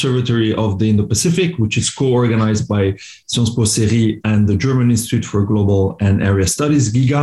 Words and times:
Observatory 0.00 0.54
of 0.54 0.78
the 0.78 0.88
Indo-Pacific, 0.88 1.58
which 1.58 1.76
is 1.76 1.90
co-organized 1.90 2.66
by 2.66 2.96
Sciences 3.26 3.54
Po 3.54 3.64
CERI 3.64 4.18
and 4.24 4.48
the 4.48 4.56
German 4.56 4.90
Institute 4.90 5.26
for 5.26 5.44
Global 5.44 5.98
and 6.00 6.22
Area 6.22 6.46
Studies, 6.46 6.90
GIGA. 6.90 7.22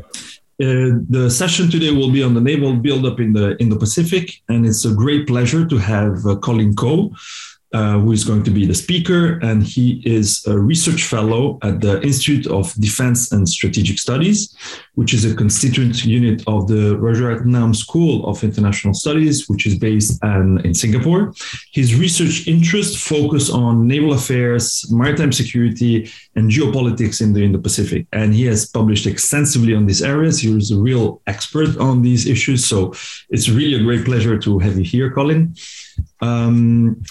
Uh, 0.00 0.98
the 1.08 1.30
session 1.30 1.70
today 1.70 1.92
will 1.92 2.10
be 2.10 2.24
on 2.24 2.34
the 2.34 2.40
naval 2.40 2.74
buildup 2.74 3.20
in 3.20 3.32
the 3.32 3.56
Indo-Pacific, 3.62 4.42
and 4.48 4.66
it's 4.66 4.84
a 4.84 4.92
great 4.92 5.28
pleasure 5.28 5.64
to 5.64 5.78
have 5.78 6.26
uh, 6.26 6.34
Collin 6.34 6.74
Koh, 6.74 7.12
uh, 7.72 7.98
who 7.98 8.12
is 8.12 8.24
going 8.24 8.42
to 8.42 8.50
be 8.50 8.66
the 8.66 8.74
speaker, 8.74 9.38
and 9.42 9.62
he 9.62 10.02
is 10.04 10.44
a 10.46 10.58
research 10.58 11.04
fellow 11.04 11.58
at 11.62 11.80
the 11.80 12.00
Institute 12.02 12.46
of 12.46 12.74
Defense 12.74 13.32
and 13.32 13.48
Strategic 13.48 13.98
Studies, 13.98 14.54
which 14.94 15.14
is 15.14 15.24
a 15.24 15.34
constituent 15.34 16.04
unit 16.04 16.42
of 16.46 16.68
the 16.68 16.96
Rajaratnam 16.96 17.74
School 17.74 18.26
of 18.26 18.44
International 18.44 18.92
Studies, 18.92 19.48
which 19.48 19.66
is 19.66 19.78
based 19.78 20.22
in, 20.22 20.60
in 20.64 20.74
Singapore. 20.74 21.32
His 21.72 21.94
research 21.94 22.46
interests 22.46 23.02
focus 23.02 23.50
on 23.50 23.86
naval 23.86 24.12
affairs, 24.12 24.86
maritime 24.90 25.32
security, 25.32 26.10
and 26.36 26.50
geopolitics 26.50 27.20
in 27.20 27.32
the 27.32 27.42
Indo-Pacific, 27.42 28.06
and 28.12 28.34
he 28.34 28.44
has 28.46 28.66
published 28.66 29.06
extensively 29.06 29.74
on 29.74 29.86
these 29.86 30.02
areas. 30.02 30.40
He 30.40 30.54
is 30.54 30.70
a 30.70 30.78
real 30.78 31.22
expert 31.26 31.76
on 31.78 32.02
these 32.02 32.26
issues, 32.26 32.64
so 32.64 32.92
it's 33.30 33.48
really 33.48 33.80
a 33.80 33.82
great 33.82 34.04
pleasure 34.04 34.38
to 34.38 34.58
have 34.58 34.76
you 34.76 34.84
here, 34.84 35.10
Collin. 35.10 35.54
Um, 36.20 37.02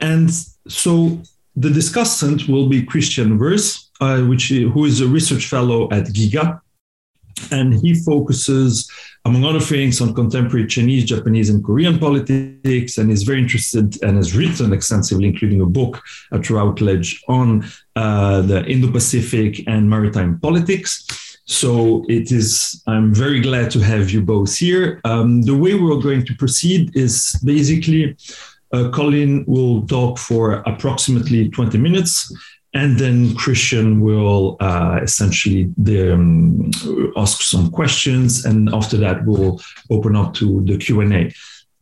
and 0.00 0.30
so 0.68 1.20
the 1.56 1.68
discussant 1.68 2.48
will 2.48 2.68
be 2.68 2.82
Christian 2.82 3.38
Wirth, 3.38 3.78
uh, 4.00 4.20
which 4.22 4.48
who 4.48 4.84
is 4.84 5.00
a 5.00 5.08
research 5.08 5.46
fellow 5.46 5.88
at 5.90 6.06
GIGA, 6.06 6.60
and 7.50 7.74
he 7.74 7.94
focuses, 7.94 8.90
among 9.24 9.44
other 9.44 9.60
things, 9.60 10.00
on 10.00 10.14
contemporary 10.14 10.66
Chinese, 10.66 11.04
Japanese, 11.04 11.50
and 11.50 11.64
Korean 11.64 11.98
politics, 11.98 12.98
and 12.98 13.10
is 13.10 13.22
very 13.22 13.40
interested 13.40 14.02
and 14.02 14.16
has 14.16 14.36
written 14.36 14.72
extensively, 14.72 15.28
including 15.28 15.60
a 15.60 15.66
book 15.66 16.00
at 16.32 16.50
Routledge 16.50 17.22
on 17.28 17.64
uh, 17.96 18.42
the 18.42 18.64
Indo-Pacific 18.66 19.64
and 19.66 19.88
maritime 19.88 20.38
politics. 20.40 21.06
So 21.46 22.04
it 22.08 22.30
is. 22.30 22.82
I'm 22.86 23.12
very 23.12 23.40
glad 23.40 23.70
to 23.72 23.80
have 23.80 24.10
you 24.10 24.22
both 24.22 24.56
here. 24.56 25.00
Um, 25.04 25.42
the 25.42 25.56
way 25.56 25.74
we're 25.74 26.00
going 26.00 26.24
to 26.26 26.34
proceed 26.36 26.94
is 26.94 27.40
basically 27.44 28.16
Collin 28.72 29.44
will 29.46 29.86
talk 29.86 30.18
for 30.18 30.62
approximately 30.66 31.48
20 31.50 31.78
minutes, 31.78 32.32
and 32.72 32.98
then 32.98 33.34
Christian 33.34 34.00
will 34.00 34.56
uh, 34.60 35.00
essentially 35.02 35.72
the, 35.76 36.14
um, 36.14 36.70
ask 37.16 37.42
some 37.42 37.70
questions, 37.70 38.44
and 38.44 38.72
after 38.72 38.96
that 38.98 39.26
we'll 39.26 39.60
open 39.90 40.14
up 40.14 40.34
to 40.34 40.62
the 40.64 40.78
Q 40.78 41.00
and 41.00 41.12
A. 41.14 41.32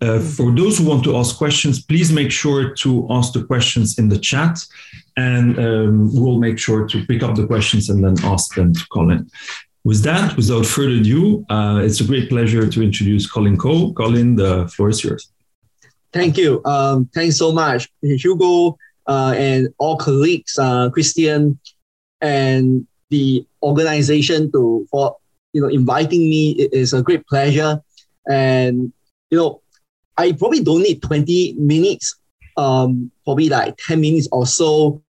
Uh, 0.00 0.20
for 0.20 0.54
those 0.54 0.78
who 0.78 0.86
want 0.86 1.02
to 1.04 1.16
ask 1.16 1.36
questions, 1.36 1.82
please 1.84 2.12
make 2.12 2.30
sure 2.30 2.72
to 2.72 3.06
ask 3.10 3.32
the 3.32 3.44
questions 3.44 3.98
in 3.98 4.08
the 4.08 4.18
chat, 4.18 4.64
and 5.16 5.58
um, 5.58 6.14
we'll 6.14 6.38
make 6.38 6.58
sure 6.58 6.86
to 6.86 7.04
pick 7.06 7.22
up 7.22 7.34
the 7.34 7.46
questions 7.46 7.90
and 7.90 8.02
then 8.02 8.14
ask 8.24 8.54
them 8.54 8.72
to 8.72 8.86
Collin. 8.90 9.28
With 9.84 10.02
that, 10.04 10.36
without 10.36 10.66
further 10.66 11.00
ado, 11.00 11.44
uh, 11.50 11.80
it's 11.82 12.00
a 12.00 12.04
great 12.04 12.28
pleasure 12.28 12.66
to 12.68 12.82
introduce 12.82 13.30
Collin 13.30 13.56
Koh. 13.56 13.92
Collin, 13.92 14.36
the 14.36 14.68
floor 14.68 14.90
is 14.90 15.02
yours. 15.02 15.30
Thank 16.12 16.38
you. 16.38 16.62
Um, 16.64 17.08
thanks 17.14 17.36
so 17.36 17.52
much, 17.52 17.88
Hugo, 18.02 18.78
uh, 19.06 19.34
and 19.36 19.68
all 19.78 19.96
colleagues, 19.96 20.58
uh, 20.58 20.88
Christian, 20.90 21.58
and 22.20 22.86
the 23.10 23.46
organization 23.62 24.50
to 24.52 24.86
for 24.90 25.16
you 25.52 25.60
know 25.60 25.68
inviting 25.68 26.22
me. 26.28 26.52
It 26.52 26.72
is 26.72 26.92
a 26.92 27.02
great 27.02 27.26
pleasure, 27.26 27.82
and 28.28 28.92
you 29.30 29.38
know, 29.38 29.60
I 30.16 30.32
probably 30.32 30.62
don't 30.62 30.82
need 30.82 31.02
twenty 31.02 31.54
minutes. 31.58 32.16
Um, 32.56 33.10
probably 33.24 33.48
like 33.48 33.76
ten 33.76 34.00
minutes 34.00 34.28
or 34.32 34.46
so, 34.46 35.02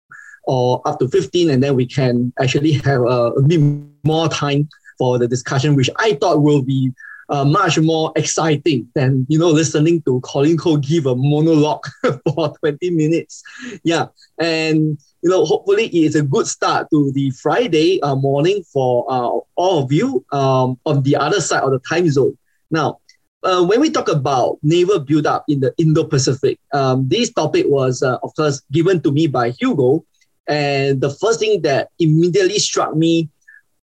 or 0.44 0.82
up 0.84 0.98
to 0.98 1.08
fifteen, 1.08 1.50
and 1.50 1.62
then 1.62 1.76
we 1.76 1.86
can 1.86 2.32
actually 2.40 2.72
have 2.72 3.02
a, 3.02 3.32
a 3.38 3.42
bit 3.42 3.60
more 4.04 4.28
time 4.28 4.68
for 4.98 5.16
the 5.18 5.28
discussion, 5.28 5.76
which 5.76 5.90
I 5.96 6.14
thought 6.14 6.42
will 6.42 6.62
be 6.62 6.92
uh, 7.28 7.44
much 7.44 7.78
more 7.78 8.12
exciting 8.16 8.88
than 8.94 9.26
you 9.28 9.38
know 9.38 9.48
listening 9.48 10.02
to 10.02 10.20
Collin 10.22 10.56
Koh 10.56 10.76
give 10.76 11.06
a 11.06 11.14
monologue 11.14 11.84
for 12.02 12.54
20 12.60 12.90
minutes. 12.90 13.42
Yeah, 13.82 14.06
and 14.38 14.98
you 15.22 15.30
know 15.30 15.44
hopefully 15.44 15.86
it's 15.88 16.14
a 16.14 16.22
good 16.22 16.46
start 16.46 16.88
to 16.90 17.12
the 17.12 17.30
Friday 17.30 18.00
uh, 18.02 18.14
morning 18.14 18.62
for 18.72 19.04
uh, 19.10 19.30
all 19.56 19.84
of 19.84 19.92
you 19.92 20.24
um, 20.32 20.78
on 20.86 21.02
the 21.02 21.16
other 21.16 21.40
side 21.40 21.62
of 21.62 21.70
the 21.70 21.80
time 21.80 22.08
zone. 22.08 22.36
Now, 22.70 22.98
uh, 23.42 23.64
when 23.64 23.80
we 23.80 23.90
talk 23.90 24.08
about 24.08 24.58
naval 24.62 24.98
buildup 24.98 25.44
in 25.48 25.60
the 25.60 25.72
Indo-Pacific, 25.78 26.58
um, 26.72 27.08
this 27.08 27.32
topic 27.32 27.66
was 27.68 28.02
uh, 28.02 28.18
of 28.22 28.34
course 28.34 28.62
given 28.72 29.02
to 29.02 29.12
me 29.12 29.26
by 29.26 29.50
Hugo, 29.50 30.04
and 30.46 31.00
the 31.00 31.10
first 31.10 31.40
thing 31.40 31.62
that 31.62 31.90
immediately 31.98 32.58
struck 32.58 32.96
me 32.96 33.28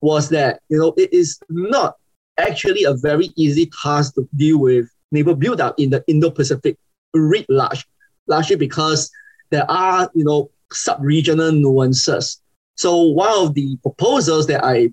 was 0.02 0.30
that 0.30 0.62
you 0.70 0.78
know 0.78 0.94
it 0.98 1.14
is 1.14 1.40
not 1.50 1.96
actually 2.38 2.84
a 2.84 2.94
very 2.94 3.32
easy 3.36 3.72
task 3.82 4.16
to 4.16 4.28
deal 4.36 4.60
with 4.60 4.90
naval 5.12 5.36
buildup 5.36 5.80
in 5.80 5.90
the 5.90 6.04
Indo-Pacific 6.08 6.78
writ 7.14 7.46
large, 7.50 7.86
largely 8.28 8.56
because 8.56 9.12
there 9.50 9.70
are, 9.70 10.10
you 10.14 10.24
know, 10.24 10.50
sub-regional 10.72 11.52
nuances. 11.52 12.42
So 12.76 13.02
one 13.02 13.48
of 13.48 13.54
the 13.54 13.78
proposals 13.78 14.48
that 14.48 14.64
I 14.64 14.92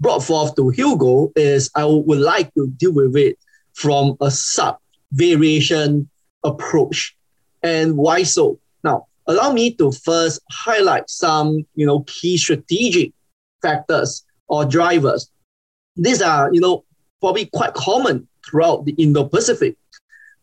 brought 0.00 0.22
forth 0.22 0.54
to 0.56 0.68
Hugo 0.68 1.32
is 1.36 1.70
I 1.74 1.84
would 1.84 2.18
like 2.18 2.52
to 2.54 2.68
deal 2.76 2.92
with 2.92 3.16
it 3.16 3.38
from 3.72 4.16
a 4.20 4.30
sub-variation 4.30 6.08
approach. 6.44 7.16
And 7.62 7.96
why 7.96 8.22
so? 8.24 8.58
Now, 8.84 9.06
allow 9.26 9.52
me 9.52 9.72
to 9.74 9.92
first 9.92 10.40
highlight 10.50 11.08
some, 11.08 11.66
you 11.74 11.86
know, 11.86 12.00
key 12.06 12.36
strategic 12.36 13.12
factors 13.62 14.24
or 14.48 14.64
drivers 14.64 15.30
these 15.96 16.22
are, 16.22 16.52
you 16.52 16.60
know, 16.60 16.84
probably 17.20 17.46
quite 17.46 17.74
common 17.74 18.26
throughout 18.48 18.84
the 18.84 18.92
Indo-Pacific. 18.92 19.76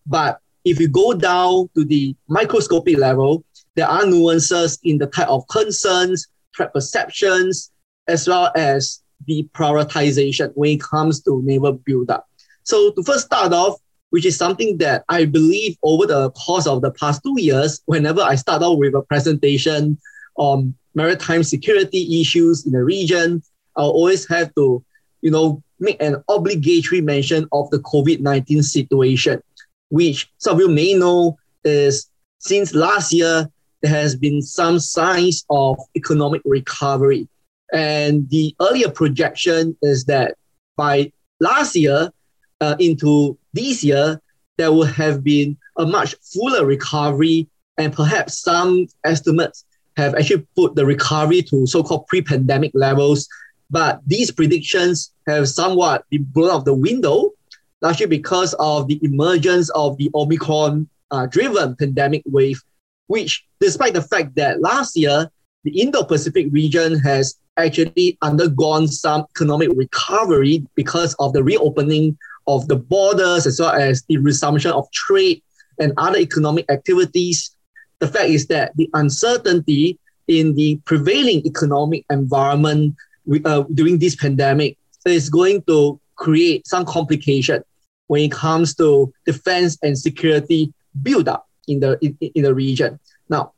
But 0.05 0.39
if 0.65 0.79
you 0.79 0.87
go 0.87 1.13
down 1.13 1.69
to 1.75 1.85
the 1.85 2.15
microscopic 2.27 2.97
level, 2.97 3.43
there 3.75 3.87
are 3.87 4.05
nuances 4.05 4.79
in 4.83 4.97
the 4.97 5.07
type 5.07 5.29
of 5.29 5.47
concerns, 5.47 6.27
threat 6.55 6.73
perceptions, 6.73 7.71
as 8.07 8.27
well 8.27 8.51
as 8.55 9.01
the 9.25 9.47
prioritization 9.53 10.51
when 10.55 10.71
it 10.71 10.81
comes 10.81 11.21
to 11.23 11.41
naval 11.43 11.73
buildup. 11.73 12.27
So 12.63 12.91
to 12.91 13.03
first 13.03 13.25
start 13.25 13.53
off, 13.53 13.79
which 14.09 14.25
is 14.25 14.37
something 14.37 14.77
that 14.77 15.03
I 15.09 15.25
believe 15.25 15.77
over 15.81 16.05
the 16.05 16.29
course 16.31 16.67
of 16.67 16.81
the 16.81 16.91
past 16.91 17.21
two 17.23 17.35
years, 17.41 17.81
whenever 17.85 18.21
I 18.21 18.35
start 18.35 18.61
out 18.61 18.77
with 18.77 18.93
a 18.93 19.01
presentation 19.01 19.97
on 20.35 20.75
maritime 20.93 21.43
security 21.43 22.21
issues 22.21 22.65
in 22.65 22.73
the 22.73 22.83
region, 22.83 23.41
I'll 23.75 23.89
always 23.89 24.27
have 24.27 24.53
to 24.55 24.83
you 25.23 25.31
know, 25.31 25.63
make 25.79 25.99
an 26.03 26.21
obligatory 26.29 27.01
mention 27.01 27.47
of 27.53 27.69
the 27.71 27.79
COVID-19 27.79 28.61
situation, 28.61 29.41
which 29.89 30.29
some 30.37 30.55
of 30.55 30.59
you 30.59 30.67
may 30.67 30.93
know 30.93 31.37
is 31.63 32.09
since 32.39 32.75
last 32.75 33.13
year, 33.13 33.49
there 33.81 33.91
has 33.91 34.15
been 34.15 34.41
some 34.41 34.79
signs 34.79 35.45
of 35.49 35.79
economic 35.95 36.41
recovery. 36.43 37.27
And 37.71 38.29
the 38.29 38.53
earlier 38.61 38.89
projection 38.89 39.77
is 39.81 40.03
that 40.05 40.35
by 40.75 41.11
last 41.39 41.75
year 41.75 42.11
uh, 42.59 42.75
into 42.79 43.37
this 43.53 43.81
year, 43.81 44.21
there 44.57 44.73
will 44.73 44.83
have 44.83 45.23
been 45.23 45.57
a 45.77 45.85
much 45.85 46.15
fuller 46.21 46.65
recovery, 46.65 47.47
and 47.77 47.93
perhaps 47.93 48.39
some 48.39 48.87
estimates 49.05 49.63
have 49.95 50.15
actually 50.15 50.45
put 50.55 50.75
the 50.75 50.85
recovery 50.85 51.41
to 51.43 51.65
so-called 51.65 52.07
pre-pandemic 52.07 52.71
levels 52.73 53.27
but 53.73 54.01
these 54.05 54.29
predictions 54.29 55.11
have 55.25 55.49
somewhat 55.49 56.05
been 56.11 56.23
blown 56.23 56.51
out 56.51 56.57
of 56.57 56.65
the 56.65 56.75
window, 56.75 57.31
largely 57.81 58.05
because 58.05 58.53
of 58.59 58.87
the 58.87 58.99
emergence 59.01 59.69
of 59.71 59.97
the 59.97 60.11
Omicron 60.13 60.87
uh, 61.09 61.25
driven 61.25 61.75
pandemic 61.75 62.21
wave, 62.27 62.61
which, 63.07 63.43
despite 63.59 63.95
the 63.95 64.01
fact 64.03 64.35
that 64.35 64.61
last 64.61 64.95
year, 64.95 65.27
the 65.63 65.81
Indo 65.81 66.03
Pacific 66.03 66.47
region 66.51 66.99
has 66.99 67.39
actually 67.57 68.15
undergone 68.21 68.87
some 68.87 69.25
economic 69.31 69.69
recovery 69.73 70.63
because 70.75 71.15
of 71.15 71.33
the 71.33 71.43
reopening 71.43 72.15
of 72.45 72.67
the 72.67 72.75
borders 72.75 73.47
as 73.47 73.59
well 73.59 73.71
as 73.71 74.03
the 74.03 74.17
resumption 74.17 74.71
of 74.71 74.89
trade 74.91 75.41
and 75.79 75.93
other 75.97 76.19
economic 76.19 76.69
activities. 76.69 77.55
The 77.97 78.07
fact 78.07 78.29
is 78.29 78.45
that 78.47 78.73
the 78.75 78.87
uncertainty 78.93 79.97
in 80.27 80.53
the 80.53 80.79
prevailing 80.85 81.43
economic 81.47 82.05
environment 82.11 82.95
uh, 83.45 83.63
during 83.73 83.99
this 83.99 84.15
pandemic 84.15 84.77
is 85.05 85.29
going 85.29 85.61
to 85.63 85.99
create 86.15 86.65
some 86.67 86.85
complication 86.85 87.63
when 88.07 88.21
it 88.23 88.31
comes 88.31 88.75
to 88.75 89.13
defense 89.25 89.77
and 89.81 89.97
security 89.97 90.73
buildup 91.01 91.47
in 91.67 91.79
the 91.79 91.97
in, 92.01 92.17
in 92.35 92.43
the 92.43 92.53
region. 92.53 92.99
Now, 93.29 93.53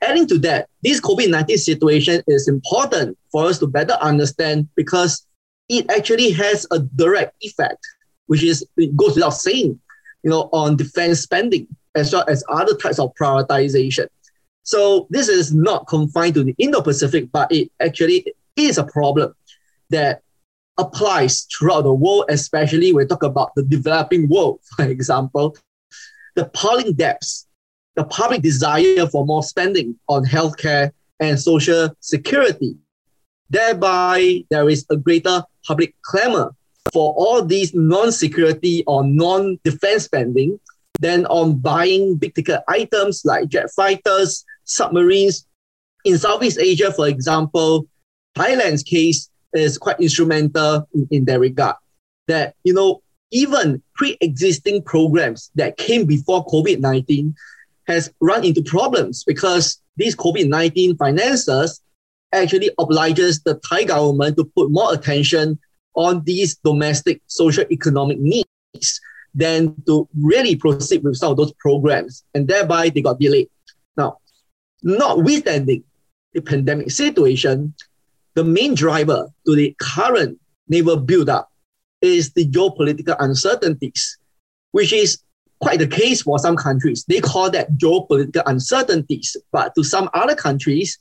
adding 0.00 0.26
to 0.28 0.38
that, 0.38 0.68
this 0.82 1.00
COVID-19 1.00 1.58
situation 1.58 2.22
is 2.26 2.48
important 2.48 3.18
for 3.30 3.46
us 3.46 3.58
to 3.58 3.66
better 3.66 3.94
understand 3.94 4.68
because 4.76 5.26
it 5.68 5.90
actually 5.90 6.30
has 6.32 6.66
a 6.70 6.80
direct 6.80 7.34
effect, 7.40 7.78
which 8.26 8.42
is 8.42 8.64
it 8.76 8.96
goes 8.96 9.14
without 9.14 9.34
saying, 9.34 9.78
you 10.22 10.30
know, 10.30 10.48
on 10.52 10.76
defense 10.76 11.20
spending. 11.20 11.66
as 11.94 12.12
well 12.12 12.24
as 12.28 12.44
other 12.48 12.76
types 12.76 12.98
of 12.98 13.12
prioritization. 13.14 14.06
So 14.62 15.06
this 15.10 15.28
is 15.28 15.52
not 15.52 15.86
confined 15.88 16.34
to 16.34 16.44
the 16.44 16.54
Indo-Pacific, 16.58 17.30
but 17.32 17.50
it 17.50 17.70
actually 17.80 18.32
is 18.66 18.78
a 18.78 18.84
problem 18.84 19.34
that 19.90 20.22
applies 20.78 21.42
throughout 21.42 21.82
the 21.82 21.92
world, 21.92 22.24
especially 22.28 22.92
when 22.92 23.04
we 23.04 23.08
talk 23.08 23.22
about 23.22 23.54
the 23.54 23.62
developing 23.62 24.28
world, 24.28 24.60
for 24.76 24.84
example. 24.84 25.56
The 26.36 26.46
piling 26.46 26.94
debts, 26.94 27.46
the 27.96 28.04
public 28.04 28.42
desire 28.42 29.06
for 29.06 29.26
more 29.26 29.42
spending 29.42 29.98
on 30.08 30.24
healthcare 30.24 30.92
and 31.18 31.38
social 31.38 31.90
security. 32.00 32.76
Thereby, 33.50 34.44
there 34.48 34.68
is 34.68 34.86
a 34.90 34.96
greater 34.96 35.42
public 35.66 35.94
clamor 36.02 36.54
for 36.92 37.12
all 37.16 37.44
these 37.44 37.74
non-security 37.74 38.84
or 38.86 39.04
non-defense 39.04 40.04
spending 40.04 40.58
than 41.00 41.26
on 41.26 41.58
buying 41.58 42.16
big 42.16 42.34
ticket 42.34 42.60
items 42.68 43.24
like 43.24 43.48
jet 43.48 43.70
fighters, 43.70 44.44
submarines. 44.64 45.46
In 46.04 46.16
Southeast 46.16 46.58
Asia, 46.58 46.92
for 46.92 47.08
example, 47.08 47.86
Thailand's 48.40 48.82
case 48.82 49.28
is 49.52 49.78
quite 49.78 50.00
instrumental 50.00 50.88
in, 50.94 51.08
in 51.10 51.24
that 51.26 51.40
regard. 51.40 51.76
That, 52.28 52.54
you 52.64 52.72
know, 52.72 53.02
even 53.32 53.82
pre-existing 53.94 54.82
programs 54.82 55.50
that 55.54 55.76
came 55.76 56.06
before 56.06 56.46
COVID-19 56.46 57.34
has 57.86 58.12
run 58.20 58.44
into 58.44 58.62
problems 58.62 59.24
because 59.24 59.80
these 59.96 60.16
COVID-19 60.16 60.96
finances 60.96 61.82
actually 62.32 62.70
obliges 62.78 63.42
the 63.42 63.54
Thai 63.68 63.84
government 63.84 64.36
to 64.36 64.44
put 64.44 64.70
more 64.70 64.94
attention 64.94 65.58
on 65.94 66.22
these 66.24 66.56
domestic 66.56 67.20
social 67.26 67.64
economic 67.70 68.18
needs 68.20 69.00
than 69.34 69.74
to 69.86 70.08
really 70.20 70.56
proceed 70.56 71.02
with 71.02 71.16
some 71.16 71.32
of 71.32 71.36
those 71.36 71.52
programs. 71.54 72.24
And 72.34 72.48
thereby 72.48 72.88
they 72.88 73.02
got 73.02 73.18
delayed. 73.18 73.48
Now, 73.96 74.18
notwithstanding 74.82 75.84
the 76.32 76.40
pandemic 76.40 76.90
situation, 76.90 77.74
the 78.34 78.44
main 78.44 78.74
driver 78.74 79.28
to 79.46 79.54
the 79.54 79.74
current 79.80 80.38
naval 80.68 80.96
buildup 80.96 81.50
is 82.00 82.32
the 82.32 82.46
geopolitical 82.46 83.16
uncertainties, 83.18 84.18
which 84.72 84.92
is 84.92 85.18
quite 85.60 85.78
the 85.78 85.86
case 85.86 86.22
for 86.22 86.38
some 86.38 86.56
countries. 86.56 87.04
They 87.06 87.20
call 87.20 87.50
that 87.50 87.72
geopolitical 87.72 88.42
uncertainties, 88.46 89.36
but 89.52 89.74
to 89.74 89.84
some 89.84 90.08
other 90.14 90.34
countries, 90.34 90.98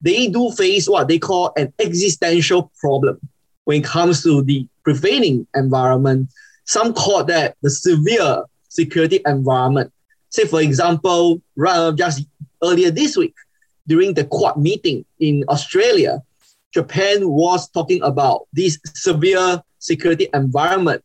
they 0.00 0.26
do 0.28 0.50
face 0.50 0.88
what 0.88 1.08
they 1.08 1.18
call 1.18 1.52
an 1.56 1.72
existential 1.78 2.72
problem 2.80 3.18
when 3.64 3.80
it 3.80 3.84
comes 3.84 4.22
to 4.24 4.42
the 4.42 4.66
prevailing 4.84 5.46
environment. 5.54 6.28
Some 6.64 6.92
call 6.92 7.24
that 7.24 7.56
the 7.62 7.70
severe 7.70 8.42
security 8.68 9.20
environment. 9.24 9.92
Say, 10.30 10.46
for 10.46 10.60
example, 10.60 11.40
just 11.94 12.26
earlier 12.62 12.90
this 12.90 13.16
week, 13.16 13.34
during 13.86 14.14
the 14.14 14.24
Quad 14.24 14.56
meeting 14.56 15.04
in 15.20 15.44
Australia, 15.48 16.22
Japan 16.72 17.28
was 17.28 17.68
talking 17.68 18.02
about 18.02 18.46
this 18.52 18.78
severe 18.94 19.62
security 19.78 20.28
environment. 20.32 21.04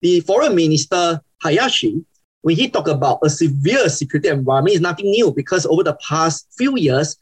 The 0.00 0.20
foreign 0.20 0.54
minister, 0.54 1.20
Hayashi, 1.42 2.04
when 2.40 2.56
he 2.56 2.68
talked 2.68 2.88
about 2.88 3.20
a 3.22 3.30
severe 3.30 3.88
security 3.88 4.28
environment, 4.28 4.74
is 4.74 4.80
nothing 4.80 5.10
new 5.10 5.32
because 5.32 5.66
over 5.66 5.82
the 5.82 5.96
past 6.06 6.48
few 6.56 6.76
years, 6.76 7.16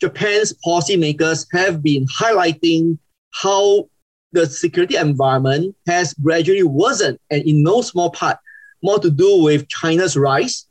Japan's 0.00 0.52
policymakers 0.64 1.46
have 1.52 1.82
been 1.82 2.06
highlighting 2.06 2.98
how 3.32 3.88
the 4.32 4.46
security 4.46 4.96
environment 4.96 5.74
has 5.86 6.14
gradually 6.14 6.62
worsened, 6.62 7.18
and 7.30 7.42
in 7.42 7.62
no 7.62 7.80
small 7.80 8.10
part, 8.10 8.38
more 8.82 8.98
to 8.98 9.10
do 9.10 9.42
with 9.42 9.68
China's 9.68 10.16
rise 10.16 10.66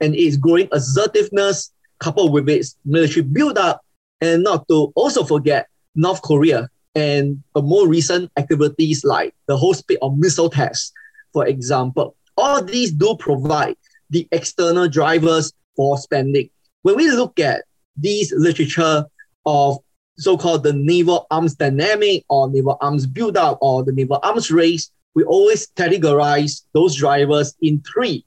and 0.00 0.14
its 0.14 0.36
growing 0.36 0.68
assertiveness, 0.72 1.72
coupled 1.98 2.32
with 2.32 2.48
its 2.48 2.76
military 2.84 3.22
buildup, 3.22 3.84
and 4.20 4.42
not 4.42 4.66
to 4.68 4.92
also 4.96 5.22
forget 5.22 5.68
North 5.94 6.22
Korea 6.22 6.68
and 6.94 7.42
more 7.56 7.88
recent 7.88 8.30
activities 8.36 9.04
like 9.04 9.34
the 9.46 9.56
whole 9.56 9.74
spate 9.74 9.98
of 10.02 10.16
missile 10.18 10.50
tests, 10.50 10.92
for 11.32 11.46
example. 11.46 12.16
All 12.36 12.62
these 12.62 12.92
do 12.92 13.16
provide 13.18 13.76
the 14.10 14.28
external 14.32 14.88
drivers 14.88 15.52
for 15.76 15.98
spending. 15.98 16.50
When 16.82 16.96
we 16.96 17.10
look 17.10 17.40
at 17.40 17.64
these 17.96 18.32
literature 18.32 19.06
of 19.46 19.78
so-called 20.18 20.62
the 20.62 20.72
naval 20.72 21.26
arms 21.30 21.54
dynamic 21.54 22.24
or 22.28 22.48
naval 22.48 22.78
arms 22.80 23.06
build-up 23.06 23.58
or 23.60 23.82
the 23.82 23.92
naval 23.92 24.20
arms 24.22 24.50
race, 24.50 24.90
we 25.14 25.24
always 25.24 25.68
categorize 25.76 26.62
those 26.72 26.94
drivers 26.94 27.54
in 27.62 27.80
three 27.80 28.24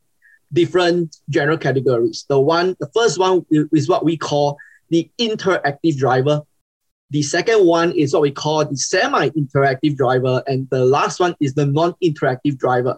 different 0.54 1.18
general 1.30 1.58
categories. 1.58 2.26
The 2.28 2.40
one, 2.40 2.76
the 2.80 2.90
first 2.94 3.20
one 3.20 3.46
is 3.52 3.88
what 3.88 4.06
we 4.06 4.18
call 4.18 4.58
the 4.90 5.10
interactive 5.20 5.98
driver. 5.98 6.42
The 7.10 7.24
second 7.24 7.66
one 7.66 7.94
is 7.94 8.14
what 8.14 8.22
we 8.22 8.32
call 8.32 8.66
the 8.66 8.76
semi-interactive 8.76 9.96
driver, 9.96 10.44
and 10.46 10.70
the 10.70 10.84
last 10.84 11.20
one 11.20 11.36
is 11.40 11.54
the 11.54 11.66
non-interactive 11.66 12.58
driver. 12.58 12.98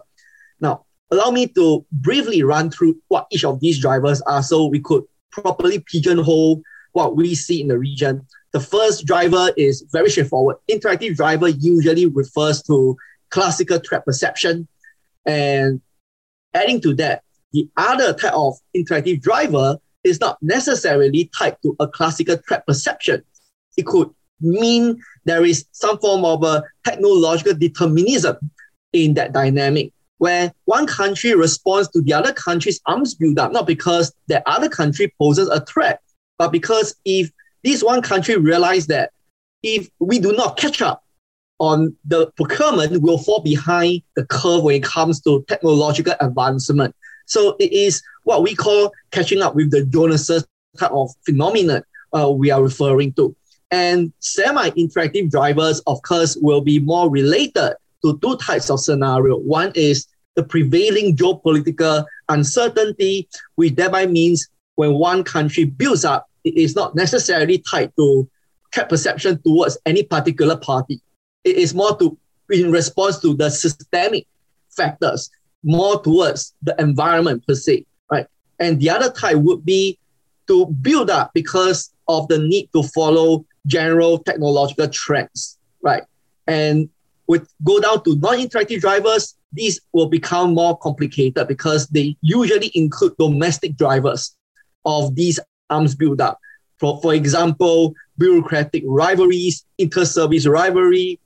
Now, 0.60 0.84
allow 1.10 1.30
me 1.30 1.46
to 1.48 1.86
briefly 1.92 2.42
run 2.42 2.70
through 2.70 3.00
what 3.08 3.26
each 3.30 3.44
of 3.44 3.60
these 3.60 3.80
drivers 3.80 4.20
are 4.22 4.42
so 4.42 4.66
we 4.66 4.80
could 4.80 5.04
properly 5.30 5.78
pigeonhole 5.78 6.60
what 6.92 7.16
we 7.16 7.36
see 7.36 7.60
in 7.60 7.68
the 7.68 7.78
region. 7.78 8.26
The 8.52 8.60
first 8.60 9.06
driver 9.06 9.50
is 9.56 9.84
very 9.92 10.10
straightforward. 10.10 10.56
Interactive 10.68 11.14
driver 11.14 11.48
usually 11.48 12.06
refers 12.06 12.62
to 12.64 12.96
classical 13.30 13.78
threat 13.78 14.04
perception. 14.04 14.66
And 15.24 15.80
adding 16.52 16.80
to 16.80 16.94
that, 16.94 17.22
the 17.52 17.68
other 17.76 18.12
type 18.12 18.32
of 18.32 18.56
interactive 18.76 19.20
driver 19.22 19.78
is 20.02 20.20
not 20.20 20.38
necessarily 20.42 21.30
tied 21.36 21.56
to 21.62 21.76
a 21.78 21.86
classical 21.86 22.36
threat 22.36 22.66
perception. 22.66 23.22
It 23.80 23.86
could 23.86 24.10
mean 24.40 25.00
there 25.24 25.44
is 25.44 25.66
some 25.72 25.98
form 25.98 26.24
of 26.24 26.42
a 26.42 26.62
technological 26.84 27.54
determinism 27.54 28.36
in 28.92 29.14
that 29.14 29.32
dynamic 29.32 29.92
where 30.18 30.52
one 30.66 30.86
country 30.86 31.34
responds 31.34 31.88
to 31.88 32.02
the 32.02 32.12
other 32.12 32.32
country's 32.32 32.80
arms 32.84 33.14
buildup, 33.14 33.52
not 33.52 33.66
because 33.66 34.12
the 34.28 34.46
other 34.48 34.68
country 34.68 35.12
poses 35.18 35.48
a 35.48 35.64
threat, 35.64 36.00
but 36.38 36.52
because 36.52 36.94
if 37.06 37.30
this 37.64 37.82
one 37.82 38.02
country 38.02 38.36
realizes 38.36 38.86
that 38.88 39.12
if 39.62 39.88
we 39.98 40.18
do 40.18 40.32
not 40.32 40.58
catch 40.58 40.82
up 40.82 41.02
on 41.58 41.96
the 42.04 42.30
procurement, 42.36 43.00
we'll 43.02 43.18
fall 43.18 43.40
behind 43.40 44.02
the 44.14 44.26
curve 44.26 44.62
when 44.62 44.76
it 44.76 44.82
comes 44.82 45.20
to 45.22 45.42
technological 45.48 46.14
advancement. 46.20 46.94
So 47.26 47.56
it 47.58 47.72
is 47.72 48.02
what 48.24 48.42
we 48.42 48.54
call 48.54 48.92
catching 49.12 49.40
up 49.40 49.54
with 49.54 49.70
the 49.70 49.84
Joneses 49.86 50.46
type 50.78 50.90
of 50.92 51.10
phenomenon 51.24 51.82
uh, 52.12 52.30
we 52.30 52.50
are 52.50 52.62
referring 52.62 53.12
to. 53.14 53.34
And 53.70 54.12
semi-interactive 54.18 55.30
drivers, 55.30 55.80
of 55.86 56.02
course, 56.02 56.36
will 56.36 56.60
be 56.60 56.78
more 56.80 57.08
related 57.08 57.74
to 58.02 58.18
two 58.18 58.36
types 58.38 58.70
of 58.70 58.80
scenario. 58.80 59.36
One 59.36 59.72
is 59.74 60.06
the 60.34 60.42
prevailing 60.42 61.16
geopolitical 61.16 62.04
uncertainty, 62.28 63.28
which 63.54 63.74
thereby 63.74 64.06
means 64.06 64.48
when 64.76 64.94
one 64.94 65.22
country 65.22 65.64
builds 65.64 66.04
up, 66.04 66.26
it 66.44 66.56
is 66.56 66.74
not 66.74 66.94
necessarily 66.94 67.58
tied 67.58 67.92
to 67.96 68.28
threat 68.72 68.88
perception 68.88 69.40
towards 69.42 69.76
any 69.84 70.02
particular 70.02 70.56
party. 70.56 71.00
It 71.44 71.56
is 71.56 71.74
more 71.74 71.96
to 71.98 72.16
in 72.50 72.72
response 72.72 73.18
to 73.20 73.34
the 73.34 73.50
systemic 73.50 74.26
factors, 74.70 75.30
more 75.62 76.02
towards 76.02 76.54
the 76.62 76.74
environment 76.80 77.46
per 77.46 77.54
se, 77.54 77.86
right? 78.10 78.26
And 78.58 78.80
the 78.80 78.90
other 78.90 79.10
type 79.10 79.36
would 79.36 79.64
be 79.64 79.98
to 80.48 80.66
build 80.66 81.10
up 81.10 81.30
because 81.32 81.92
of 82.08 82.26
the 82.28 82.38
need 82.38 82.68
to 82.72 82.82
follow 82.82 83.44
general 83.66 84.18
technological 84.18 84.88
trends, 84.88 85.58
right? 85.82 86.02
And 86.46 86.88
with 87.26 87.48
go 87.62 87.80
down 87.80 88.02
to 88.04 88.16
non-interactive 88.16 88.80
drivers, 88.80 89.36
these 89.52 89.80
will 89.92 90.08
become 90.08 90.54
more 90.54 90.76
complicated 90.78 91.46
because 91.48 91.86
they 91.88 92.16
usually 92.22 92.70
include 92.74 93.16
domestic 93.18 93.76
drivers 93.76 94.36
of 94.84 95.14
these 95.14 95.38
arms 95.68 95.94
buildup. 95.94 96.38
For, 96.78 97.00
for 97.02 97.14
example, 97.14 97.94
bureaucratic 98.18 98.82
rivalries, 98.86 99.64
inter-service 99.78 100.46
rivalry, 100.46 101.20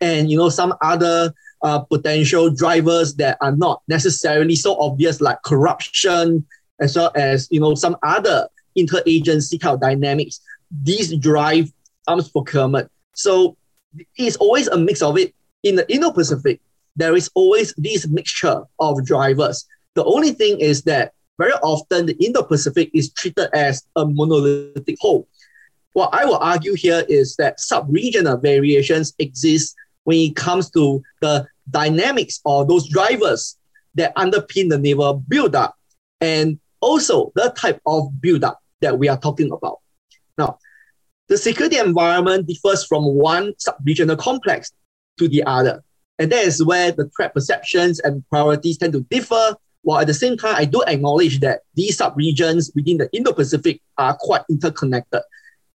and 0.00 0.30
you 0.30 0.38
know 0.38 0.48
some 0.48 0.74
other 0.82 1.32
uh, 1.62 1.80
potential 1.80 2.50
drivers 2.50 3.14
that 3.16 3.36
are 3.40 3.54
not 3.54 3.82
necessarily 3.88 4.56
so 4.56 4.76
obvious, 4.80 5.20
like 5.20 5.42
corruption, 5.44 6.46
as 6.80 6.96
well 6.96 7.12
as 7.14 7.46
you 7.50 7.60
know 7.60 7.74
some 7.74 7.96
other 8.02 8.48
interagency 8.78 9.60
kind 9.60 9.74
of 9.74 9.80
dynamics 9.80 10.40
these 10.70 11.16
drive 11.16 11.72
arms 12.06 12.28
procurement. 12.28 12.90
So 13.14 13.56
it's 14.16 14.36
always 14.36 14.68
a 14.68 14.78
mix 14.78 15.02
of 15.02 15.18
it. 15.18 15.34
In 15.62 15.76
the 15.76 15.90
Indo-Pacific, 15.92 16.60
there 16.96 17.14
is 17.16 17.30
always 17.34 17.74
this 17.76 18.08
mixture 18.08 18.62
of 18.78 19.04
drivers. 19.04 19.66
The 19.94 20.04
only 20.04 20.32
thing 20.32 20.60
is 20.60 20.82
that 20.82 21.12
very 21.38 21.52
often 21.62 22.06
the 22.06 22.16
Indo-Pacific 22.24 22.90
is 22.94 23.12
treated 23.12 23.48
as 23.54 23.82
a 23.96 24.06
monolithic 24.06 24.96
whole. 25.00 25.28
What 25.92 26.10
I 26.12 26.24
will 26.24 26.36
argue 26.36 26.74
here 26.74 27.04
is 27.08 27.36
that 27.36 27.60
sub-regional 27.60 28.38
variations 28.38 29.12
exist 29.18 29.74
when 30.04 30.18
it 30.18 30.36
comes 30.36 30.70
to 30.70 31.02
the 31.20 31.46
dynamics 31.70 32.40
or 32.44 32.64
those 32.64 32.88
drivers 32.88 33.56
that 33.96 34.14
underpin 34.16 34.68
the 34.68 34.78
naval 34.78 35.14
buildup. 35.28 35.76
and 36.20 36.58
also 36.80 37.32
the 37.34 37.52
type 37.56 37.80
of 37.86 38.20
buildup 38.20 38.60
that 38.80 38.98
we 38.98 39.08
are 39.08 39.18
talking 39.18 39.52
about. 39.52 39.78
Now, 40.38 40.58
the 41.28 41.38
security 41.38 41.78
environment 41.78 42.48
differs 42.48 42.84
from 42.84 43.04
one 43.04 43.54
sub-regional 43.58 44.16
complex 44.16 44.72
to 45.18 45.28
the 45.28 45.44
other. 45.44 45.82
And 46.18 46.30
that 46.32 46.44
is 46.44 46.64
where 46.64 46.92
the 46.92 47.08
threat 47.16 47.32
perceptions 47.32 48.00
and 48.00 48.28
priorities 48.28 48.78
tend 48.78 48.92
to 48.94 49.02
differ, 49.10 49.56
while 49.82 50.00
at 50.00 50.06
the 50.06 50.14
same 50.14 50.36
time, 50.36 50.54
I 50.56 50.64
do 50.64 50.82
acknowledge 50.86 51.40
that 51.40 51.60
these 51.74 51.96
sub-regions 51.96 52.72
within 52.74 52.98
the 52.98 53.08
Indo-Pacific 53.12 53.80
are 53.96 54.16
quite 54.18 54.42
interconnected. 54.50 55.22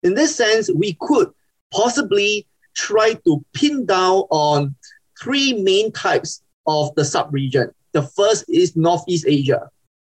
In 0.03 0.13
this 0.13 0.35
sense, 0.35 0.69
we 0.69 0.97
could 0.99 1.29
possibly 1.73 2.47
try 2.75 3.15
to 3.25 3.43
pin 3.53 3.85
down 3.85 4.25
on 4.29 4.75
three 5.19 5.53
main 5.63 5.91
types 5.91 6.43
of 6.67 6.93
the 6.95 7.05
sub-region. 7.05 7.71
The 7.93 8.03
first 8.03 8.45
is 8.49 8.75
Northeast 8.75 9.25
Asia, 9.27 9.69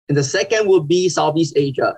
and 0.08 0.16
the 0.16 0.22
second 0.22 0.68
would 0.68 0.86
be 0.86 1.08
Southeast 1.08 1.54
Asia. 1.56 1.96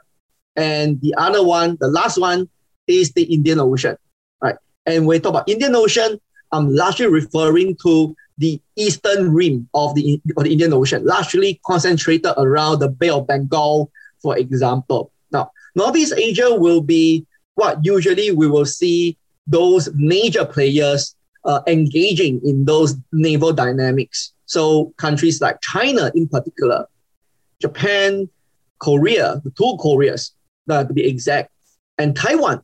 And 0.56 1.00
the 1.00 1.14
other 1.16 1.42
one, 1.44 1.78
the 1.80 1.88
last 1.88 2.18
one, 2.18 2.48
is 2.86 3.12
the 3.12 3.22
Indian 3.24 3.60
Ocean, 3.60 3.96
right? 4.40 4.56
And 4.86 5.06
when 5.06 5.16
we 5.16 5.20
talk 5.20 5.30
about 5.30 5.48
Indian 5.48 5.74
Ocean, 5.74 6.20
I'm 6.50 6.74
largely 6.74 7.06
referring 7.06 7.76
to 7.82 8.14
the 8.38 8.60
eastern 8.76 9.32
rim 9.32 9.68
of 9.74 9.94
the, 9.94 10.20
of 10.36 10.44
the 10.44 10.52
Indian 10.52 10.72
Ocean, 10.72 11.04
largely 11.04 11.60
concentrated 11.64 12.32
around 12.36 12.80
the 12.80 12.88
Bay 12.88 13.08
of 13.08 13.26
Bengal, 13.26 13.90
for 14.20 14.36
example. 14.36 15.10
Now, 15.30 15.50
Northeast 15.74 16.14
Asia 16.16 16.54
will 16.54 16.80
be 16.80 17.26
what 17.54 17.78
usually 17.84 18.30
we 18.30 18.46
will 18.46 18.66
see 18.66 19.16
those 19.46 19.88
major 19.94 20.44
players 20.44 21.14
uh, 21.44 21.60
engaging 21.66 22.40
in 22.44 22.64
those 22.64 22.96
naval 23.12 23.52
dynamics. 23.52 24.32
So 24.46 24.92
countries 24.96 25.40
like 25.40 25.60
China 25.60 26.10
in 26.14 26.28
particular, 26.28 26.86
Japan, 27.60 28.28
Korea, 28.78 29.40
the 29.44 29.50
two 29.50 29.76
Koreas, 29.80 30.32
uh, 30.68 30.84
to 30.84 30.92
be 30.92 31.04
exact, 31.06 31.50
and 31.98 32.16
Taiwan. 32.16 32.62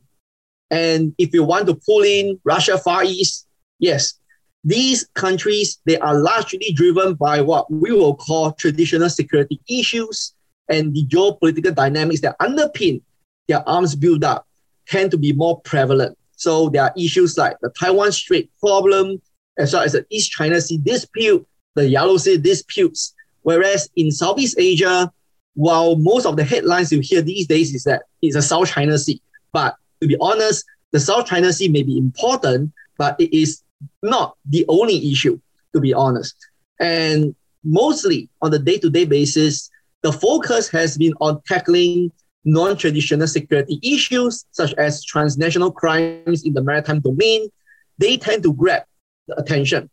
And 0.71 1.13
if 1.17 1.33
you 1.33 1.43
want 1.43 1.67
to 1.67 1.75
pull 1.75 2.03
in 2.03 2.39
Russia, 2.43 2.77
Far 2.77 3.03
East, 3.03 3.47
yes, 3.79 4.19
these 4.63 5.07
countries, 5.15 5.79
they 5.85 5.97
are 5.99 6.15
largely 6.15 6.71
driven 6.75 7.15
by 7.15 7.41
what 7.41 7.71
we 7.71 7.91
will 7.91 8.15
call 8.15 8.51
traditional 8.51 9.09
security 9.09 9.59
issues 9.69 10.33
and 10.67 10.93
the 10.93 11.05
geopolitical 11.05 11.73
dynamics 11.73 12.21
that 12.21 12.37
underpin 12.39 13.01
their 13.47 13.67
arms 13.67 13.95
buildup 13.95 14.45
tend 14.87 15.11
to 15.11 15.17
be 15.17 15.33
more 15.33 15.59
prevalent. 15.61 16.17
So 16.35 16.69
there 16.69 16.83
are 16.83 16.93
issues 16.97 17.37
like 17.37 17.57
the 17.61 17.71
Taiwan 17.79 18.11
Strait 18.11 18.49
problem, 18.59 19.21
as 19.57 19.73
well 19.73 19.83
as 19.83 19.93
the 19.93 20.05
East 20.09 20.31
China 20.31 20.61
Sea 20.61 20.77
dispute, 20.77 21.45
the 21.75 21.87
Yellow 21.87 22.17
Sea 22.17 22.37
disputes. 22.37 23.13
Whereas 23.41 23.89
in 23.95 24.11
Southeast 24.11 24.55
Asia, 24.59 25.11
while 25.55 25.95
most 25.95 26.25
of 26.25 26.35
the 26.37 26.43
headlines 26.43 26.91
you 26.91 26.99
hear 27.01 27.21
these 27.21 27.47
days 27.47 27.73
is 27.73 27.83
that 27.83 28.03
it's 28.21 28.35
a 28.35 28.41
South 28.41 28.69
China 28.69 28.97
Sea, 28.97 29.21
but 29.51 29.75
to 30.01 30.07
be 30.07 30.17
honest, 30.21 30.65
the 30.91 30.99
South 30.99 31.25
China 31.25 31.51
Sea 31.51 31.67
may 31.67 31.83
be 31.83 31.97
important, 31.97 32.71
but 32.97 33.19
it 33.19 33.35
is 33.35 33.61
not 34.03 34.35
the 34.49 34.65
only 34.67 35.11
issue, 35.11 35.39
to 35.73 35.79
be 35.79 35.93
honest. 35.93 36.35
And 36.79 37.35
mostly 37.63 38.29
on 38.41 38.51
the 38.51 38.59
day-to-day 38.59 39.05
basis, 39.05 39.69
the 40.01 40.11
focus 40.11 40.69
has 40.69 40.97
been 40.97 41.13
on 41.19 41.41
tackling 41.45 42.11
non-traditional 42.45 43.27
security 43.27 43.79
issues 43.83 44.45
such 44.51 44.73
as 44.75 45.03
transnational 45.03 45.71
crimes 45.71 46.45
in 46.45 46.53
the 46.53 46.63
maritime 46.63 47.01
domain. 47.01 47.49
They 47.97 48.15
tend 48.17 48.43
to 48.43 48.53
grab 48.53 48.83
the 49.27 49.37
attention. 49.39 49.89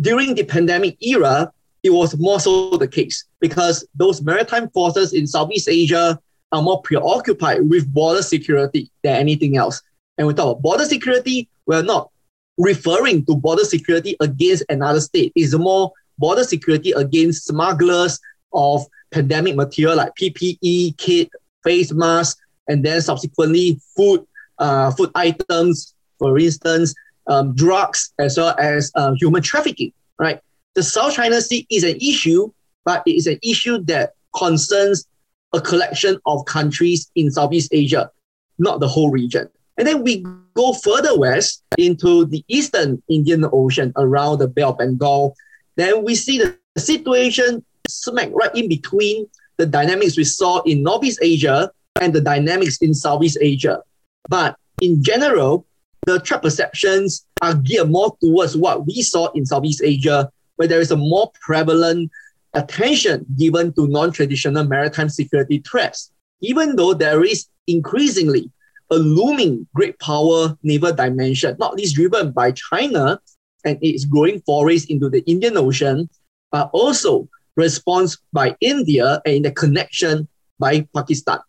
During 0.00 0.34
the 0.34 0.44
pandemic 0.44 0.96
era, 1.02 1.52
it 1.86 1.92
was 1.92 2.16
more 2.18 2.40
so 2.40 2.76
the 2.76 2.88
case 2.88 3.24
because 3.40 3.86
those 3.94 4.22
maritime 4.22 4.68
forces 4.70 5.12
in 5.12 5.26
Southeast 5.26 5.68
Asia 5.68 6.18
are 6.52 6.62
more 6.62 6.82
preoccupied 6.82 7.68
with 7.68 7.92
border 7.92 8.22
security 8.22 8.90
than 9.02 9.16
anything 9.16 9.56
else. 9.56 9.82
And 10.18 10.26
we 10.26 10.34
talk 10.34 10.52
about 10.52 10.62
border 10.62 10.84
security, 10.84 11.48
we're 11.66 11.82
not 11.82 12.10
referring 12.58 13.24
to 13.26 13.36
border 13.36 13.64
security 13.64 14.16
against 14.20 14.64
another 14.68 15.00
state. 15.00 15.32
It's 15.34 15.54
more 15.54 15.92
border 16.18 16.44
security 16.44 16.92
against 16.92 17.46
smugglers 17.46 18.18
of 18.52 18.84
pandemic 19.10 19.56
material 19.56 19.96
like 19.96 20.14
PPE, 20.14 20.96
kit, 20.96 21.30
face 21.62 21.92
masks, 21.92 22.40
and 22.68 22.84
then 22.84 23.00
subsequently 23.00 23.80
food, 23.96 24.26
uh, 24.58 24.90
food 24.92 25.10
items, 25.14 25.94
for 26.18 26.38
instance, 26.38 26.94
um, 27.26 27.54
drugs, 27.54 28.12
as 28.18 28.38
well 28.38 28.54
as 28.58 28.90
uh, 28.94 29.12
human 29.18 29.42
trafficking, 29.42 29.92
right? 30.18 30.40
The 30.76 30.82
South 30.82 31.14
China 31.14 31.40
Sea 31.40 31.66
is 31.70 31.84
an 31.84 31.96
issue, 31.96 32.52
but 32.84 33.02
it 33.06 33.12
is 33.12 33.26
an 33.26 33.38
issue 33.42 33.82
that 33.84 34.12
concerns 34.36 35.06
a 35.54 35.60
collection 35.60 36.20
of 36.26 36.44
countries 36.44 37.10
in 37.14 37.30
Southeast 37.30 37.70
Asia, 37.72 38.10
not 38.58 38.80
the 38.80 38.86
whole 38.86 39.10
region. 39.10 39.48
And 39.78 39.88
then 39.88 40.02
we 40.02 40.22
go 40.54 40.74
further 40.74 41.18
west 41.18 41.62
into 41.78 42.26
the 42.26 42.44
eastern 42.48 43.02
Indian 43.08 43.46
Ocean 43.50 43.94
around 43.96 44.38
the 44.38 44.48
Bay 44.48 44.62
of 44.62 44.76
Bengal. 44.76 45.34
Then 45.76 46.04
we 46.04 46.14
see 46.14 46.36
the 46.36 46.58
situation 46.76 47.64
smack 47.88 48.28
right 48.34 48.54
in 48.54 48.68
between 48.68 49.26
the 49.56 49.64
dynamics 49.64 50.18
we 50.18 50.24
saw 50.24 50.60
in 50.62 50.82
Northeast 50.82 51.20
Asia 51.22 51.70
and 52.02 52.12
the 52.12 52.20
dynamics 52.20 52.76
in 52.82 52.92
Southeast 52.92 53.38
Asia. 53.40 53.80
But 54.28 54.56
in 54.82 55.02
general, 55.02 55.66
the 56.04 56.20
threat 56.20 56.42
perceptions 56.42 57.24
are 57.40 57.54
geared 57.54 57.90
more 57.90 58.14
towards 58.20 58.58
what 58.58 58.86
we 58.86 59.00
saw 59.00 59.28
in 59.32 59.46
Southeast 59.46 59.80
Asia, 59.82 60.30
where 60.56 60.68
there 60.68 60.80
is 60.80 60.90
a 60.90 60.96
more 60.96 61.30
prevalent 61.40 62.10
attention 62.54 63.24
given 63.38 63.72
to 63.74 63.86
non-traditional 63.86 64.64
maritime 64.64 65.08
security 65.08 65.58
threats, 65.58 66.10
even 66.40 66.76
though 66.76 66.94
there 66.94 67.24
is 67.24 67.46
increasingly 67.66 68.50
a 68.90 68.96
looming 68.96 69.66
great 69.74 69.98
power 69.98 70.56
naval 70.62 70.92
dimension, 70.92 71.56
not 71.58 71.74
least 71.74 71.96
driven 71.96 72.30
by 72.32 72.52
China 72.52 73.20
and 73.64 73.78
its 73.82 74.04
growing 74.04 74.40
forays 74.42 74.86
into 74.86 75.10
the 75.10 75.20
Indian 75.30 75.56
Ocean, 75.56 76.08
but 76.52 76.70
also 76.72 77.28
response 77.56 78.16
by 78.32 78.54
India 78.60 79.20
and 79.26 79.44
the 79.44 79.50
connection 79.50 80.28
by 80.58 80.86
Pakistan. 80.94 81.40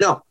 Now, 0.00 0.22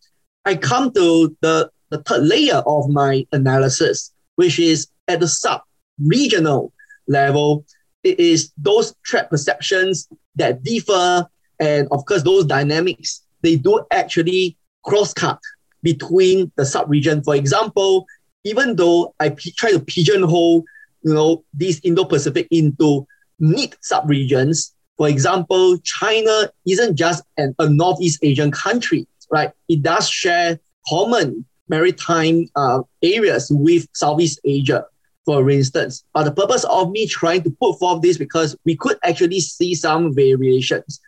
I 0.46 0.56
come 0.56 0.92
to 0.94 1.36
the, 1.42 1.72
the 1.90 2.00
third 2.04 2.24
layer 2.26 2.62
of 2.66 2.90
my 2.90 3.26
analysis, 3.32 4.14
which 4.36 4.60
is 4.60 4.88
at 5.08 5.20
the 5.22 5.28
sub-regional 5.28 6.74
level, 7.08 7.66
it 8.08 8.20
is 8.20 8.52
those 8.58 8.96
threat 9.08 9.30
perceptions 9.30 10.08
that 10.36 10.64
differ, 10.64 11.28
and 11.60 11.88
of 11.92 12.06
course, 12.06 12.24
those 12.24 12.46
dynamics, 12.46 13.24
they 13.42 13.56
do 13.56 13.86
actually 13.92 14.58
cross-cut 14.84 15.40
between 15.84 16.52
the 16.56 16.66
sub-region. 16.66 17.24
For 17.24 17.36
example, 17.36 18.06
even 18.44 18.76
though 18.76 19.14
I 19.20 19.30
p- 19.30 19.52
try 19.52 19.72
to 19.72 19.80
pigeonhole, 19.80 20.64
you 21.04 21.14
know, 21.14 21.44
these 21.54 21.80
Indo-Pacific 21.84 22.48
into 22.52 23.06
neat 23.40 23.76
sub-regions, 23.82 24.74
for 24.98 25.08
example, 25.08 25.78
China 25.80 26.50
isn't 26.66 26.96
just 26.96 27.24
an, 27.38 27.54
a 27.60 27.70
Northeast 27.70 28.20
Asian 28.24 28.52
country, 28.52 29.08
right? 29.32 29.52
It 29.70 29.84
does 29.84 30.10
share 30.10 30.60
common 30.90 31.46
maritime 31.70 32.50
uh, 32.56 32.82
areas 33.04 33.52
with 33.52 33.88
Southeast 33.94 34.40
Asia, 34.44 34.86
for 35.28 35.50
instance. 35.52 36.04
But 36.14 36.24
the 36.24 36.32
purpose 36.32 36.64
of 36.64 36.92
me 36.92 37.06
trying 37.06 37.44
to 37.44 37.52
put 37.52 37.78
forth 37.80 38.02
this 38.02 38.18
because 38.18 38.56
we 38.66 38.78
could 38.78 38.98
actually 39.04 39.42
see 39.42 39.76
some 39.76 40.16
variations. 40.16 41.02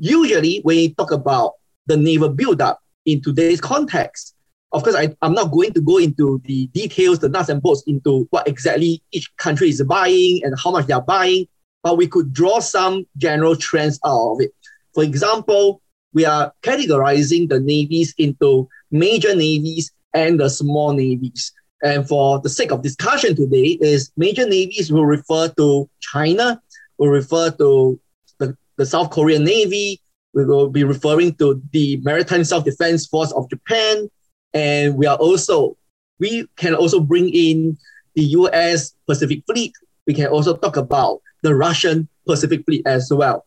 Usually, 0.00 0.60
when 0.62 0.78
you 0.78 0.94
talk 0.94 1.10
about 1.10 1.54
the 1.86 1.96
naval 1.96 2.30
buildup 2.30 2.80
in 3.04 3.20
today's 3.20 3.60
context, 3.60 4.34
of 4.72 4.84
course, 4.84 4.96
I, 4.96 5.14
I'm 5.20 5.34
not 5.34 5.50
going 5.50 5.72
to 5.74 5.80
go 5.82 5.98
into 5.98 6.40
the 6.44 6.68
details, 6.68 7.18
the 7.18 7.28
nuts 7.28 7.50
and 7.50 7.60
bolts 7.60 7.82
into 7.86 8.26
what 8.30 8.48
exactly 8.48 9.02
each 9.12 9.36
country 9.36 9.68
is 9.68 9.82
buying 9.82 10.40
and 10.44 10.54
how 10.58 10.70
much 10.70 10.86
they 10.86 10.94
are 10.94 11.02
buying 11.02 11.46
but 11.82 11.96
we 11.96 12.06
could 12.06 12.32
draw 12.32 12.60
some 12.60 13.06
general 13.16 13.56
trends 13.56 13.98
out 14.04 14.32
of 14.32 14.40
it. 14.40 14.52
For 14.94 15.02
example, 15.02 15.82
we 16.12 16.24
are 16.24 16.52
categorizing 16.62 17.48
the 17.48 17.60
navies 17.60 18.14
into 18.18 18.68
major 18.90 19.34
navies 19.34 19.90
and 20.14 20.38
the 20.38 20.48
small 20.48 20.92
navies. 20.92 21.52
And 21.82 22.06
for 22.06 22.40
the 22.40 22.48
sake 22.48 22.70
of 22.70 22.82
discussion 22.82 23.34
today, 23.34 23.78
is 23.80 24.12
major 24.16 24.48
navies 24.48 24.92
will 24.92 25.06
refer 25.06 25.48
to 25.48 25.90
China, 26.00 26.62
will 26.98 27.08
refer 27.08 27.50
to 27.50 27.98
the, 28.38 28.56
the 28.76 28.86
South 28.86 29.10
Korean 29.10 29.44
Navy, 29.44 30.00
we 30.34 30.44
will 30.44 30.68
be 30.68 30.84
referring 30.84 31.34
to 31.34 31.60
the 31.72 31.98
Maritime 31.98 32.44
Self-Defense 32.44 33.06
Force 33.06 33.32
of 33.32 33.48
Japan, 33.50 34.08
and 34.54 34.96
we 34.96 35.06
are 35.06 35.16
also 35.16 35.76
we 36.18 36.46
can 36.56 36.74
also 36.74 37.00
bring 37.00 37.28
in 37.30 37.76
the 38.14 38.22
U.S. 38.38 38.94
Pacific 39.06 39.42
Fleet. 39.46 39.72
We 40.06 40.14
can 40.14 40.26
also 40.26 40.56
talk 40.56 40.76
about 40.76 41.20
the 41.42 41.54
Russian 41.54 42.08
Pacific 42.26 42.64
Fleet 42.64 42.86
as 42.86 43.12
well. 43.12 43.44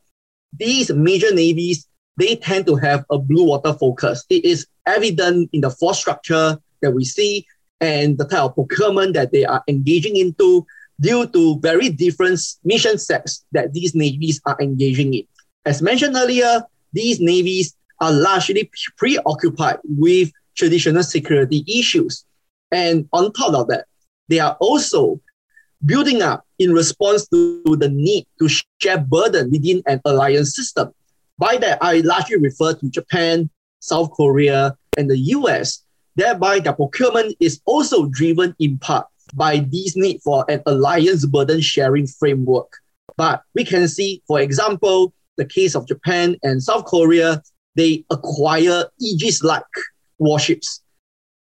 These 0.52 0.92
major 0.92 1.34
navies, 1.34 1.88
they 2.18 2.36
tend 2.36 2.66
to 2.68 2.76
have 2.76 3.06
a 3.10 3.18
blue 3.18 3.46
water 3.46 3.74
focus. 3.74 4.26
It 4.30 4.44
is 4.44 4.68
evident 4.86 5.50
in 5.54 5.62
the 5.62 5.70
force 5.70 6.00
structure 6.00 6.58
that 6.82 6.92
we 6.92 7.06
see 7.06 7.48
and 7.82 8.18
the 8.18 8.26
type 8.26 8.44
of 8.44 8.56
procurement 8.56 9.14
that 9.14 9.32
they 9.32 9.46
are 9.46 9.64
engaging 9.68 10.16
into 10.18 10.66
due 11.00 11.28
to 11.28 11.60
very 11.60 11.90
different 11.90 12.40
mission 12.64 12.98
sets 12.98 13.46
that 13.52 13.74
these 13.74 13.94
navies 13.94 14.40
are 14.46 14.58
engaging 14.62 15.14
in. 15.14 15.28
As 15.66 15.82
mentioned 15.82 16.16
earlier, 16.16 16.64
these 16.94 17.20
navies 17.20 17.76
are 18.00 18.12
largely 18.12 18.70
preoccupied 18.98 19.80
with 19.84 20.32
traditional 20.56 21.04
security 21.04 21.64
issues. 21.68 22.26
And 22.72 23.08
on 23.12 23.34
top 23.34 23.54
of 23.54 23.68
that, 23.68 23.86
they 24.30 24.40
are 24.40 24.58
also 24.60 25.20
building 25.86 26.22
up 26.22 26.46
in 26.60 26.72
response 26.72 27.28
to 27.28 27.62
the 27.66 27.90
need 27.90 28.26
to 28.40 28.48
share 28.80 28.98
burden 28.98 29.52
within 29.52 29.84
an 29.86 30.02
alliance 30.06 30.56
system. 30.56 30.92
By 31.38 31.58
that, 31.58 31.78
I 31.82 32.00
largely 32.00 32.38
refer 32.38 32.74
to 32.74 32.90
Japan, 32.90 33.50
South 33.80 34.12
Korea, 34.12 34.78
and 34.98 35.10
the 35.10 35.18
US. 35.18 35.84
Thereby, 36.16 36.60
their 36.60 36.74
procurement 36.74 37.36
is 37.40 37.62
also 37.66 38.08
driven 38.08 38.56
in 38.60 38.78
part 38.80 39.08
by 39.34 39.66
this 39.72 39.96
need 39.96 40.22
for 40.22 40.46
an 40.50 40.62
alliance 40.66 41.26
burden 41.26 41.60
sharing 41.62 42.08
framework. 42.08 42.72
But 43.18 43.44
we 43.54 43.66
can 43.66 43.88
see, 43.88 44.22
for 44.28 44.40
example, 44.40 45.14
the 45.38 45.46
case 45.46 45.76
of 45.76 45.88
Japan 45.88 46.38
and 46.44 46.62
South 46.62 46.86
Korea, 46.86 47.42
they 47.76 48.06
acquire 48.10 48.86
Aegis 49.02 49.44
like 49.44 49.64
warships. 50.20 50.82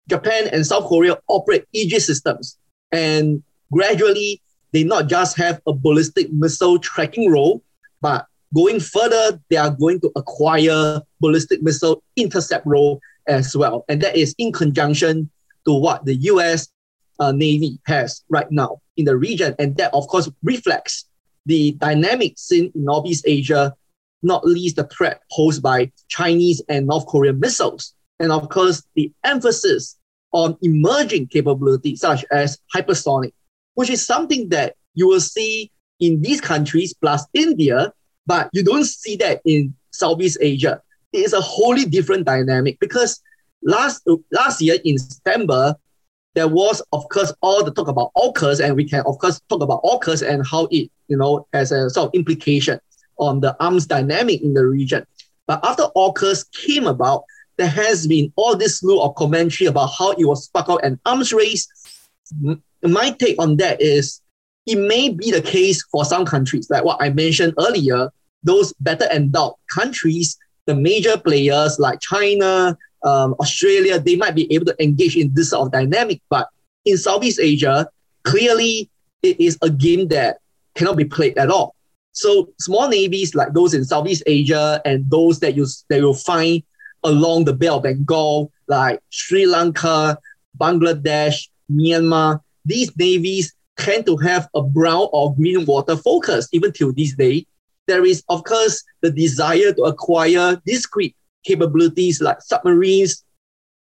Japan 0.10 0.48
and 0.52 0.66
South 0.66 0.86
Korea 0.86 1.18
operate 1.28 1.66
Aegis 1.74 2.06
systems, 2.06 2.58
and 2.92 3.44
gradually 3.72 4.42
they 4.72 4.84
not 4.84 5.08
just 5.08 5.38
have 5.38 5.62
a 5.68 5.74
ballistic 5.74 6.32
missile 6.32 6.78
tracking 6.80 7.32
role, 7.32 7.64
but 8.02 8.28
going 8.54 8.80
further, 8.80 9.40
they 9.50 9.58
are 9.58 9.72
going 9.72 10.00
to 10.02 10.12
acquire 10.16 11.02
ballistic 11.20 11.64
missile 11.64 12.04
intercept 12.16 12.66
role 12.66 13.00
as 13.28 13.56
well. 13.56 13.86
And 13.90 14.02
that 14.02 14.16
is 14.16 14.36
in 14.38 14.52
conjunction 14.52 15.30
to 15.66 15.74
what 15.74 16.06
the 16.06 16.16
US 16.16 16.70
uh, 17.20 17.32
Navy 17.32 17.80
has 17.86 18.24
right 18.30 18.50
now 18.52 18.82
in 18.98 19.06
the 19.06 19.18
region. 19.18 19.56
And 19.60 19.76
that, 19.78 19.94
of 19.94 20.08
course, 20.08 20.30
reflects 20.44 21.06
the 21.46 21.74
dynamic 21.74 22.38
scene 22.38 22.72
in 22.74 22.84
Northeast 22.84 23.26
Asia, 23.28 23.74
not 24.24 24.46
least 24.46 24.78
the 24.78 24.86
threat 24.86 25.22
posed 25.32 25.62
by 25.62 25.92
Chinese 26.08 26.62
and 26.70 26.88
North 26.88 27.06
Korean 27.08 27.40
missiles. 27.40 27.94
And 28.20 28.32
of 28.32 28.50
course, 28.50 28.84
the 28.96 29.12
emphasis 29.24 29.98
on 30.32 30.58
emerging 30.62 31.28
capabilities 31.28 32.02
such 32.02 32.26
as 32.32 32.60
hypersonic, 32.74 33.32
which 33.76 33.90
is 33.90 34.06
something 34.06 34.50
that 34.50 34.76
you 34.94 35.08
will 35.08 35.20
see 35.20 35.72
in 36.00 36.22
these 36.22 36.42
countries 36.42 36.94
plus 36.94 37.26
India, 37.34 37.92
but 38.26 38.50
you 38.54 38.64
don't 38.64 38.86
see 38.86 39.16
that 39.18 39.42
in 39.46 39.74
Southeast 39.92 40.38
Asia. 40.42 40.82
It 41.16 41.20
is 41.20 41.32
a 41.32 41.40
wholly 41.40 41.86
different 41.86 42.26
dynamic 42.26 42.78
because 42.82 43.22
last 43.64 44.06
last 44.34 44.62
year 44.62 44.78
in 44.84 44.98
September, 44.98 45.74
there 46.34 46.50
was 46.50 46.82
of 46.92 47.08
course 47.08 47.32
all 47.42 47.64
the 47.64 47.72
talk 47.72 47.88
about 47.88 48.12
AUKUS, 48.18 48.60
and 48.60 48.76
we 48.76 48.84
can 48.84 49.00
of 49.06 49.18
course 49.20 49.40
talk 49.48 49.62
about 49.62 49.82
AUKUS 49.84 50.28
and 50.28 50.46
how 50.46 50.68
it 50.72 50.92
you 51.08 51.16
know 51.16 51.48
has 51.54 51.72
a 51.72 51.90
sort 51.90 52.08
of 52.08 52.14
implication 52.14 52.82
on 53.18 53.40
the 53.40 53.56
arms 53.64 53.86
dynamic 53.86 54.42
in 54.42 54.54
the 54.54 54.66
region. 54.66 55.08
But 55.48 55.64
after 55.64 55.84
AUKUS 55.96 56.52
came 56.52 56.86
about, 56.86 57.24
there 57.56 57.70
has 57.70 58.08
been 58.08 58.34
all 58.36 58.58
this 58.58 58.80
slew 58.80 59.00
of 59.00 59.16
commentary 59.16 59.68
about 59.68 59.92
how 59.98 60.12
it 60.12 60.26
was 60.26 60.44
spark 60.44 60.68
out 60.70 60.84
an 60.84 61.00
arms 61.06 61.32
race. 61.32 61.66
My 62.84 63.12
take 63.12 63.42
on 63.42 63.56
that 63.58 63.82
is 63.82 64.22
it 64.66 64.76
may 64.76 65.08
be 65.08 65.32
the 65.32 65.42
case 65.42 65.82
for 65.84 66.04
some 66.04 66.26
countries, 66.26 66.70
like 66.70 66.84
what 66.84 67.02
I 67.02 67.10
mentioned 67.10 67.54
earlier, 67.58 68.12
those 68.44 68.74
better 68.82 69.06
endowed 69.14 69.54
countries, 69.70 70.38
the 70.66 70.76
major 70.76 71.18
players 71.18 71.80
like 71.80 72.00
China, 72.02 72.78
um, 73.04 73.36
Australia, 73.40 74.00
they 74.00 74.16
might 74.16 74.36
be 74.36 74.52
able 74.54 74.66
to 74.66 74.84
engage 74.84 75.16
in 75.16 75.34
this 75.34 75.52
sort 75.52 75.68
of 75.68 75.72
dynamic. 75.72 76.22
But 76.30 76.50
in 76.86 76.98
Southeast 76.98 77.40
Asia, 77.40 77.88
clearly 78.24 78.90
it 79.22 79.40
is 79.40 79.58
a 79.62 79.70
game 79.70 80.08
that 80.10 80.40
cannot 80.76 80.98
be 80.98 81.06
played 81.06 81.38
at 81.38 81.50
all. 81.50 81.76
So 82.12 82.50
small 82.60 82.88
navies 82.88 83.36
like 83.36 83.54
those 83.54 83.74
in 83.74 83.84
Southeast 83.84 84.24
Asia 84.26 84.82
and 84.86 85.10
those 85.10 85.40
that 85.42 85.56
you 85.56 85.66
that 85.90 85.98
you'll 86.00 86.14
find 86.14 86.64
along 87.04 87.46
the 87.46 87.54
Bay 87.54 87.68
of 87.68 87.84
Bengal, 87.84 88.52
like 88.68 89.00
Sri 89.10 89.46
Lanka, 89.46 90.18
Bangladesh, 90.58 91.50
Myanmar, 91.72 92.40
these 92.64 92.96
navies 92.98 93.54
tend 93.78 94.06
to 94.06 94.18
have 94.18 94.48
a 94.56 94.62
brown 94.62 95.08
or 95.12 95.36
green 95.36 95.66
water 95.66 95.96
focus 95.98 96.48
even 96.52 96.72
till 96.72 96.94
this 96.94 97.14
day. 97.16 97.46
There 97.88 98.06
is, 98.06 98.24
of 98.30 98.44
course, 98.44 98.84
the 99.02 99.12
desire 99.12 99.74
to 99.74 99.84
acquire 99.84 100.62
discrete 100.66 101.16
capabilities 101.46 102.22
like 102.22 102.42
submarines, 102.42 103.24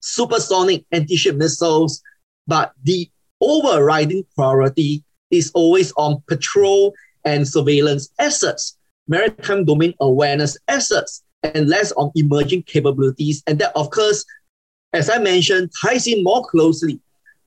supersonic 0.02 0.86
anti-ship 0.92 1.36
missiles, 1.36 2.02
but 2.48 2.74
the 2.84 3.10
overriding 3.42 4.26
priority 4.36 5.04
is 5.32 5.52
always 5.54 5.92
on 5.94 6.22
patrol 6.28 6.94
and 7.26 7.48
surveillance 7.48 8.10
assets, 8.20 8.78
maritime 9.08 9.66
domain 9.66 9.94
awareness 10.00 10.58
assets, 10.68 11.24
and 11.44 11.70
less 11.70 11.92
on 11.94 12.12
emerging 12.16 12.64
capabilities. 12.64 13.42
And 13.48 13.60
that, 13.60 13.72
of 13.76 13.90
course, 13.90 14.26
as 14.94 15.10
I 15.10 15.18
mentioned, 15.20 15.72
ties 15.82 16.08
in 16.08 16.24
more 16.24 16.46
closely 16.46 17.00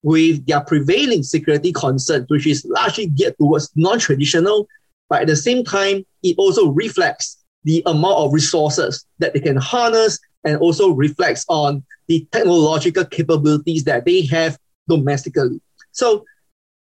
with 0.02 0.44
their 0.46 0.60
prevailing 0.60 1.22
security 1.22 1.72
concerns, 1.72 2.26
which 2.28 2.46
is 2.46 2.64
largely 2.64 3.06
geared 3.06 3.36
towards 3.38 3.70
non-traditional, 3.76 4.66
but 5.08 5.22
at 5.22 5.26
the 5.28 5.36
same 5.36 5.62
time, 5.62 6.04
it 6.22 6.36
also 6.38 6.70
reflects 6.70 7.38
the 7.64 7.82
amount 7.86 8.18
of 8.18 8.32
resources 8.32 9.06
that 9.18 9.34
they 9.34 9.40
can 9.40 9.56
harness 9.56 10.18
and 10.44 10.56
also 10.58 10.90
reflects 10.90 11.44
on 11.48 11.84
the 12.08 12.26
technological 12.32 13.04
capabilities 13.04 13.84
that 13.84 14.04
they 14.04 14.22
have 14.26 14.58
domestically. 14.88 15.60
So 15.92 16.24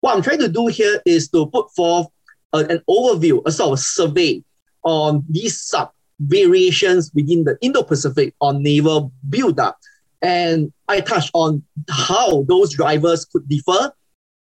what 0.01 0.15
I'm 0.15 0.21
trying 0.21 0.39
to 0.39 0.47
do 0.47 0.67
here 0.67 1.01
is 1.05 1.29
to 1.29 1.47
put 1.47 1.71
forth 1.71 2.07
an 2.53 2.81
overview, 2.89 3.41
a 3.45 3.51
sort 3.51 3.73
of 3.73 3.79
survey 3.79 4.43
on 4.83 5.23
these 5.29 5.59
sub 5.59 5.91
variations 6.19 7.11
within 7.13 7.43
the 7.43 7.57
Indo-Pacific 7.61 8.33
on 8.41 8.63
naval 8.63 9.11
build-up. 9.29 9.77
And 10.21 10.71
I 10.87 11.01
touched 11.01 11.31
on 11.33 11.63
how 11.89 12.43
those 12.43 12.73
drivers 12.73 13.25
could 13.25 13.47
differ 13.47 13.91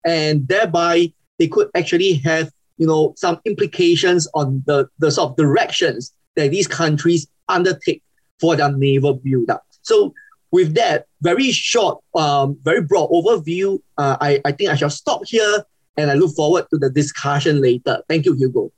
and 0.06 0.48
thereby 0.48 1.13
they 1.39 1.48
could 1.48 1.69
actually 1.76 2.13
have 2.15 2.52
you 2.78 2.88
know 2.88 3.14
some 3.16 3.40
implications 3.46 4.28
on 4.34 4.64
the, 4.66 4.88
the 5.00 5.12
sort 5.12 5.32
of 5.32 5.38
directions 5.38 6.14
that 6.36 6.52
these 6.52 6.68
countries 6.68 7.28
undertake 7.48 8.04
for 8.40 8.56
their 8.56 8.72
naval 8.72 9.16
build-up. 9.16 9.64
So 9.82 10.14
with 10.52 10.76
that 10.76 11.06
very 11.22 11.52
short, 11.52 12.00
um, 12.16 12.58
very 12.64 12.82
broad 12.82 13.10
overview, 13.10 13.80
uh, 13.98 14.18
I, 14.20 14.42
I 14.46 14.52
think 14.52 14.70
I 14.70 14.76
shall 14.76 14.90
stop 14.90 15.22
here 15.26 15.64
and 15.98 16.12
I 16.12 16.14
look 16.16 16.36
forward 16.36 16.66
to 16.72 16.78
the 16.78 16.90
discussion 16.90 17.62
later. 17.62 18.02
Thank 18.10 18.26
you, 18.26 18.34
Hugo. 18.34 18.72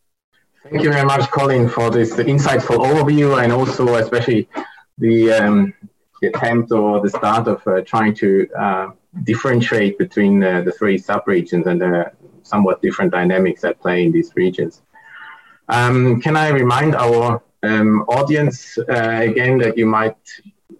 Thank 0.63 0.83
you 0.83 0.91
very 0.91 1.05
much, 1.05 1.29
Collin, 1.31 1.69
for 1.69 1.89
this 1.89 2.13
insightful 2.15 2.79
overview 2.85 3.41
and 3.41 3.51
also 3.51 3.95
especially 3.95 4.49
the, 4.97 5.31
um, 5.31 5.73
the 6.21 6.27
attempt 6.27 6.71
or 6.71 7.01
the 7.01 7.09
start 7.09 7.47
of 7.47 7.65
uh, 7.67 7.81
trying 7.81 8.13
to 8.15 8.47
uh, 8.59 8.87
differentiate 9.23 9.97
between 9.97 10.43
uh, 10.43 10.61
the 10.61 10.71
three 10.71 10.99
subregions 10.99 11.65
and 11.67 11.81
the 11.81 12.11
somewhat 12.47 12.81
different 12.81 13.11
dynamics 13.11 13.63
at 13.63 13.79
play 13.81 14.05
in 14.05 14.11
these 14.11 14.31
regions. 14.35 14.81
Um, 15.69 16.21
can 16.21 16.35
I 16.37 16.49
remind 16.49 16.95
our 16.95 17.41
um, 17.63 18.01
audience 18.07 18.77
uh, 18.77 19.19
again 19.29 19.57
that 19.59 19.77
you 19.77 19.85
might 19.85 20.17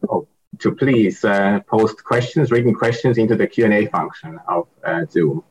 oh, 0.10 0.28
to 0.60 0.72
please 0.74 1.24
uh, 1.26 1.60
post 1.68 2.04
questions, 2.04 2.52
written 2.52 2.74
questions 2.74 3.18
into 3.18 3.36
the 3.36 3.48
Q&A 3.48 3.88
function 3.88 4.40
of 4.48 4.68
uh, 4.84 5.06
Zoom 5.06 5.44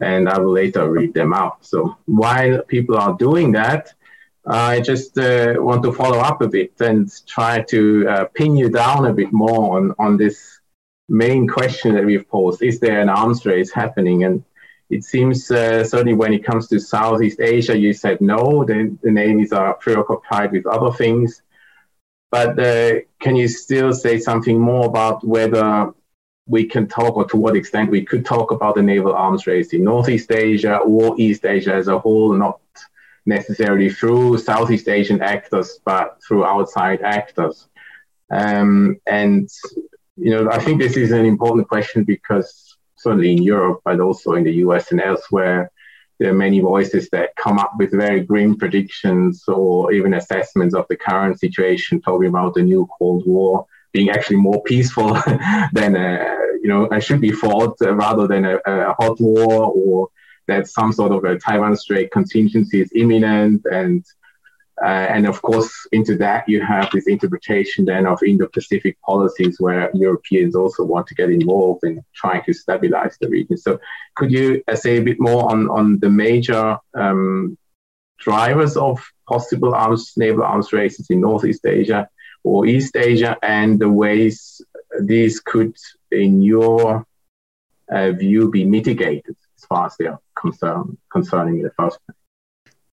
and 0.00 0.28
I 0.28 0.38
will 0.38 0.52
later 0.52 0.90
read 0.90 1.14
them 1.14 1.32
out. 1.32 1.64
So 1.64 1.96
while 2.06 2.62
people 2.62 2.96
are 2.96 3.16
doing 3.16 3.52
that, 3.52 3.94
I 4.46 4.80
just 4.80 5.18
uh, 5.18 5.54
want 5.58 5.82
to 5.82 5.92
follow 5.92 6.18
up 6.18 6.40
a 6.40 6.48
bit 6.48 6.80
and 6.80 7.10
try 7.26 7.62
to 7.62 8.08
uh, 8.08 8.24
pin 8.26 8.56
you 8.56 8.68
down 8.68 9.06
a 9.06 9.12
bit 9.12 9.32
more 9.32 9.76
on, 9.76 9.94
on 9.98 10.16
this 10.16 10.60
main 11.08 11.48
question 11.48 11.94
that 11.94 12.04
we've 12.04 12.28
posed. 12.28 12.62
Is 12.62 12.78
there 12.78 13.00
an 13.00 13.08
arms 13.08 13.44
race 13.44 13.72
happening? 13.72 14.24
And 14.24 14.44
it 14.88 15.04
seems 15.04 15.50
uh, 15.50 15.82
certainly 15.84 16.14
when 16.14 16.32
it 16.32 16.44
comes 16.44 16.68
to 16.68 16.78
Southeast 16.78 17.40
Asia, 17.40 17.76
you 17.76 17.92
said 17.92 18.20
no, 18.20 18.64
the, 18.64 18.96
the 19.02 19.10
navies 19.10 19.52
are 19.52 19.74
preoccupied 19.74 20.52
with 20.52 20.66
other 20.66 20.92
things. 20.92 21.42
But 22.30 22.58
uh, 22.58 23.00
can 23.20 23.36
you 23.36 23.48
still 23.48 23.92
say 23.92 24.18
something 24.18 24.60
more 24.60 24.86
about 24.86 25.26
whether 25.26 25.92
we 26.46 26.64
can 26.64 26.86
talk, 26.86 27.16
or 27.16 27.24
to 27.26 27.36
what 27.36 27.56
extent 27.56 27.90
we 27.90 28.04
could 28.04 28.24
talk 28.24 28.52
about 28.52 28.76
the 28.76 28.82
naval 28.82 29.12
arms 29.12 29.46
race 29.46 29.72
in 29.72 29.82
Northeast 29.82 30.30
Asia 30.30 30.76
or 30.76 31.14
East 31.18 31.44
Asia 31.44 31.74
as 31.74 31.88
a 31.88 31.98
whole, 31.98 32.32
not 32.34 32.60
necessarily 33.24 33.90
through 33.90 34.38
Southeast 34.38 34.88
Asian 34.88 35.20
actors, 35.20 35.80
but 35.84 36.18
through 36.26 36.44
outside 36.44 37.02
actors. 37.02 37.68
Um, 38.30 39.00
and, 39.06 39.48
you 40.16 40.30
know, 40.30 40.48
I 40.50 40.60
think 40.60 40.80
this 40.80 40.96
is 40.96 41.10
an 41.10 41.24
important 41.24 41.68
question 41.68 42.04
because 42.04 42.65
certainly 43.06 43.32
in 43.32 43.42
Europe, 43.42 43.80
but 43.84 44.00
also 44.00 44.32
in 44.32 44.44
the 44.44 44.56
US 44.64 44.90
and 44.90 45.00
elsewhere, 45.00 45.70
there 46.18 46.30
are 46.30 46.44
many 46.46 46.60
voices 46.60 47.08
that 47.10 47.36
come 47.36 47.58
up 47.58 47.72
with 47.78 47.90
very 48.04 48.20
grim 48.20 48.56
predictions 48.56 49.44
or 49.46 49.92
even 49.92 50.14
assessments 50.14 50.74
of 50.74 50.86
the 50.88 50.96
current 50.96 51.38
situation, 51.38 52.00
talking 52.00 52.28
about 52.28 52.54
the 52.54 52.62
new 52.62 52.88
Cold 52.98 53.22
War 53.26 53.66
being 53.92 54.10
actually 54.10 54.40
more 54.48 54.60
peaceful 54.62 55.10
than 55.78 55.94
a, 55.94 56.36
you 56.62 56.68
know 56.72 56.88
I 56.90 56.98
should 56.98 57.20
be 57.20 57.32
fought 57.42 57.76
uh, 57.80 57.94
rather 57.94 58.26
than 58.26 58.44
a, 58.44 58.56
a, 58.66 58.94
hot 58.98 59.20
war 59.20 59.72
or 59.80 60.08
that 60.48 60.68
some 60.68 60.92
sort 60.92 61.12
of 61.12 61.24
a 61.24 61.38
Taiwan 61.38 61.76
Strait 61.76 62.10
contingency 62.10 62.80
is 62.80 62.90
imminent 62.94 63.62
and 63.70 64.04
Uh, 64.84 64.88
and 64.88 65.26
of 65.26 65.40
course, 65.40 65.86
into 65.92 66.16
that, 66.16 66.46
you 66.46 66.62
have 66.62 66.90
this 66.92 67.06
interpretation 67.06 67.86
then 67.86 68.06
of 68.06 68.22
Indo 68.22 68.46
Pacific 68.46 68.98
policies 69.00 69.56
where 69.58 69.90
Europeans 69.94 70.54
also 70.54 70.84
want 70.84 71.06
to 71.06 71.14
get 71.14 71.30
involved 71.30 71.84
in 71.84 72.04
trying 72.14 72.42
to 72.44 72.52
stabilize 72.52 73.16
the 73.18 73.28
region. 73.28 73.56
So, 73.56 73.80
could 74.16 74.30
you 74.30 74.62
uh, 74.68 74.76
say 74.76 74.98
a 74.98 75.02
bit 75.02 75.18
more 75.18 75.50
on, 75.50 75.70
on 75.70 75.98
the 76.00 76.10
major 76.10 76.78
um, 76.94 77.56
drivers 78.18 78.76
of 78.76 79.02
possible 79.26 79.74
arms, 79.74 80.12
naval 80.16 80.42
arms 80.42 80.72
races 80.72 81.08
in 81.08 81.20
Northeast 81.20 81.64
Asia 81.64 82.08
or 82.44 82.66
East 82.66 82.96
Asia 82.96 83.36
and 83.42 83.78
the 83.78 83.88
ways 83.90 84.60
these 85.00 85.40
could, 85.40 85.74
in 86.12 86.42
your 86.42 87.06
uh, 87.90 88.12
view, 88.12 88.50
be 88.50 88.64
mitigated 88.64 89.36
as 89.56 89.64
far 89.64 89.86
as 89.86 89.96
they 89.98 90.06
are 90.06 90.20
concerned, 90.38 90.98
concerning 91.10 91.62
the 91.62 91.72
first 91.78 91.98
place? 92.04 92.15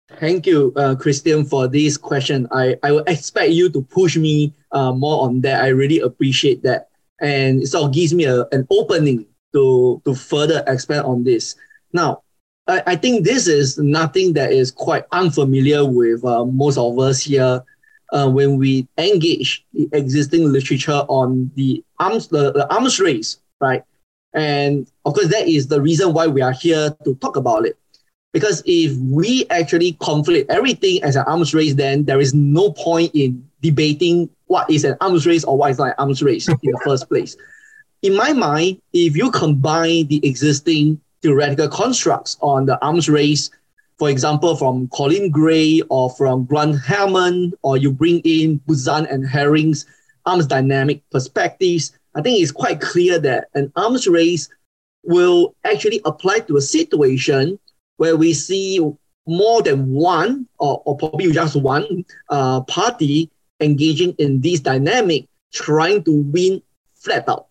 Thank 0.09 0.47
you, 0.47 0.73
uh, 0.77 0.95
Christian, 0.95 1.45
for 1.45 1.66
this 1.66 1.97
question. 1.97 2.47
I, 2.53 2.77
I 2.83 2.92
would 2.92 3.09
expect 3.09 3.53
you 3.53 3.69
to 3.71 3.83
push 3.83 4.16
me 4.16 4.53
uh, 4.73 4.92
more 4.92 5.25
on 5.25 5.40
that. 5.42 5.64
I 5.64 5.69
really 5.69 6.01
appreciate 6.01 6.62
that. 6.62 6.88
And 7.21 7.62
it 7.62 7.66
sort 7.66 7.85
of 7.85 7.92
gives 7.92 8.14
me 8.14 8.25
a, 8.25 8.47
an 8.53 8.66
opening 8.71 9.27
to, 9.53 10.01
to 10.05 10.14
further 10.14 10.62
expand 10.66 11.07
on 11.07 11.25
this. 11.25 11.57
Now, 11.92 12.23
I, 12.69 12.83
I 12.87 12.97
think 12.97 13.25
this 13.25 13.49
is 13.49 13.79
nothing 13.79 14.33
that 14.35 14.53
is 14.53 14.71
quite 14.71 15.05
unfamiliar 15.12 15.85
with 15.85 16.25
uh, 16.25 16.45
most 16.45 16.79
of 16.79 16.99
us 16.99 17.21
here 17.23 17.62
uh, 18.12 18.31
when 18.31 18.59
we 18.59 18.87
engage 18.99 19.64
the 19.73 19.88
existing 19.92 20.53
literature 20.53 21.03
on 21.09 21.51
the 21.57 21.83
arms, 21.99 22.29
the, 22.29 22.53
the 22.53 22.73
arms 22.73 23.01
race, 23.01 23.38
right? 23.61 23.83
And 24.35 24.87
of 25.05 25.14
course, 25.14 25.29
that 25.29 25.49
is 25.49 25.66
the 25.66 25.81
reason 25.81 26.12
why 26.12 26.27
we 26.27 26.42
are 26.42 26.53
here 26.53 26.97
to 27.05 27.14
talk 27.16 27.37
about 27.37 27.66
it. 27.66 27.77
Because 28.37 28.62
if 28.66 28.94
we 28.99 29.46
actually 29.49 29.92
conflict 29.94 30.51
everything 30.51 31.03
as 31.03 31.16
an 31.16 31.25
arms 31.27 31.55
race, 31.55 31.72
then 31.75 32.05
there 32.05 32.20
is 32.20 32.35
no 32.35 32.70
point 32.70 33.11
in 33.14 33.42
debating 33.62 34.29
what 34.49 34.68
is 34.68 34.85
an 34.85 34.94
arms 35.01 35.27
race 35.27 35.42
or 35.42 35.57
what 35.57 35.70
is 35.70 35.79
not 35.79 35.87
an 35.87 35.94
arms 35.96 36.22
race 36.22 36.46
in 36.46 36.59
the 36.62 36.79
first 36.85 37.09
place. 37.09 37.35
In 38.03 38.14
my 38.14 38.35
mind, 38.35 38.83
if 38.92 39.16
you 39.16 39.31
combine 39.31 40.09
the 40.09 40.20
existing 40.22 41.01
theoretical 41.22 41.66
constructs 41.68 42.37
on 42.42 42.66
the 42.66 42.79
arms 42.85 43.09
race, 43.09 43.49
for 43.99 44.11
example, 44.11 44.55
from 44.55 44.88
Colin 44.88 45.31
Gray 45.31 45.81
or 45.88 46.11
from 46.11 46.44
Grant 46.44 46.79
Hammond, 46.85 47.55
or 47.62 47.79
you 47.79 47.90
bring 47.90 48.20
in 48.20 48.61
Buzan 48.68 49.11
and 49.11 49.27
Herring's 49.27 49.87
arms 50.27 50.46
dynamic 50.46 51.01
perspectives, 51.09 51.96
I 52.14 52.20
think 52.20 52.42
it's 52.42 52.53
quite 52.53 52.83
clear 52.83 53.18
that 53.18 53.49
an 53.55 53.72
arms 53.77 54.07
race 54.07 54.51
will 55.05 55.55
actually 55.64 56.03
apply 56.05 56.40
to 56.40 56.59
a 56.59 56.61
situation 56.61 57.59
where 57.97 58.17
we 58.17 58.33
see 58.33 58.81
more 59.27 59.63
than 59.63 59.93
one 59.93 60.47
or, 60.59 60.83
or 60.85 60.97
probably 60.97 61.33
just 61.33 61.57
one 61.57 62.05
uh, 62.31 62.61
party 62.63 63.31
engaging 63.61 64.15
in 64.19 64.41
this 64.41 64.61
dynamic, 64.61 65.27
trying 65.53 66.03
to 66.05 66.23
win 66.23 66.63
flat 66.95 67.29
out. 67.29 67.47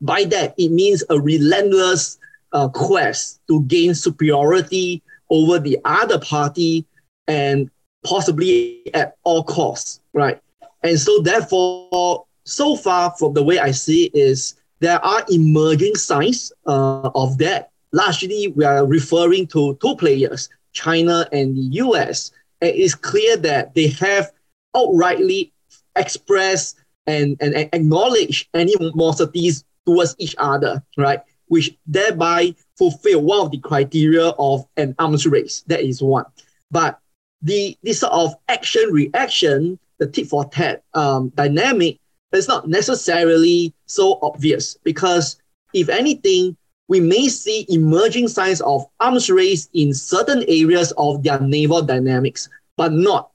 By 0.00 0.24
that, 0.24 0.54
it 0.58 0.70
means 0.70 1.02
a 1.10 1.20
relentless 1.20 2.18
uh, 2.52 2.68
quest 2.68 3.40
to 3.48 3.62
gain 3.64 3.94
superiority 3.94 5.02
over 5.30 5.58
the 5.58 5.78
other 5.84 6.18
party 6.18 6.86
and 7.26 7.70
possibly 8.04 8.82
at 8.94 9.16
all 9.24 9.42
costs, 9.42 10.00
right? 10.12 10.40
And 10.82 10.98
so 10.98 11.20
therefore, 11.20 12.24
so 12.44 12.76
far 12.76 13.10
from 13.18 13.34
the 13.34 13.42
way 13.42 13.58
I 13.58 13.72
see 13.72 14.06
it 14.06 14.14
is 14.14 14.54
there 14.78 15.04
are 15.04 15.24
emerging 15.28 15.96
signs 15.96 16.52
uh, 16.66 17.10
of 17.14 17.38
that 17.38 17.70
largely 17.96 18.48
we 18.48 18.64
are 18.64 18.84
referring 18.84 19.46
to 19.48 19.76
two 19.80 19.96
players, 19.96 20.50
China 20.72 21.26
and 21.32 21.56
the 21.56 21.66
US. 21.84 22.30
And 22.60 22.70
it's 22.74 22.94
clear 22.94 23.36
that 23.38 23.74
they 23.74 23.88
have 23.88 24.30
outrightly 24.74 25.50
expressed 25.96 26.76
and, 27.06 27.36
and, 27.40 27.54
and 27.54 27.70
acknowledged 27.72 28.48
animosities 28.52 29.64
towards 29.86 30.14
each 30.18 30.34
other, 30.38 30.82
right? 30.98 31.20
Which 31.46 31.76
thereby 31.86 32.54
fulfill 32.76 33.22
one 33.22 33.46
of 33.46 33.50
the 33.50 33.58
criteria 33.58 34.28
of 34.38 34.66
an 34.76 34.94
arms 34.98 35.26
race. 35.26 35.64
That 35.68 35.80
is 35.80 36.02
one. 36.02 36.26
But 36.70 36.98
the 37.40 37.78
this 37.82 38.00
sort 38.00 38.12
of 38.12 38.34
action 38.48 38.90
reaction, 38.92 39.78
the 39.98 40.06
tit 40.06 40.26
for 40.26 40.44
tat 40.50 40.82
um, 40.92 41.30
dynamic, 41.30 41.98
is 42.32 42.48
not 42.48 42.68
necessarily 42.68 43.72
so 43.86 44.18
obvious 44.20 44.76
because 44.82 45.40
if 45.72 45.88
anything, 45.88 46.56
we 46.88 47.00
may 47.00 47.28
see 47.28 47.66
emerging 47.68 48.28
signs 48.28 48.60
of 48.60 48.86
arms 49.00 49.28
race 49.30 49.68
in 49.72 49.92
certain 49.92 50.44
areas 50.48 50.92
of 50.96 51.22
their 51.22 51.40
naval 51.40 51.82
dynamics, 51.82 52.48
but 52.76 52.92
not 52.92 53.30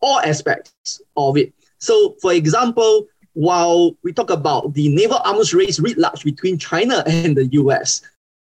all 0.00 0.20
aspects 0.20 1.00
of 1.16 1.36
it. 1.36 1.52
So, 1.78 2.16
for 2.20 2.32
example, 2.32 3.06
while 3.32 3.96
we 4.02 4.12
talk 4.12 4.30
about 4.30 4.74
the 4.74 4.88
naval 4.88 5.18
arms 5.24 5.52
race 5.52 5.80
writ 5.80 5.98
large 5.98 6.24
between 6.24 6.58
China 6.58 7.02
and 7.06 7.36
the 7.36 7.46
US, 7.46 8.02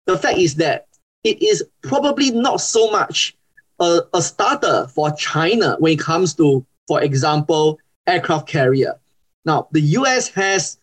the 0.06 0.16
fact 0.16 0.38
is 0.38 0.54
that 0.56 0.86
it 1.24 1.42
is 1.42 1.64
probably 1.82 2.30
not 2.30 2.60
so 2.60 2.90
much 2.90 3.36
a, 3.80 4.00
a 4.14 4.22
starter 4.22 4.88
for 4.88 5.10
China 5.12 5.76
when 5.78 5.92
it 5.92 6.00
comes 6.00 6.34
to, 6.34 6.64
for 6.86 7.02
example, 7.02 7.78
aircraft 8.06 8.48
carrier. 8.48 8.98
Now, 9.44 9.68
the 9.72 9.80
US 9.80 10.28
has 10.28 10.78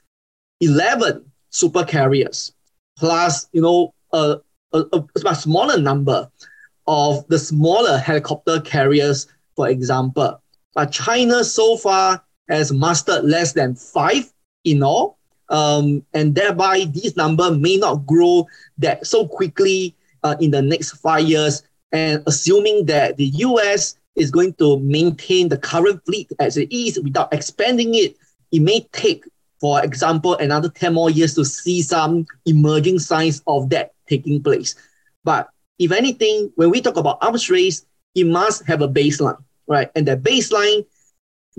11 0.61 1.25
super 1.49 1.83
carriers 1.83 2.53
plus 2.97 3.47
you 3.51 3.61
know 3.61 3.93
a, 4.13 4.37
a, 4.73 5.03
a 5.25 5.35
smaller 5.35 5.79
number 5.79 6.29
of 6.87 7.27
the 7.27 7.39
smaller 7.39 7.97
helicopter 7.97 8.61
carriers, 8.61 9.27
for 9.55 9.69
example. 9.69 10.41
But 10.73 10.91
China 10.91 11.43
so 11.43 11.77
far 11.77 12.21
has 12.49 12.71
mastered 12.71 13.23
less 13.23 13.53
than 13.53 13.75
five 13.75 14.31
in 14.63 14.83
all. 14.83 15.17
Um, 15.49 16.03
and 16.13 16.33
thereby 16.33 16.85
this 16.91 17.15
number 17.15 17.51
may 17.51 17.77
not 17.77 18.05
grow 18.05 18.47
that 18.79 19.05
so 19.05 19.27
quickly 19.27 19.95
uh, 20.23 20.35
in 20.39 20.51
the 20.51 20.61
next 20.61 20.97
five 20.97 21.25
years. 21.25 21.63
And 21.91 22.23
assuming 22.27 22.85
that 22.87 23.17
the 23.17 23.25
US 23.25 23.97
is 24.15 24.31
going 24.31 24.53
to 24.55 24.79
maintain 24.79 25.49
the 25.49 25.57
current 25.57 26.03
fleet 26.05 26.31
as 26.39 26.57
it 26.57 26.71
is 26.71 26.99
without 26.99 27.33
expanding 27.33 27.95
it, 27.95 28.17
it 28.51 28.61
may 28.61 28.81
take 28.91 29.25
for 29.59 29.83
example, 29.83 30.35
another 30.35 30.69
10 30.69 30.93
more 30.93 31.09
years 31.09 31.33
to 31.35 31.45
see 31.45 31.81
some 31.81 32.25
emerging 32.45 32.99
signs 32.99 33.41
of 33.47 33.69
that 33.69 33.93
taking 34.07 34.41
place. 34.43 34.75
But 35.23 35.49
if 35.79 35.91
anything, 35.91 36.51
when 36.55 36.69
we 36.69 36.81
talk 36.81 36.97
about 36.97 37.17
arms 37.21 37.49
race, 37.49 37.85
it 38.13 38.25
must 38.25 38.65
have 38.65 38.81
a 38.81 38.87
baseline, 38.87 39.41
right? 39.67 39.89
And 39.95 40.07
that 40.07 40.23
baseline 40.23 40.85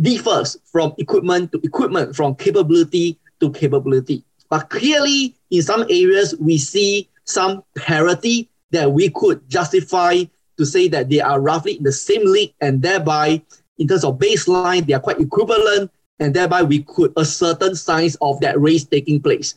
differs 0.00 0.56
from 0.64 0.94
equipment 0.98 1.52
to 1.52 1.60
equipment, 1.62 2.14
from 2.14 2.34
capability 2.34 3.18
to 3.40 3.50
capability. 3.50 4.24
But 4.48 4.70
clearly, 4.70 5.34
in 5.50 5.62
some 5.62 5.82
areas, 5.82 6.34
we 6.38 6.58
see 6.58 7.08
some 7.24 7.64
parity 7.76 8.48
that 8.70 8.92
we 8.92 9.10
could 9.10 9.48
justify 9.48 10.24
to 10.56 10.64
say 10.64 10.88
that 10.88 11.08
they 11.08 11.20
are 11.20 11.40
roughly 11.40 11.76
in 11.76 11.82
the 11.82 11.92
same 11.92 12.24
league, 12.24 12.54
and 12.60 12.80
thereby, 12.80 13.42
in 13.78 13.88
terms 13.88 14.04
of 14.04 14.18
baseline, 14.18 14.86
they 14.86 14.94
are 14.94 15.00
quite 15.00 15.20
equivalent 15.20 15.90
and 16.18 16.34
thereby 16.34 16.62
we 16.62 16.82
could 16.82 17.12
ascertain 17.16 17.74
signs 17.74 18.16
of 18.20 18.40
that 18.40 18.60
race 18.60 18.84
taking 18.84 19.20
place. 19.20 19.54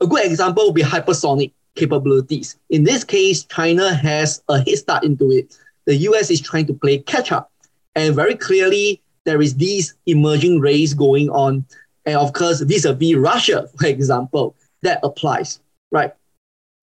A 0.00 0.06
good 0.06 0.24
example 0.24 0.66
would 0.66 0.74
be 0.74 0.82
hypersonic 0.82 1.52
capabilities. 1.74 2.58
In 2.70 2.84
this 2.84 3.04
case, 3.04 3.44
China 3.44 3.94
has 3.94 4.42
a 4.48 4.58
head 4.58 4.78
start 4.78 5.04
into 5.04 5.30
it. 5.30 5.56
The 5.86 5.96
US 6.08 6.30
is 6.30 6.40
trying 6.40 6.66
to 6.66 6.74
play 6.74 6.98
catch 6.98 7.32
up. 7.32 7.50
And 7.94 8.14
very 8.14 8.34
clearly, 8.34 9.00
there 9.24 9.40
is 9.40 9.54
this 9.56 9.94
emerging 10.06 10.60
race 10.60 10.94
going 10.94 11.30
on. 11.30 11.64
And 12.06 12.16
of 12.16 12.32
course, 12.32 12.60
vis-a-vis 12.60 13.14
Russia, 13.14 13.68
for 13.78 13.86
example, 13.86 14.54
that 14.82 15.00
applies, 15.02 15.60
right? 15.90 16.12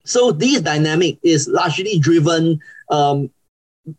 So 0.03 0.31
this 0.31 0.61
dynamic 0.61 1.19
is 1.21 1.47
largely 1.47 1.99
driven 1.99 2.59
um, 2.89 3.29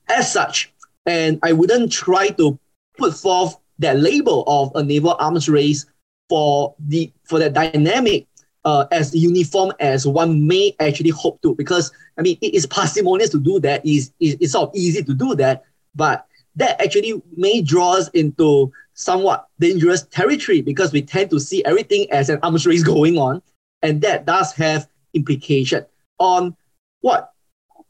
as 0.09 0.33
such. 0.33 0.72
And 1.07 1.38
I 1.42 1.53
wouldn't 1.53 1.92
try 1.92 2.29
to 2.31 2.59
put 2.98 3.14
forth 3.14 3.57
that 3.83 3.99
label 3.99 4.45
of 4.47 4.73
a 4.75 4.83
naval 4.83 5.14
arms 5.18 5.49
race 5.49 5.87
for 6.29 6.75
the 6.79 7.12
for 7.25 7.38
that 7.38 7.53
dynamic 7.53 8.27
uh, 8.64 8.87
as 8.92 9.14
uniform 9.14 9.73
as 9.81 10.07
one 10.07 10.47
may 10.47 10.75
actually 10.81 11.11
hope 11.11 11.40
to. 11.42 11.55
Because 11.55 11.92
I 12.18 12.23
mean, 12.23 12.38
it 12.40 12.55
is 12.55 12.66
parsimonious 12.79 13.31
to 13.31 13.38
do 13.38 13.61
that. 13.61 13.85
Is 13.85 14.12
it's 14.21 14.53
sort 14.53 14.71
of 14.71 14.77
easy 14.77 15.03
to 15.03 15.14
do 15.14 15.35
that, 15.37 15.64
but 15.95 16.27
that 16.57 16.81
actually 16.83 17.23
may 17.37 17.62
draw 17.62 17.95
us 17.95 18.09
into 18.09 18.73
somewhat 18.95 19.47
dangerous 19.59 20.03
territory 20.03 20.61
because 20.61 20.92
we 20.92 21.03
tend 21.03 21.31
to 21.31 21.40
see 21.40 21.64
everything 21.64 22.11
as 22.11 22.29
an 22.29 22.38
arms 22.42 22.66
race 22.66 22.83
going 22.95 23.18
on, 23.18 23.42
and 23.83 24.01
that 24.03 24.27
does 24.27 24.53
have 24.53 24.88
implication 25.14 25.85
on 26.18 26.57
what 27.01 27.33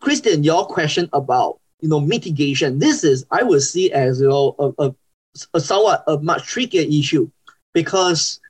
Christian 0.01 0.43
your 0.43 0.67
question 0.67 1.09
about 1.13 1.61
you 1.81 1.89
know 1.89 2.01
mitigation. 2.01 2.79
This 2.79 3.05
is 3.05 3.27
I 3.31 3.43
would 3.43 3.63
see 3.63 3.93
as 3.93 4.21
you 4.21 4.29
know 4.29 4.55
a, 4.59 4.87
a 4.87 4.95
a 5.55 5.61
somewhat 5.61 6.05
a 6.07 6.19
much 6.19 6.45
trickier 6.47 6.83
issue 6.83 7.31
because 7.73 8.41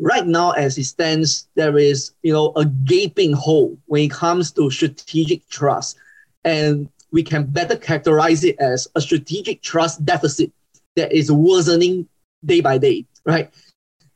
right 0.00 0.26
now 0.26 0.50
as 0.52 0.76
it 0.78 0.84
stands 0.84 1.48
there 1.54 1.78
is 1.78 2.12
you 2.22 2.32
know 2.32 2.52
a 2.56 2.64
gaping 2.64 3.32
hole 3.32 3.78
when 3.86 4.02
it 4.02 4.10
comes 4.10 4.50
to 4.50 4.70
strategic 4.70 5.46
trust 5.48 5.96
and 6.44 6.88
we 7.12 7.22
can 7.22 7.44
better 7.44 7.76
characterize 7.76 8.42
it 8.42 8.56
as 8.58 8.88
a 8.96 9.00
strategic 9.00 9.62
trust 9.62 10.04
deficit 10.04 10.50
that 10.96 11.12
is 11.12 11.30
worsening 11.30 12.08
day 12.44 12.60
by 12.60 12.78
day, 12.78 13.06
right? 13.24 13.50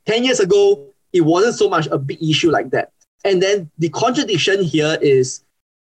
10 0.07 0.25
years 0.25 0.41
ago, 0.41 0.89
it 1.13 1.21
wasn't 1.21 1.55
so 1.55 1.69
much 1.69 1.87
a 1.87 1.99
big 1.99 2.23
issue 2.23 2.51
like 2.51 2.71
that. 2.71 2.91
And 3.25 3.43
then 3.43 3.71
the 3.79 3.89
contradiction 3.91 4.63
here 4.63 4.99
is 5.01 5.43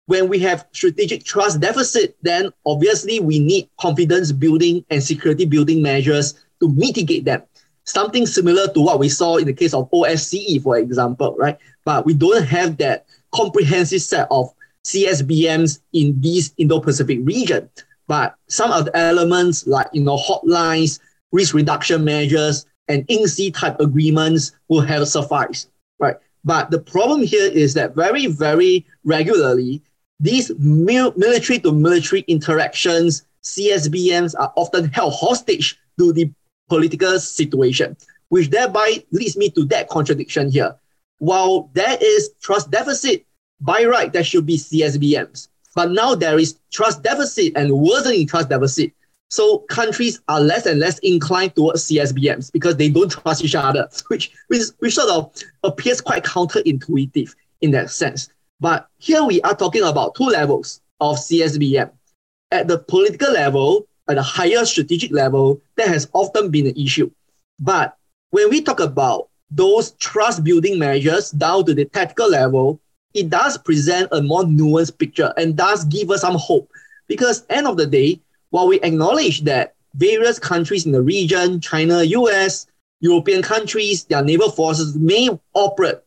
when 0.06 0.28
we 0.28 0.38
have 0.40 0.66
strategic 0.72 1.24
trust 1.24 1.60
deficit, 1.60 2.16
then 2.22 2.50
obviously 2.66 3.20
we 3.20 3.38
need 3.38 3.68
confidence 3.80 4.32
building 4.32 4.84
and 4.90 5.02
security 5.02 5.46
building 5.46 5.82
measures 5.82 6.34
to 6.60 6.68
mitigate 6.68 7.24
them. 7.24 7.42
Something 7.84 8.26
similar 8.26 8.68
to 8.72 8.80
what 8.80 8.98
we 8.98 9.08
saw 9.08 9.36
in 9.36 9.46
the 9.46 9.52
case 9.52 9.74
of 9.74 9.90
OSCE, 9.90 10.62
for 10.62 10.78
example, 10.78 11.36
right? 11.38 11.58
But 11.84 12.06
we 12.06 12.14
don't 12.14 12.44
have 12.44 12.76
that 12.78 13.06
comprehensive 13.34 14.02
set 14.02 14.26
of 14.30 14.52
CSBMs 14.84 15.80
in 15.92 16.20
this 16.20 16.52
Indo-Pacific 16.56 17.20
region. 17.22 17.68
But 18.06 18.34
some 18.48 18.70
of 18.72 18.86
the 18.86 18.96
elements 18.96 19.66
like 19.66 19.88
you 19.92 20.02
know 20.02 20.16
hotlines, 20.16 20.98
risk 21.32 21.54
reduction 21.54 22.04
measures, 22.04 22.66
and 22.88 23.06
INGC 23.08 23.54
type 23.54 23.80
agreements 23.80 24.52
will 24.68 24.82
have 24.82 25.08
sufficed, 25.08 25.70
right? 25.98 26.16
But 26.44 26.70
the 26.70 26.80
problem 26.80 27.22
here 27.22 27.50
is 27.50 27.72
that 27.74 27.94
very, 27.94 28.26
very 28.26 28.86
regularly, 29.04 29.82
these 30.20 30.50
mil- 30.58 31.14
military 31.16 31.58
to 31.60 31.72
military 31.72 32.24
interactions, 32.28 33.24
CSBMs, 33.42 34.34
are 34.38 34.52
often 34.56 34.88
held 34.88 35.14
hostage 35.14 35.78
to 35.98 36.12
the 36.12 36.30
political 36.68 37.18
situation, 37.18 37.96
which 38.28 38.50
thereby 38.50 39.04
leads 39.10 39.36
me 39.36 39.50
to 39.50 39.64
that 39.66 39.88
contradiction 39.88 40.50
here. 40.50 40.74
While 41.18 41.70
there 41.74 41.96
is 42.00 42.30
trust 42.40 42.70
deficit, 42.70 43.24
by 43.60 43.84
right, 43.84 44.12
there 44.12 44.24
should 44.24 44.46
be 44.46 44.56
CSBMs. 44.56 45.48
But 45.74 45.90
now 45.90 46.14
there 46.14 46.38
is 46.38 46.58
trust 46.72 47.02
deficit 47.02 47.52
and 47.56 47.72
worsening 47.72 48.26
trust 48.26 48.48
deficit. 48.48 48.92
So 49.30 49.58
countries 49.58 50.20
are 50.28 50.40
less 50.40 50.66
and 50.66 50.78
less 50.78 50.98
inclined 51.00 51.56
towards 51.56 51.88
CSBMs 51.88 52.52
because 52.52 52.76
they 52.76 52.88
don't 52.88 53.10
trust 53.10 53.44
each 53.44 53.54
other, 53.54 53.88
which, 54.08 54.30
which, 54.48 54.62
which 54.78 54.94
sort 54.94 55.10
of 55.10 55.32
appears 55.64 56.00
quite 56.00 56.24
counterintuitive 56.24 57.34
in 57.60 57.72
that 57.72 57.90
sense. 57.90 58.28
But 58.64 58.88
here 58.96 59.22
we 59.22 59.42
are 59.42 59.54
talking 59.54 59.82
about 59.82 60.14
two 60.14 60.24
levels 60.24 60.80
of 60.98 61.18
CSBM. 61.18 61.90
At 62.50 62.66
the 62.66 62.78
political 62.78 63.30
level, 63.30 63.86
at 64.08 64.14
the 64.14 64.22
higher 64.22 64.64
strategic 64.64 65.12
level, 65.12 65.60
that 65.76 65.88
has 65.88 66.08
often 66.14 66.50
been 66.50 66.68
an 66.68 66.74
issue. 66.74 67.10
But 67.60 67.94
when 68.30 68.48
we 68.48 68.62
talk 68.62 68.80
about 68.80 69.28
those 69.50 69.90
trust 70.00 70.44
building 70.44 70.78
measures 70.78 71.30
down 71.32 71.66
to 71.66 71.74
the 71.74 71.84
tactical 71.84 72.30
level, 72.30 72.80
it 73.12 73.28
does 73.28 73.58
present 73.58 74.08
a 74.12 74.22
more 74.22 74.44
nuanced 74.44 74.96
picture 74.96 75.34
and 75.36 75.54
does 75.54 75.84
give 75.84 76.10
us 76.10 76.22
some 76.22 76.36
hope. 76.36 76.70
Because 77.06 77.44
end 77.50 77.66
of 77.66 77.76
the 77.76 77.86
day, 77.86 78.18
while 78.48 78.66
we 78.66 78.80
acknowledge 78.80 79.42
that 79.42 79.74
various 79.92 80.38
countries 80.38 80.86
in 80.86 80.92
the 80.92 81.02
region, 81.02 81.60
China, 81.60 82.02
US, 82.02 82.66
European 83.00 83.42
countries, 83.42 84.04
their 84.04 84.24
naval 84.24 84.50
forces 84.50 84.96
may 84.96 85.28
operate 85.52 85.98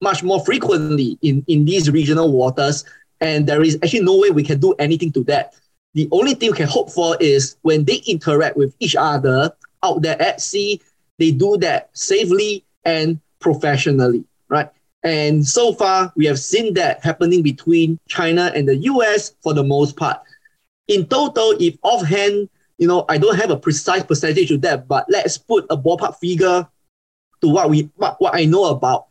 much 0.00 0.22
more 0.22 0.44
frequently 0.44 1.18
in, 1.22 1.44
in 1.48 1.64
these 1.64 1.90
regional 1.90 2.32
waters, 2.32 2.84
and 3.20 3.46
there 3.46 3.62
is 3.62 3.78
actually 3.82 4.00
no 4.00 4.18
way 4.18 4.30
we 4.30 4.42
can 4.42 4.60
do 4.60 4.74
anything 4.78 5.12
to 5.12 5.24
that. 5.24 5.54
The 5.94 6.08
only 6.12 6.34
thing 6.34 6.50
we 6.50 6.56
can 6.56 6.68
hope 6.68 6.90
for 6.90 7.16
is 7.20 7.56
when 7.62 7.84
they 7.84 8.02
interact 8.06 8.56
with 8.56 8.74
each 8.80 8.94
other 8.96 9.50
out 9.82 10.02
there 10.02 10.20
at 10.20 10.40
sea, 10.40 10.80
they 11.18 11.30
do 11.30 11.56
that 11.58 11.90
safely 11.94 12.64
and 12.84 13.18
professionally, 13.40 14.24
right? 14.48 14.68
And 15.02 15.46
so 15.46 15.72
far, 15.72 16.12
we 16.16 16.26
have 16.26 16.38
seen 16.38 16.74
that 16.74 17.02
happening 17.02 17.42
between 17.42 17.98
China 18.08 18.52
and 18.54 18.68
the 18.68 18.76
US 18.76 19.34
for 19.40 19.54
the 19.54 19.62
most 19.62 19.96
part. 19.96 20.20
In 20.88 21.06
total, 21.06 21.54
if 21.60 21.76
offhand, 21.82 22.48
you 22.78 22.88
know, 22.88 23.04
I 23.08 23.16
don't 23.16 23.36
have 23.36 23.50
a 23.50 23.56
precise 23.56 24.02
percentage 24.02 24.50
of 24.50 24.60
that, 24.62 24.86
but 24.86 25.06
let's 25.08 25.38
put 25.38 25.64
a 25.70 25.76
ballpark 25.76 26.16
figure 26.18 26.68
to 27.40 27.48
what 27.48 27.70
we 27.70 27.88
what, 27.96 28.20
what 28.20 28.34
I 28.34 28.44
know 28.44 28.66
about. 28.66 29.05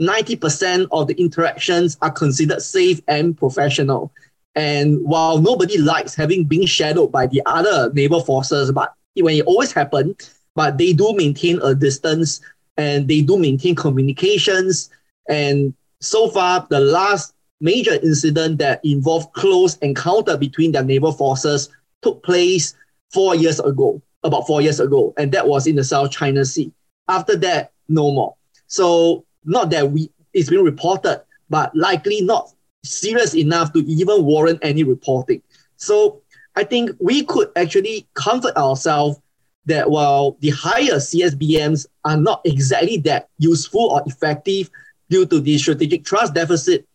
90% 0.00 0.88
of 0.92 1.06
the 1.06 1.14
interactions 1.14 1.98
are 2.00 2.10
considered 2.10 2.62
safe 2.62 3.00
and 3.08 3.36
professional. 3.36 4.12
And 4.54 5.00
while 5.04 5.38
nobody 5.38 5.78
likes 5.78 6.14
having 6.14 6.44
been 6.44 6.66
shadowed 6.66 7.12
by 7.12 7.26
the 7.26 7.42
other 7.46 7.92
naval 7.92 8.20
forces, 8.20 8.72
but 8.72 8.94
when 9.14 9.36
it 9.36 9.44
always 9.44 9.72
happens, 9.72 10.34
but 10.54 10.78
they 10.78 10.92
do 10.92 11.14
maintain 11.14 11.60
a 11.62 11.74
distance 11.74 12.40
and 12.76 13.06
they 13.06 13.20
do 13.20 13.36
maintain 13.36 13.74
communications 13.74 14.90
and 15.28 15.74
so 16.00 16.28
far, 16.28 16.66
the 16.70 16.80
last 16.80 17.34
major 17.60 17.94
incident 17.94 18.58
that 18.58 18.80
involved 18.84 19.32
close 19.34 19.76
encounter 19.78 20.36
between 20.36 20.72
their 20.72 20.84
naval 20.84 21.12
forces 21.12 21.68
took 22.02 22.22
place 22.22 22.74
four 23.12 23.34
years 23.34 23.60
ago, 23.60 24.00
about 24.24 24.46
four 24.46 24.62
years 24.62 24.80
ago, 24.80 25.12
and 25.18 25.30
that 25.32 25.46
was 25.46 25.66
in 25.66 25.76
the 25.76 25.84
South 25.84 26.10
China 26.10 26.44
Sea. 26.44 26.72
After 27.08 27.36
that, 27.36 27.72
no 27.88 28.10
more. 28.10 28.34
So 28.66 29.24
not 29.44 29.70
that 29.70 29.90
we 29.90 30.10
it's 30.32 30.50
been 30.50 30.64
reported, 30.64 31.22
but 31.48 31.74
likely 31.74 32.20
not 32.20 32.52
serious 32.84 33.34
enough 33.34 33.72
to 33.72 33.80
even 33.80 34.24
warrant 34.24 34.58
any 34.62 34.84
reporting. 34.84 35.42
So 35.76 36.22
I 36.54 36.64
think 36.64 36.90
we 37.00 37.24
could 37.24 37.50
actually 37.56 38.06
comfort 38.14 38.56
ourselves 38.56 39.18
that 39.66 39.90
while 39.90 40.36
the 40.40 40.50
higher 40.50 40.96
CSBMs 40.96 41.86
are 42.04 42.16
not 42.16 42.40
exactly 42.44 42.96
that 42.98 43.28
useful 43.38 43.90
or 43.90 44.02
effective, 44.06 44.70
due 45.10 45.26
to 45.26 45.40
the 45.40 45.58
strategic 45.58 46.04
trust 46.04 46.32
deficit. 46.32 46.86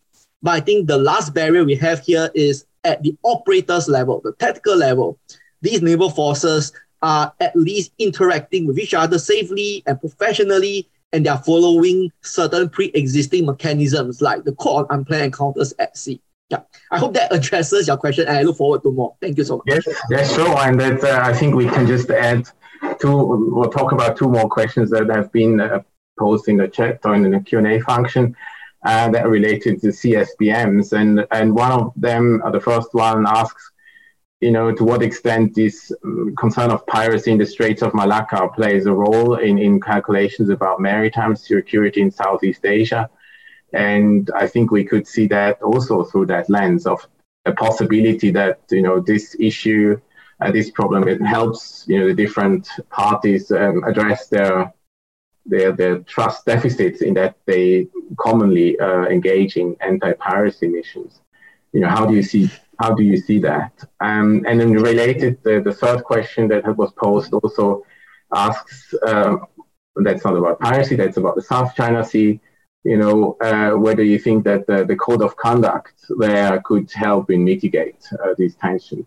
But 0.42 0.50
I 0.52 0.60
think 0.60 0.88
the 0.88 0.98
last 0.98 1.34
barrier 1.34 1.64
we 1.64 1.76
have 1.76 2.00
here 2.00 2.30
is 2.34 2.66
at 2.82 3.02
the 3.02 3.16
operators 3.22 3.88
level, 3.88 4.20
the 4.24 4.32
tactical 4.32 4.76
level. 4.76 5.18
These 5.60 5.82
naval 5.82 6.10
forces 6.10 6.72
are 7.02 7.32
at 7.40 7.54
least 7.54 7.92
interacting 7.98 8.66
with 8.66 8.78
each 8.78 8.94
other 8.94 9.18
safely 9.18 9.82
and 9.86 10.00
professionally, 10.00 10.88
and 11.12 11.24
they 11.24 11.30
are 11.30 11.42
following 11.42 12.10
certain 12.22 12.68
pre-existing 12.68 13.46
mechanisms 13.46 14.20
like 14.20 14.44
the 14.44 14.52
Code 14.52 14.86
on 14.90 14.98
Unplanned 14.98 15.26
Encounters 15.26 15.72
at 15.78 15.96
Sea. 15.96 16.20
Yeah, 16.50 16.60
I 16.90 16.98
hope 16.98 17.14
that 17.14 17.32
addresses 17.34 17.88
your 17.88 17.96
question, 17.96 18.28
and 18.28 18.36
I 18.36 18.42
look 18.42 18.56
forward 18.56 18.82
to 18.82 18.92
more. 18.92 19.16
Thank 19.20 19.38
you 19.38 19.44
so 19.44 19.56
much. 19.56 19.66
Yes, 19.66 20.02
yes, 20.10 20.34
sure. 20.34 20.56
And 20.58 20.78
that 20.80 21.02
uh, 21.02 21.20
I 21.22 21.32
think 21.32 21.54
we 21.54 21.66
can 21.66 21.86
just 21.86 22.10
add 22.10 22.48
two. 23.00 23.50
We'll 23.52 23.70
talk 23.70 23.92
about 23.92 24.16
two 24.16 24.28
more 24.28 24.48
questions 24.48 24.90
that 24.90 25.08
have 25.10 25.32
been 25.32 25.60
uh, 25.60 25.80
posed 26.18 26.48
in 26.48 26.56
the 26.56 26.68
chat 26.68 27.00
or 27.04 27.14
in 27.14 27.30
the 27.30 27.40
Q&A 27.40 27.80
function 27.80 28.34
uh, 28.84 29.10
that 29.10 29.26
are 29.26 29.30
related 29.30 29.80
to 29.80 29.88
CSBMs. 29.88 30.92
And, 30.92 31.26
and 31.30 31.54
one 31.54 31.72
of 31.72 31.92
them, 31.96 32.42
uh, 32.44 32.50
the 32.50 32.60
first 32.60 32.88
one 32.92 33.26
asks, 33.26 33.70
you 34.40 34.50
know, 34.50 34.70
to 34.70 34.84
what 34.84 35.02
extent 35.02 35.54
this 35.54 35.92
um, 36.04 36.34
concern 36.36 36.70
of 36.70 36.86
piracy 36.86 37.30
in 37.30 37.38
the 37.38 37.46
Straits 37.46 37.82
of 37.82 37.94
Malacca 37.94 38.48
plays 38.54 38.86
a 38.86 38.92
role 38.92 39.36
in, 39.36 39.58
in 39.58 39.80
calculations 39.80 40.50
about 40.50 40.80
maritime 40.80 41.34
security 41.34 42.02
in 42.02 42.10
Southeast 42.10 42.64
Asia. 42.64 43.08
And 43.72 44.30
I 44.34 44.46
think 44.46 44.70
we 44.70 44.84
could 44.84 45.06
see 45.06 45.26
that 45.28 45.62
also 45.62 46.04
through 46.04 46.26
that 46.26 46.50
lens 46.50 46.86
of 46.86 47.06
a 47.46 47.52
possibility 47.52 48.30
that, 48.32 48.60
you 48.70 48.82
know, 48.82 49.00
this 49.00 49.36
issue, 49.40 50.00
uh, 50.40 50.52
this 50.52 50.70
problem, 50.70 51.08
it 51.08 51.20
helps, 51.22 51.84
you 51.88 51.98
know, 51.98 52.08
the 52.08 52.14
different 52.14 52.68
parties 52.90 53.50
um, 53.50 53.84
address 53.84 54.28
their 54.28 54.72
their, 55.48 55.70
their 55.70 55.98
trust 56.00 56.44
deficits 56.44 57.02
in 57.02 57.14
that 57.14 57.36
they 57.46 57.86
commonly 58.18 58.76
uh, 58.80 59.04
engage 59.04 59.56
in 59.56 59.76
anti-piracy 59.80 60.66
missions. 60.66 61.20
You 61.72 61.80
know, 61.82 61.88
how 61.88 62.04
do 62.04 62.14
you 62.14 62.22
see 62.22 62.50
how 62.78 62.94
do 62.94 63.02
you 63.02 63.16
see 63.16 63.38
that? 63.40 63.72
Um, 64.00 64.44
and 64.46 64.60
then 64.60 64.72
related, 64.72 65.38
the, 65.42 65.60
the 65.60 65.72
third 65.72 66.04
question 66.04 66.48
that 66.48 66.64
was 66.76 66.92
posed 66.92 67.32
also 67.32 67.84
asks, 68.34 68.94
uh, 69.06 69.36
that's 69.96 70.24
not 70.24 70.36
about 70.36 70.60
piracy, 70.60 70.96
that's 70.96 71.16
about 71.16 71.36
the 71.36 71.42
South 71.42 71.74
China 71.74 72.04
Sea. 72.04 72.40
You 72.84 72.98
know, 72.98 73.36
uh, 73.40 73.72
whether 73.72 74.04
you 74.04 74.18
think 74.18 74.44
that 74.44 74.66
the, 74.68 74.84
the 74.84 74.94
code 74.94 75.20
of 75.20 75.36
conduct 75.36 75.94
there 76.18 76.60
could 76.64 76.88
help 76.92 77.30
in 77.30 77.44
mitigate 77.44 77.96
uh, 78.12 78.34
these 78.38 78.54
tensions. 78.54 79.06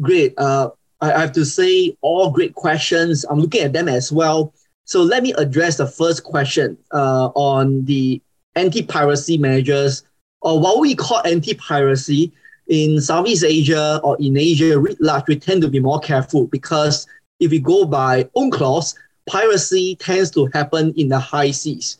Great. 0.00 0.34
Uh, 0.38 0.70
I 1.00 1.18
have 1.18 1.32
to 1.32 1.44
say, 1.44 1.96
all 2.02 2.30
great 2.30 2.54
questions. 2.54 3.24
I'm 3.28 3.40
looking 3.40 3.62
at 3.62 3.72
them 3.72 3.88
as 3.88 4.12
well. 4.12 4.54
So 4.84 5.02
let 5.02 5.22
me 5.22 5.32
address 5.34 5.76
the 5.76 5.86
first 5.86 6.22
question 6.24 6.78
uh, 6.92 7.30
on 7.34 7.84
the 7.84 8.22
anti-piracy 8.54 9.38
measures, 9.38 10.04
or 10.40 10.60
what 10.60 10.80
we 10.80 10.94
call 10.94 11.20
anti-piracy 11.26 12.32
in 12.68 13.00
Southeast 13.00 13.44
Asia 13.44 14.00
or 14.04 14.16
in 14.20 14.36
Asia 14.36 14.78
writ 14.78 15.00
large, 15.00 15.24
we 15.26 15.38
tend 15.38 15.62
to 15.62 15.68
be 15.68 15.80
more 15.80 15.98
careful 16.00 16.46
because 16.46 17.06
if 17.40 17.50
we 17.50 17.58
go 17.58 17.84
by 17.84 18.28
own 18.34 18.50
UNCLOS, 18.50 18.94
piracy 19.28 19.96
tends 19.96 20.30
to 20.32 20.48
happen 20.52 20.92
in 20.96 21.08
the 21.08 21.18
high 21.18 21.50
seas. 21.50 21.98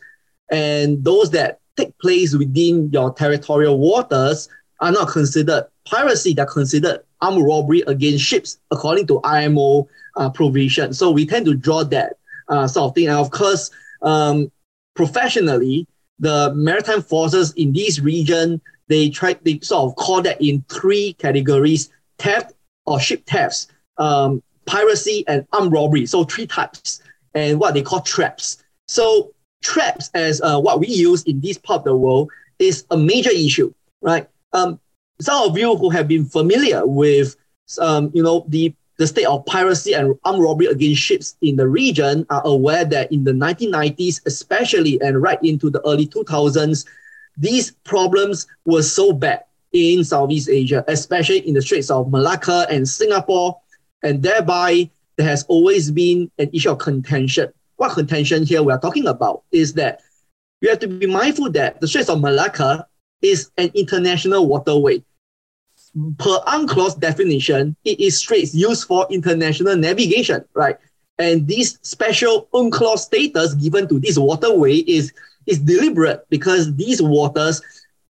And 0.50 1.02
those 1.04 1.30
that 1.30 1.60
take 1.76 1.96
place 1.98 2.34
within 2.34 2.90
your 2.90 3.12
territorial 3.12 3.78
waters 3.78 4.48
are 4.80 4.92
not 4.92 5.08
considered 5.08 5.66
piracy, 5.86 6.34
they're 6.34 6.46
considered 6.46 7.00
armed 7.20 7.44
robbery 7.44 7.82
against 7.86 8.24
ships 8.24 8.58
according 8.70 9.06
to 9.08 9.20
IMO 9.24 9.88
uh, 10.16 10.30
provision. 10.30 10.92
So 10.92 11.10
we 11.10 11.26
tend 11.26 11.46
to 11.46 11.54
draw 11.54 11.84
that 11.84 12.14
uh, 12.48 12.66
sort 12.66 12.90
of 12.90 12.94
thing. 12.94 13.08
And 13.08 13.16
of 13.16 13.30
course, 13.30 13.70
um, 14.02 14.50
professionally, 14.94 15.86
the 16.18 16.52
maritime 16.54 17.02
forces 17.02 17.52
in 17.54 17.72
this 17.72 18.00
region, 18.00 18.60
they 18.88 19.10
try 19.10 19.36
they 19.42 19.60
sort 19.60 19.90
of 19.90 19.96
call 19.96 20.22
that 20.22 20.40
in 20.40 20.64
three 20.68 21.14
categories: 21.14 21.90
theft 22.18 22.54
or 22.86 22.98
ship 23.00 23.24
thefts, 23.26 23.68
um, 23.98 24.42
piracy 24.66 25.24
and 25.28 25.46
armed 25.52 25.72
robbery. 25.72 26.06
So 26.06 26.24
three 26.24 26.46
types, 26.46 27.02
and 27.34 27.60
what 27.60 27.74
they 27.74 27.82
call 27.82 28.00
traps. 28.00 28.62
So 28.86 29.32
traps, 29.62 30.10
as 30.14 30.40
uh, 30.40 30.58
what 30.60 30.80
we 30.80 30.88
use 30.88 31.22
in 31.24 31.40
this 31.40 31.58
part 31.58 31.80
of 31.80 31.84
the 31.84 31.96
world, 31.96 32.30
is 32.58 32.86
a 32.90 32.96
major 32.96 33.30
issue, 33.30 33.72
right? 34.00 34.28
Um, 34.52 34.80
some 35.20 35.50
of 35.50 35.58
you 35.58 35.76
who 35.76 35.90
have 35.90 36.08
been 36.08 36.24
familiar 36.24 36.86
with, 36.86 37.36
um, 37.80 38.10
you 38.14 38.22
know, 38.22 38.44
the 38.48 38.74
the 38.98 39.06
state 39.06 39.26
of 39.26 39.46
piracy 39.46 39.92
and 39.92 40.18
armed 40.24 40.42
robbery 40.42 40.66
against 40.66 41.00
ships 41.00 41.36
in 41.40 41.54
the 41.54 41.68
region 41.68 42.26
are 42.30 42.42
aware 42.44 42.84
that 42.84 43.10
in 43.12 43.22
the 43.22 43.30
1990s, 43.30 44.20
especially 44.26 45.00
and 45.00 45.22
right 45.22 45.38
into 45.44 45.70
the 45.70 45.80
early 45.86 46.06
2000s, 46.06 46.84
these 47.38 47.70
problems 47.84 48.46
were 48.66 48.82
so 48.82 49.12
bad 49.12 49.44
in 49.72 50.02
Southeast 50.04 50.48
Asia, 50.48 50.84
especially 50.88 51.46
in 51.46 51.54
the 51.54 51.62
Straits 51.62 51.90
of 51.90 52.10
Malacca 52.10 52.66
and 52.70 52.88
Singapore, 52.88 53.58
and 54.02 54.22
thereby 54.22 54.90
there 55.16 55.26
has 55.26 55.44
always 55.44 55.90
been 55.90 56.30
an 56.38 56.50
issue 56.52 56.70
of 56.70 56.78
contention. 56.78 57.52
What 57.76 57.92
contention 57.92 58.44
here 58.44 58.62
we 58.62 58.72
are 58.72 58.80
talking 58.80 59.06
about 59.06 59.42
is 59.52 59.74
that 59.74 60.00
you 60.60 60.68
have 60.68 60.80
to 60.80 60.88
be 60.88 61.06
mindful 61.06 61.50
that 61.52 61.80
the 61.80 61.86
Straits 61.86 62.08
of 62.08 62.20
Malacca 62.20 62.86
is 63.22 63.50
an 63.56 63.70
international 63.74 64.46
waterway. 64.46 65.02
Per 66.18 66.38
UNCLOS 66.46 66.98
definition, 66.98 67.74
it 67.84 67.98
is 67.98 68.18
straits 68.18 68.54
used 68.54 68.86
for 68.86 69.06
international 69.10 69.76
navigation, 69.76 70.44
right? 70.54 70.76
And 71.18 71.48
this 71.48 71.78
special 71.82 72.48
UNCLOS 72.52 72.98
status 72.98 73.54
given 73.54 73.88
to 73.88 73.98
this 73.98 74.18
waterway 74.18 74.76
is, 74.76 75.12
is 75.48 75.58
deliberate 75.58 76.24
because 76.28 76.74
these 76.76 77.02
waters, 77.02 77.60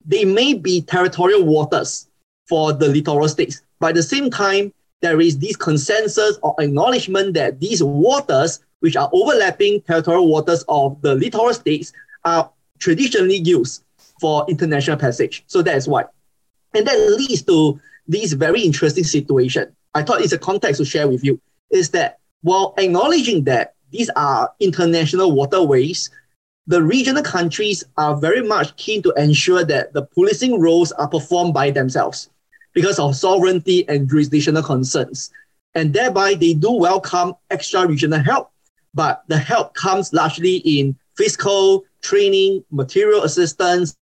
they 0.06 0.26
may 0.26 0.54
be 0.54 0.82
territorial 0.82 1.43
waters 1.45 2.08
for 2.50 2.73
the 2.73 2.88
littoral 2.88 3.30
states. 3.30 3.62
But 3.80 3.89
at 3.89 3.95
the 3.95 4.04
same 4.04 4.30
time, 4.30 4.73
there 5.02 5.21
is 5.21 5.38
this 5.38 5.56
consensus 5.56 6.39
or 6.41 6.56
acknowledgement 6.60 7.36
that 7.36 7.60
these 7.60 7.84
waters, 7.84 8.60
which 8.80 8.95
are 8.95 9.10
overlapping 9.13 9.82
territorial 9.82 10.28
waters 10.28 10.65
of 10.67 11.00
the 11.02 11.13
littoral 11.15 11.54
states, 11.54 11.93
are 12.26 12.50
traditionally 12.80 13.38
used 13.38 13.84
for 14.19 14.45
international 14.50 14.97
passage. 14.97 15.43
So 15.47 15.62
that 15.62 15.78
is 15.78 15.88
why. 15.88 16.06
And 16.73 16.88
that 16.88 17.00
leads 17.17 17.43
to 17.43 17.80
this 18.08 18.34
very 18.34 18.62
interesting 18.62 19.04
situation. 19.04 19.76
I 19.93 20.02
thought 20.02 20.21
it's 20.21 20.34
a 20.34 20.39
context 20.39 20.80
to 20.80 20.86
share 20.86 21.08
with 21.08 21.23
you 21.23 21.39
is 21.69 21.89
that 21.91 22.19
while 22.41 22.73
acknowledging 22.78 23.43
that 23.43 23.76
these 23.91 24.10
are 24.15 24.52
international 24.60 25.32
waterways, 25.32 26.10
the 26.67 26.84
regional 26.84 27.23
countries 27.23 27.84
are 27.95 28.17
very 28.17 28.41
much 28.41 28.75
keen 28.75 29.01
to 29.01 29.13
ensure 29.13 29.63
that 29.63 29.93
the 29.93 30.03
policing 30.03 30.60
roles 30.60 30.91
are 30.91 31.08
performed 31.08 31.53
by 31.53 31.71
themselves 31.71 32.30
because 32.73 32.99
of 32.99 33.15
sovereignty 33.15 33.88
and 33.88 34.10
jurisdictional 34.10 34.62
concerns. 34.62 35.32
And 35.75 35.93
thereby, 35.93 36.34
they 36.34 36.53
do 36.53 36.71
welcome 36.73 37.34
extra 37.49 37.88
regional 37.88 38.19
help, 38.19 38.51
but 38.93 39.23
the 39.27 39.38
help 39.38 39.73
comes 39.75 40.12
largely 40.12 40.58
in 40.58 40.95
fiscal, 41.15 41.86
training, 42.01 42.65
material 42.69 43.23
assistance, 43.23 43.95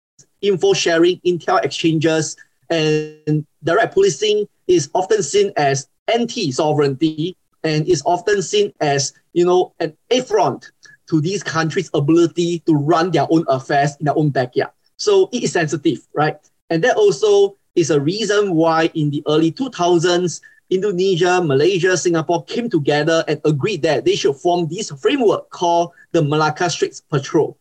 info 0.40 0.72
sharing, 0.72 1.18
intel 1.26 1.62
exchanges, 1.64 2.36
and 2.70 3.44
direct 3.64 3.94
policing 3.94 4.46
is 4.68 4.88
often 4.94 5.22
seen 5.22 5.52
as 5.56 5.88
anti-sovereignty 6.12 7.36
and 7.64 7.86
is 7.88 8.02
often 8.06 8.40
seen 8.40 8.72
as, 8.80 9.12
you 9.32 9.44
know, 9.44 9.72
an 9.80 9.96
affront 10.10 10.70
to 11.12 11.20
these 11.20 11.42
countries' 11.42 11.90
ability 11.92 12.60
to 12.60 12.74
run 12.74 13.10
their 13.10 13.26
own 13.28 13.44
affairs 13.48 13.96
in 14.00 14.06
their 14.06 14.16
own 14.16 14.30
backyard. 14.30 14.70
So 14.96 15.28
it 15.30 15.44
is 15.44 15.52
sensitive, 15.52 16.00
right? 16.14 16.38
And 16.70 16.82
that 16.84 16.96
also 16.96 17.56
is 17.74 17.90
a 17.90 18.00
reason 18.00 18.54
why 18.54 18.90
in 18.94 19.10
the 19.10 19.22
early 19.28 19.52
2000s, 19.52 20.40
Indonesia, 20.70 21.42
Malaysia, 21.44 21.98
Singapore 21.98 22.44
came 22.44 22.70
together 22.70 23.22
and 23.28 23.38
agreed 23.44 23.82
that 23.82 24.06
they 24.06 24.16
should 24.16 24.36
form 24.36 24.68
this 24.68 24.90
framework 24.90 25.50
called 25.50 25.92
the 26.12 26.22
Malacca 26.22 26.70
Straits 26.70 27.02
Patrol. 27.02 27.58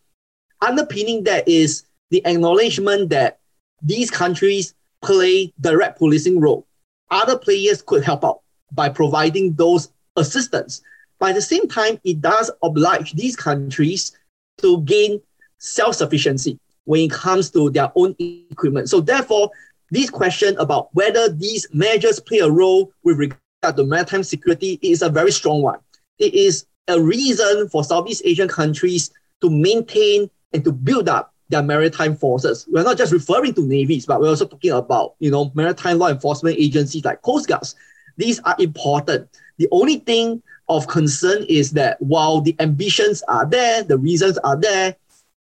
Underpinning 0.61 1.25
that 1.25 1.45
is 1.45 1.83
the 2.09 2.25
acknowledgement 2.25 3.09
that 3.09 3.39
these 3.81 4.09
countries 4.09 4.75
play 5.01 5.51
direct 5.59 5.97
policing 5.97 6.39
role. 6.39 6.65
Other 7.09 7.37
players 7.37 7.81
could 7.81 8.03
help 8.03 8.23
out 8.23 8.43
by 8.71 8.87
providing 8.87 9.55
those 9.55 9.91
assistance. 10.15 10.81
But 11.21 11.29
at 11.29 11.35
the 11.35 11.41
same 11.43 11.67
time, 11.67 11.99
it 12.03 12.19
does 12.19 12.49
oblige 12.63 13.13
these 13.13 13.35
countries 13.35 14.17
to 14.57 14.81
gain 14.81 15.21
self-sufficiency 15.59 16.59
when 16.85 17.01
it 17.01 17.11
comes 17.11 17.51
to 17.51 17.69
their 17.69 17.91
own 17.95 18.15
equipment. 18.19 18.89
So 18.89 19.01
therefore, 19.01 19.51
this 19.91 20.09
question 20.09 20.57
about 20.57 20.89
whether 20.93 21.29
these 21.29 21.67
measures 21.73 22.19
play 22.19 22.39
a 22.39 22.49
role 22.49 22.91
with 23.03 23.19
regard 23.19 23.77
to 23.77 23.83
maritime 23.83 24.23
security 24.23 24.79
is 24.81 25.03
a 25.03 25.09
very 25.09 25.31
strong 25.31 25.61
one. 25.61 25.77
It 26.17 26.33
is 26.33 26.65
a 26.87 26.99
reason 26.99 27.69
for 27.69 27.83
Southeast 27.83 28.23
Asian 28.25 28.47
countries 28.47 29.11
to 29.41 29.49
maintain 29.51 30.27
and 30.53 30.63
to 30.63 30.71
build 30.71 31.07
up 31.07 31.35
their 31.49 31.61
maritime 31.61 32.15
forces. 32.15 32.65
We're 32.67 32.81
not 32.81 32.97
just 32.97 33.13
referring 33.13 33.53
to 33.53 33.61
navies, 33.61 34.07
but 34.07 34.21
we're 34.21 34.29
also 34.29 34.47
talking 34.47 34.71
about, 34.71 35.13
you 35.19 35.29
know, 35.29 35.51
maritime 35.53 35.99
law 35.99 36.07
enforcement 36.07 36.57
agencies 36.57 37.05
like 37.05 37.21
Coast 37.21 37.47
Guards. 37.47 37.75
These 38.17 38.39
are 38.39 38.55
important. 38.57 39.29
The 39.57 39.67
only 39.71 39.97
thing 39.97 40.41
of 40.77 40.87
concern 40.87 41.45
is 41.47 41.71
that 41.71 42.01
while 42.01 42.41
the 42.41 42.55
ambitions 42.59 43.23
are 43.27 43.45
there, 43.45 43.83
the 43.83 43.97
reasons 43.97 44.37
are 44.39 44.55
there, 44.55 44.95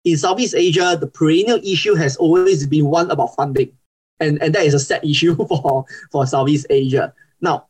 in 0.04 0.16
Southeast 0.16 0.54
Asia, 0.54 0.96
the 0.98 1.06
perennial 1.06 1.60
issue 1.62 1.94
has 1.94 2.16
always 2.16 2.66
been 2.66 2.86
one 2.86 3.10
about 3.10 3.34
funding 3.34 3.72
and, 4.20 4.40
and 4.42 4.54
that 4.54 4.64
is 4.64 4.74
a 4.74 4.78
sad 4.78 5.04
issue 5.04 5.34
for, 5.34 5.84
for 6.12 6.26
Southeast 6.26 6.66
Asia. 6.70 7.12
Now, 7.40 7.66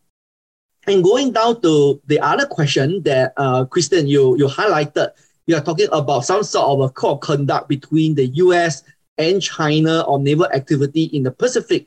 and 0.86 1.04
going 1.04 1.32
down 1.32 1.62
to 1.62 2.00
the 2.06 2.18
other 2.20 2.46
question 2.46 3.02
that 3.04 3.32
uh, 3.36 3.64
Christian, 3.64 4.06
you, 4.06 4.36
you 4.36 4.46
highlighted, 4.46 5.10
you 5.46 5.56
are 5.56 5.60
talking 5.60 5.88
about 5.92 6.24
some 6.24 6.42
sort 6.42 6.66
of 6.66 6.80
a 6.80 6.92
code 6.92 7.20
conduct 7.20 7.68
between 7.68 8.14
the 8.14 8.26
US 8.26 8.82
and 9.18 9.40
China 9.40 10.02
on 10.02 10.24
naval 10.24 10.46
activity 10.46 11.04
in 11.04 11.22
the 11.22 11.30
Pacific. 11.30 11.86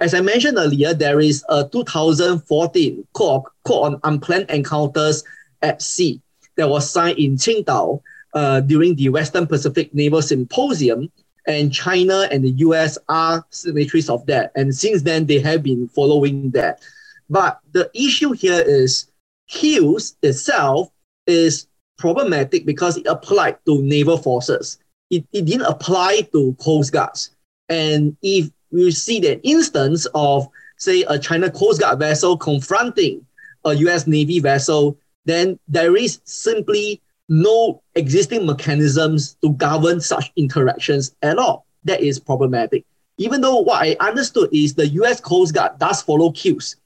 As 0.00 0.14
I 0.14 0.20
mentioned 0.20 0.58
earlier, 0.58 0.94
there 0.94 1.20
is 1.20 1.44
a 1.48 1.68
2014 1.68 3.06
code, 3.14 3.42
on 3.68 4.00
unplanned 4.04 4.48
encounters 4.48 5.24
at 5.62 5.82
sea 5.82 6.20
that 6.56 6.68
was 6.68 6.88
signed 6.88 7.18
in 7.18 7.36
Qingdao 7.36 8.00
uh, 8.34 8.60
during 8.60 8.94
the 8.94 9.08
Western 9.08 9.46
Pacific 9.46 9.92
Naval 9.92 10.22
Symposium 10.22 11.10
and 11.46 11.72
China 11.72 12.28
and 12.30 12.44
the 12.44 12.50
US 12.50 12.98
are 13.08 13.44
signatories 13.50 14.08
of 14.08 14.24
that. 14.26 14.52
And 14.54 14.74
since 14.74 15.02
then, 15.02 15.26
they 15.26 15.40
have 15.40 15.62
been 15.62 15.88
following 15.88 16.50
that. 16.50 16.80
But 17.28 17.58
the 17.72 17.90
issue 17.94 18.32
here 18.32 18.62
is 18.64 19.10
CUES 19.48 20.16
itself 20.22 20.90
is 21.26 21.66
problematic 21.96 22.64
because 22.64 22.96
it 22.96 23.06
applied 23.06 23.58
to 23.66 23.82
naval 23.82 24.18
forces. 24.18 24.78
It, 25.10 25.26
it 25.32 25.46
didn't 25.46 25.66
apply 25.66 26.28
to 26.32 26.54
Coast 26.60 26.92
Guards. 26.92 27.30
And 27.68 28.16
if 28.22 28.50
we 28.70 28.90
see 28.90 29.20
the 29.20 29.40
instance 29.46 30.06
of, 30.14 30.48
say, 30.76 31.02
a 31.08 31.18
China 31.18 31.50
Coast 31.50 31.80
Guard 31.80 31.98
vessel 31.98 32.36
confronting 32.36 33.24
a 33.64 33.74
US 33.74 34.06
Navy 34.06 34.40
vessel, 34.40 34.96
then 35.24 35.58
there 35.68 35.96
is 35.96 36.20
simply 36.24 37.00
no 37.28 37.82
existing 37.94 38.46
mechanisms 38.46 39.36
to 39.42 39.52
govern 39.54 40.00
such 40.00 40.32
interactions 40.36 41.14
at 41.22 41.38
all. 41.38 41.66
That 41.84 42.00
is 42.00 42.18
problematic. 42.18 42.84
Even 43.18 43.40
though 43.40 43.58
what 43.58 43.82
I 43.82 43.96
understood 44.00 44.48
is 44.52 44.74
the 44.74 44.88
US 44.88 45.20
Coast 45.20 45.54
Guard 45.54 45.78
does 45.78 46.02
follow 46.02 46.30
CUES, 46.30 46.76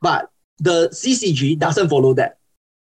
but 0.00 0.30
the 0.58 0.88
CCG 0.88 1.58
doesn't 1.58 1.88
follow 1.88 2.14
that, 2.14 2.38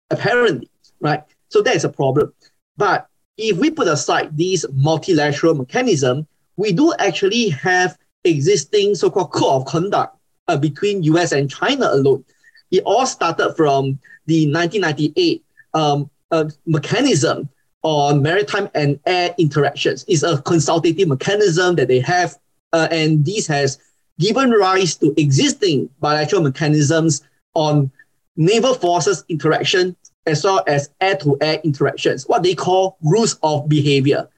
apparently, 0.09 0.69
right? 0.99 1.23
So 1.49 1.61
that 1.61 1.75
is 1.75 1.83
a 1.83 1.89
problem. 1.89 2.33
But 2.77 3.07
if 3.37 3.57
we 3.57 3.71
put 3.71 3.87
aside 3.87 4.37
these 4.37 4.65
multilateral 4.71 5.55
mechanism, 5.55 6.27
we 6.57 6.71
do 6.71 6.93
actually 6.99 7.49
have 7.49 7.97
existing 8.23 8.95
so-called 8.95 9.31
code 9.31 9.62
of 9.62 9.65
conduct 9.65 10.15
uh, 10.47 10.57
between 10.57 11.03
US 11.03 11.31
and 11.31 11.49
China 11.49 11.88
alone. 11.91 12.23
It 12.71 12.83
all 12.85 13.06
started 13.06 13.54
from 13.56 14.00
the 14.25 14.46
1998 14.52 15.43
um, 15.73 16.10
a 16.31 16.50
mechanism 16.65 17.50
on 17.83 18.21
maritime 18.21 18.69
and 18.75 19.00
air 19.06 19.33
interactions. 19.37 20.06
It's 20.08 20.23
a 20.23 20.41
consultative 20.41 21.08
mechanism 21.08 21.75
that 21.75 21.87
they 21.87 22.00
have, 22.00 22.37
uh, 22.73 22.87
and 22.91 23.25
this 23.25 23.48
has 23.48 23.79
given 24.19 24.52
rise 24.52 24.96
to 24.98 25.13
existing 25.17 25.89
bilateral 26.00 26.43
mechanisms 26.43 27.21
on 27.54 27.91
naval 28.37 28.75
forces 28.75 29.25
interaction 29.29 29.96
as 30.27 30.43
well 30.43 30.63
as 30.67 30.89
air-to-air 31.02 31.60
interactions, 31.63 32.27
what 32.27 32.43
they 32.43 32.54
call 32.54 32.98
rules 33.02 33.39
of 33.41 33.67
behavior. 33.67 34.29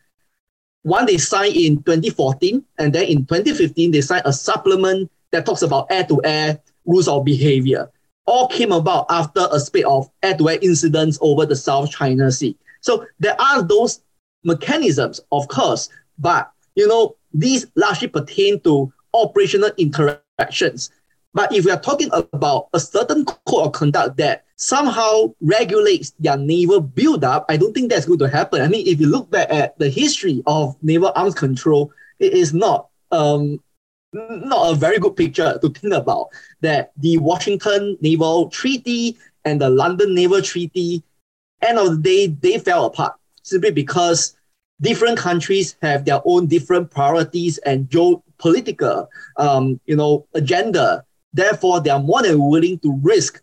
One 0.83 1.05
they 1.05 1.17
signed 1.17 1.55
in 1.55 1.81
2014, 1.83 2.63
and 2.77 2.93
then 2.93 3.05
in 3.05 3.25
2015, 3.25 3.91
they 3.91 4.01
signed 4.01 4.23
a 4.25 4.33
supplement 4.33 5.11
that 5.31 5.45
talks 5.45 5.61
about 5.61 5.87
air-to-air 5.89 6.59
rules 6.85 7.07
of 7.07 7.25
behavior 7.25 7.89
all 8.25 8.47
came 8.47 8.71
about 8.71 9.05
after 9.09 9.47
a 9.51 9.59
spate 9.59 9.85
of 9.85 10.09
air-to-air 10.21 10.59
incidents 10.61 11.17
over 11.21 11.45
the 11.45 11.55
South 11.55 11.91
China 11.91 12.31
Sea. 12.31 12.55
So 12.81 13.05
there 13.19 13.39
are 13.39 13.61
those 13.61 14.01
mechanisms, 14.43 15.19
of 15.31 15.47
course, 15.47 15.89
but 16.17 16.51
you 16.75 16.87
know 16.87 17.15
these 17.33 17.65
largely 17.75 18.07
pertain 18.07 18.59
to 18.61 18.91
operational 19.13 19.71
interactions. 19.77 20.91
But 21.33 21.51
if 21.53 21.65
we 21.65 21.71
are 21.71 21.79
talking 21.79 22.09
about 22.11 22.69
a 22.73 22.79
certain 22.79 23.25
code 23.25 23.65
of 23.65 23.71
conduct 23.71 24.17
that 24.17 24.45
somehow 24.55 25.33
regulates 25.41 26.11
their 26.19 26.37
naval 26.37 26.79
buildup, 26.79 27.45
I 27.49 27.57
don't 27.57 27.73
think 27.73 27.89
that's 27.89 28.05
going 28.05 28.19
to 28.19 28.29
happen. 28.29 28.61
I 28.61 28.67
mean, 28.67 28.85
if 28.87 28.99
you 28.99 29.07
look 29.07 29.31
back 29.31 29.51
at 29.51 29.77
the 29.79 29.89
history 29.89 30.43
of 30.45 30.75
naval 30.83 31.11
arms 31.15 31.33
control, 31.33 31.91
it 32.19 32.33
is 32.33 32.53
not 32.53 32.89
um, 33.11 33.59
not 34.13 34.71
a 34.71 34.75
very 34.75 34.99
good 34.99 35.15
picture 35.15 35.57
to 35.59 35.69
think 35.69 35.93
about 35.93 36.29
that 36.61 36.91
the 36.97 37.17
Washington 37.17 37.97
Naval 38.01 38.49
Treaty 38.49 39.17
and 39.43 39.59
the 39.59 39.69
London 39.69 40.13
Naval 40.13 40.41
Treaty, 40.41 41.03
end 41.61 41.79
of 41.79 41.89
the 41.89 41.97
day, 41.97 42.27
they 42.27 42.59
fell 42.59 42.85
apart 42.85 43.15
simply 43.41 43.71
because 43.71 44.35
different 44.81 45.17
countries 45.17 45.75
have 45.81 46.05
their 46.05 46.21
own 46.25 46.45
different 46.45 46.91
priorities 46.91 47.57
and 47.59 47.89
geopolitical 47.89 49.07
um, 49.37 49.79
you 49.85 49.95
know, 49.95 50.27
agenda 50.35 51.03
Therefore, 51.33 51.81
they 51.81 51.89
are 51.89 51.99
more 51.99 52.21
than 52.21 52.43
willing 52.43 52.79
to 52.79 52.99
risk 53.01 53.41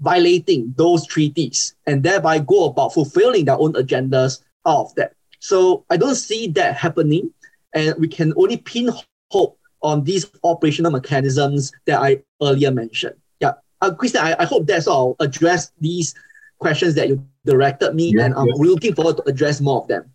violating 0.00 0.74
those 0.76 1.06
treaties 1.06 1.74
and 1.86 2.02
thereby 2.02 2.38
go 2.38 2.66
about 2.66 2.94
fulfilling 2.94 3.44
their 3.44 3.58
own 3.58 3.72
agendas 3.74 4.42
out 4.66 4.86
of 4.86 4.94
that. 4.94 5.12
So 5.40 5.84
I 5.90 5.96
don't 5.96 6.14
see 6.14 6.48
that 6.48 6.76
happening. 6.76 7.32
And 7.74 7.94
we 7.98 8.08
can 8.08 8.32
only 8.36 8.56
pin 8.56 8.90
hope 9.30 9.58
on 9.82 10.04
these 10.04 10.26
operational 10.42 10.90
mechanisms 10.90 11.72
that 11.86 12.00
I 12.00 12.22
earlier 12.42 12.70
mentioned. 12.70 13.16
Yeah. 13.40 13.52
Uh, 13.80 13.92
Christian, 13.94 14.22
I, 14.22 14.34
I 14.38 14.44
hope 14.44 14.66
that's 14.66 14.86
all 14.86 15.16
addressed 15.20 15.72
these 15.80 16.14
questions 16.58 16.94
that 16.94 17.08
you 17.08 17.24
directed 17.44 17.94
me, 17.94 18.12
yeah, 18.14 18.24
and 18.24 18.34
I'm 18.34 18.48
looking 18.48 18.94
forward 18.94 19.18
to 19.18 19.28
address 19.28 19.60
more 19.60 19.80
of 19.82 19.88
them. 19.88 20.10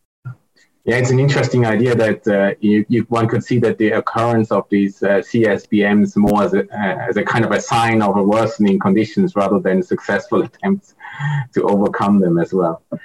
Yeah, 0.86 0.98
it's 0.98 1.12
an 1.12 1.20
interesting 1.20 1.66
idea 1.66 1.96
that 1.96 2.28
uh, 2.28 2.56
you, 2.60 2.86
you, 2.90 3.04
one 3.04 3.30
could 3.30 3.42
see 3.42 3.58
that 3.60 3.78
the 3.78 3.92
occurrence 3.92 4.52
of 4.52 4.68
these 4.70 5.02
uh, 5.02 5.22
CSBMs 5.30 6.18
more 6.18 6.44
as 6.44 6.54
a, 6.54 6.64
uh, 6.64 7.08
as 7.10 7.16
a 7.16 7.24
kind 7.24 7.46
of 7.46 7.52
a 7.52 7.62
sign 7.62 8.02
of 8.02 8.18
a 8.18 8.24
worsening 8.24 8.80
conditions 8.80 9.34
rather 9.34 9.60
than 9.60 9.82
successful 9.82 10.44
attempts 10.44 10.96
to 11.54 11.64
overcome 11.64 12.20
them 12.20 12.38
as 12.38 12.54
well. 12.54 12.84
Uh, 12.92 12.98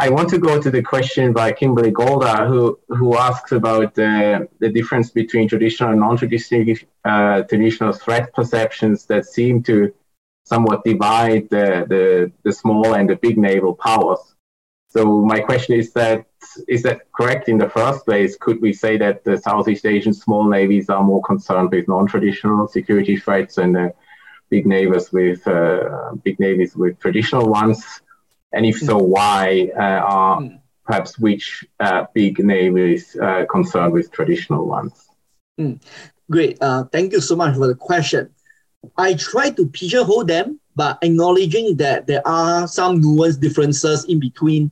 I 0.00 0.08
want 0.10 0.30
to 0.30 0.38
go 0.38 0.60
to 0.60 0.68
the 0.68 0.82
question 0.82 1.32
by 1.32 1.52
Kimberly 1.52 1.92
Golda, 1.92 2.44
who, 2.46 2.80
who 2.88 3.16
asks 3.16 3.52
about 3.52 3.96
uh, 3.98 4.40
the 4.58 4.70
difference 4.74 5.10
between 5.10 5.48
traditional 5.48 5.90
and 5.90 6.00
non-traditional 6.00 6.76
uh, 7.04 7.42
traditional 7.42 7.92
threat 7.92 8.34
perceptions 8.34 9.06
that 9.06 9.26
seem 9.26 9.62
to 9.62 9.94
somewhat 10.44 10.82
divide 10.84 11.48
the, 11.50 11.86
the, 11.88 12.32
the 12.42 12.52
small 12.52 12.94
and 12.94 13.08
the 13.08 13.16
big 13.16 13.38
naval 13.38 13.76
powers. 13.76 14.34
So 14.88 15.22
my 15.22 15.38
question 15.38 15.78
is 15.78 15.92
that 15.92 16.26
is 16.68 16.82
that 16.82 17.10
correct 17.12 17.48
in 17.48 17.58
the 17.58 17.68
first 17.68 18.04
place? 18.04 18.36
Could 18.36 18.60
we 18.60 18.72
say 18.72 18.96
that 18.98 19.24
the 19.24 19.36
Southeast 19.36 19.86
Asian 19.86 20.12
small 20.12 20.48
navies 20.48 20.88
are 20.88 21.02
more 21.02 21.22
concerned 21.22 21.70
with 21.70 21.88
non-traditional 21.88 22.68
security 22.68 23.16
threats 23.16 23.58
and 23.58 23.76
uh, 23.76 23.88
big 24.50 24.66
navies 24.66 25.12
with 25.12 25.46
uh, 25.46 26.12
big 26.22 26.38
navies 26.38 26.76
with 26.76 26.98
traditional 26.98 27.48
ones? 27.48 27.84
And 28.52 28.66
if 28.66 28.78
so, 28.78 28.98
why 28.98 29.70
uh, 29.76 29.80
are 29.80 30.40
hmm. 30.40 30.56
perhaps 30.84 31.18
which 31.18 31.64
uh, 31.80 32.04
big 32.14 32.38
navies 32.38 33.16
uh, 33.16 33.44
concerned 33.50 33.92
with 33.92 34.12
traditional 34.12 34.66
ones? 34.66 35.08
Mm. 35.58 35.82
Great. 36.30 36.58
Uh, 36.60 36.84
thank 36.84 37.12
you 37.12 37.20
so 37.20 37.36
much 37.36 37.56
for 37.56 37.66
the 37.66 37.74
question. 37.74 38.30
I 38.96 39.14
try 39.14 39.50
to 39.50 39.66
pigeonhole 39.66 40.24
them 40.24 40.60
but 40.74 40.98
acknowledging 41.02 41.76
that 41.76 42.06
there 42.06 42.26
are 42.26 42.66
some 42.66 43.00
nuanced 43.00 43.40
differences 43.40 44.04
in 44.06 44.18
between. 44.20 44.70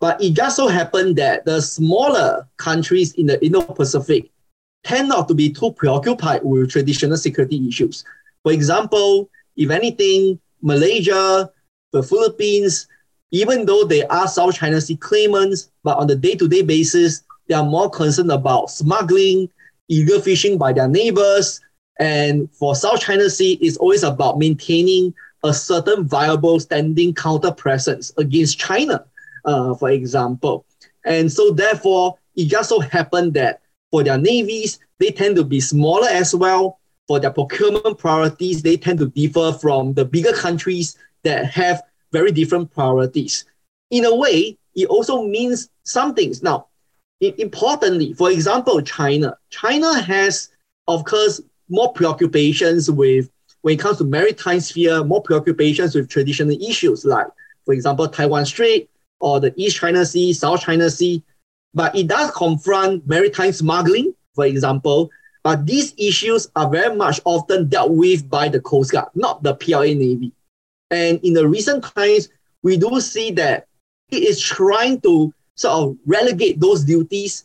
But 0.00 0.22
it 0.22 0.32
just 0.32 0.56
so 0.56 0.66
happened 0.66 1.16
that 1.16 1.44
the 1.44 1.60
smaller 1.60 2.48
countries 2.56 3.12
in 3.14 3.26
the 3.26 3.44
Indo-Pacific 3.44 4.30
tend 4.82 5.08
not 5.10 5.28
to 5.28 5.34
be 5.34 5.52
too 5.52 5.72
preoccupied 5.72 6.42
with 6.42 6.70
traditional 6.70 7.18
security 7.18 7.68
issues. 7.68 8.04
For 8.42 8.52
example, 8.52 9.28
if 9.56 9.70
anything, 9.70 10.40
Malaysia, 10.62 11.50
the 11.92 12.02
Philippines, 12.02 12.88
even 13.30 13.66
though 13.66 13.84
they 13.84 14.04
are 14.06 14.26
South 14.26 14.54
China 14.54 14.80
Sea 14.80 14.96
claimants, 14.96 15.70
but 15.84 15.98
on 15.98 16.06
the 16.06 16.16
day-to-day 16.16 16.62
basis, 16.62 17.22
they 17.46 17.54
are 17.54 17.64
more 17.64 17.90
concerned 17.90 18.32
about 18.32 18.70
smuggling, 18.70 19.50
illegal 19.88 20.20
fishing 20.20 20.56
by 20.56 20.72
their 20.72 20.88
neighbors, 20.88 21.60
and 21.98 22.50
for 22.52 22.74
South 22.74 23.00
China 23.00 23.28
Sea, 23.28 23.58
it's 23.60 23.76
always 23.76 24.02
about 24.02 24.38
maintaining 24.38 25.12
a 25.44 25.52
certain 25.52 26.04
viable 26.08 26.58
standing 26.58 27.14
counter 27.14 27.50
presence 27.52 28.12
against 28.16 28.58
China, 28.58 29.04
uh, 29.44 29.74
for 29.74 29.90
example. 29.90 30.64
And 31.04 31.30
so, 31.32 31.50
therefore, 31.50 32.16
it 32.36 32.46
just 32.46 32.68
so 32.68 32.80
happened 32.80 33.34
that 33.34 33.60
for 33.90 34.04
their 34.04 34.18
navies, 34.18 34.78
they 34.98 35.10
tend 35.10 35.36
to 35.36 35.44
be 35.44 35.60
smaller 35.60 36.08
as 36.08 36.34
well. 36.34 36.78
For 37.08 37.18
their 37.18 37.30
procurement 37.30 37.98
priorities, 37.98 38.62
they 38.62 38.76
tend 38.76 38.98
to 39.00 39.08
differ 39.08 39.52
from 39.52 39.94
the 39.94 40.04
bigger 40.04 40.32
countries 40.32 40.96
that 41.24 41.46
have 41.46 41.82
very 42.12 42.30
different 42.32 42.70
priorities. 42.72 43.44
In 43.90 44.04
a 44.04 44.14
way, 44.14 44.58
it 44.74 44.88
also 44.88 45.24
means 45.24 45.70
some 45.84 46.14
things. 46.14 46.42
Now, 46.42 46.66
importantly, 47.20 48.12
for 48.12 48.30
example, 48.30 48.80
China. 48.82 49.36
China 49.50 50.00
has, 50.00 50.50
of 50.86 51.04
course, 51.04 51.40
more 51.68 51.92
preoccupations 51.92 52.90
with 52.90 53.30
when 53.62 53.74
it 53.74 53.80
comes 53.80 53.98
to 53.98 54.04
maritime 54.04 54.60
sphere, 54.60 55.04
more 55.04 55.22
preoccupations 55.22 55.94
with 55.94 56.08
traditional 56.08 56.56
issues 56.62 57.04
like, 57.04 57.26
for 57.64 57.74
example, 57.74 58.08
Taiwan 58.08 58.46
Strait 58.46 58.89
or 59.20 59.40
the 59.40 59.52
East 59.56 59.76
China 59.76 60.04
Sea, 60.04 60.32
South 60.32 60.62
China 60.62 60.90
Sea. 60.90 61.22
But 61.72 61.94
it 61.94 62.08
does 62.08 62.30
confront 62.32 63.06
maritime 63.06 63.52
smuggling, 63.52 64.14
for 64.34 64.46
example. 64.46 65.10
But 65.42 65.66
these 65.66 65.94
issues 65.96 66.48
are 66.56 66.68
very 66.68 66.94
much 66.96 67.20
often 67.24 67.68
dealt 67.68 67.92
with 67.92 68.28
by 68.28 68.48
the 68.48 68.60
Coast 68.60 68.92
Guard, 68.92 69.08
not 69.14 69.42
the 69.42 69.54
PLA 69.54 69.94
Navy. 69.94 70.32
And 70.90 71.20
in 71.22 71.34
the 71.34 71.48
recent 71.48 71.84
times, 71.84 72.28
we 72.62 72.76
do 72.76 73.00
see 73.00 73.30
that 73.32 73.66
it 74.10 74.22
is 74.22 74.40
trying 74.40 75.00
to 75.02 75.32
sort 75.54 75.74
of 75.74 75.96
relegate 76.04 76.60
those 76.60 76.84
duties 76.84 77.44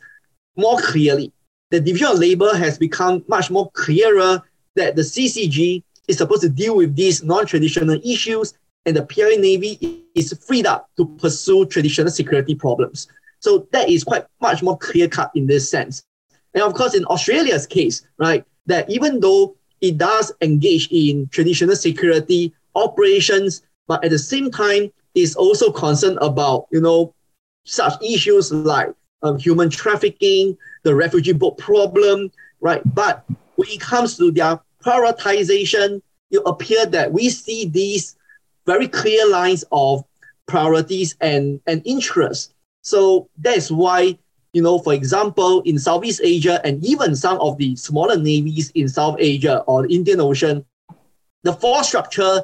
more 0.58 0.78
clearly. 0.80 1.32
The 1.72 1.80
division 1.80 2.08
of 2.08 2.20
labor 2.20 2.56
has 2.56 2.78
become 2.78 3.24
much 3.28 3.52
more 3.52 3.70
clearer 3.72 4.42
that 4.76 4.96
the 4.96 5.02
CCG 5.02 5.84
is 6.08 6.18
supposed 6.18 6.42
to 6.42 6.50
deal 6.50 6.76
with 6.76 6.96
these 6.96 7.24
non-traditional 7.24 8.00
issues, 8.04 8.54
and 8.86 8.96
the 8.96 9.06
PLA 9.06 9.38
Navy 9.38 10.06
is 10.14 10.38
freed 10.46 10.66
up 10.66 10.90
to 10.98 11.06
pursue 11.06 11.66
traditional 11.66 12.12
security 12.12 12.56
problems. 12.56 13.08
So 13.40 13.68
that 13.72 13.90
is 13.90 14.04
quite 14.04 14.26
much 14.42 14.64
more 14.64 14.78
clear 14.78 15.08
cut 15.08 15.32
in 15.36 15.48
this 15.48 15.70
sense. 15.70 16.04
And 16.54 16.64
of 16.64 16.74
course, 16.74 16.96
in 16.96 17.06
Australia's 17.06 17.68
case, 17.68 18.08
right, 18.18 18.46
that 18.66 18.90
even 18.90 19.20
though 19.20 19.56
it 19.82 19.98
does 19.98 20.32
engage 20.42 20.88
in 20.92 21.28
traditional 21.28 21.76
security 21.76 22.54
operations, 22.76 23.64
but 23.88 24.04
at 24.04 24.12
the 24.12 24.20
same 24.20 24.50
time 24.50 24.92
is 25.14 25.36
also 25.36 25.72
concerned 25.72 26.18
about, 26.22 26.68
you 26.72 26.82
know, 26.82 27.14
such 27.66 28.02
issues 28.02 28.52
like 28.52 28.90
um, 29.24 29.38
human 29.38 29.70
trafficking, 29.70 30.58
the 30.84 30.94
refugee 30.96 31.34
boat 31.34 31.58
problem, 31.58 32.32
right? 32.62 32.82
But 32.94 33.26
when 33.56 33.70
it 33.70 33.82
comes 33.82 34.18
to 34.18 34.32
their 34.32 34.60
prioritization, 34.84 36.02
it 36.32 36.42
appears 36.46 36.88
that 36.88 37.12
we 37.12 37.30
see 37.30 37.66
these 37.66 38.18
very 38.66 38.88
clear 38.88 39.28
lines 39.30 39.64
of 39.72 40.04
priorities 40.48 41.16
and, 41.22 41.60
and 41.68 41.82
interests. 41.86 42.54
So 42.82 43.30
that's 43.38 43.72
why, 43.72 44.18
you 44.54 44.62
know, 44.62 44.80
for 44.80 44.94
example, 44.94 45.62
in 45.62 45.80
Southeast 45.80 46.22
Asia 46.24 46.62
and 46.64 46.84
even 46.84 47.16
some 47.16 47.40
of 47.40 47.58
the 47.58 47.76
smaller 47.76 48.18
navies 48.18 48.72
in 48.76 48.88
South 48.88 49.18
Asia 49.20 49.60
or 49.62 49.88
the 49.88 49.94
Indian 49.94 50.22
Ocean, 50.22 50.66
the 51.44 51.54
force 51.54 51.88
structure 51.88 52.44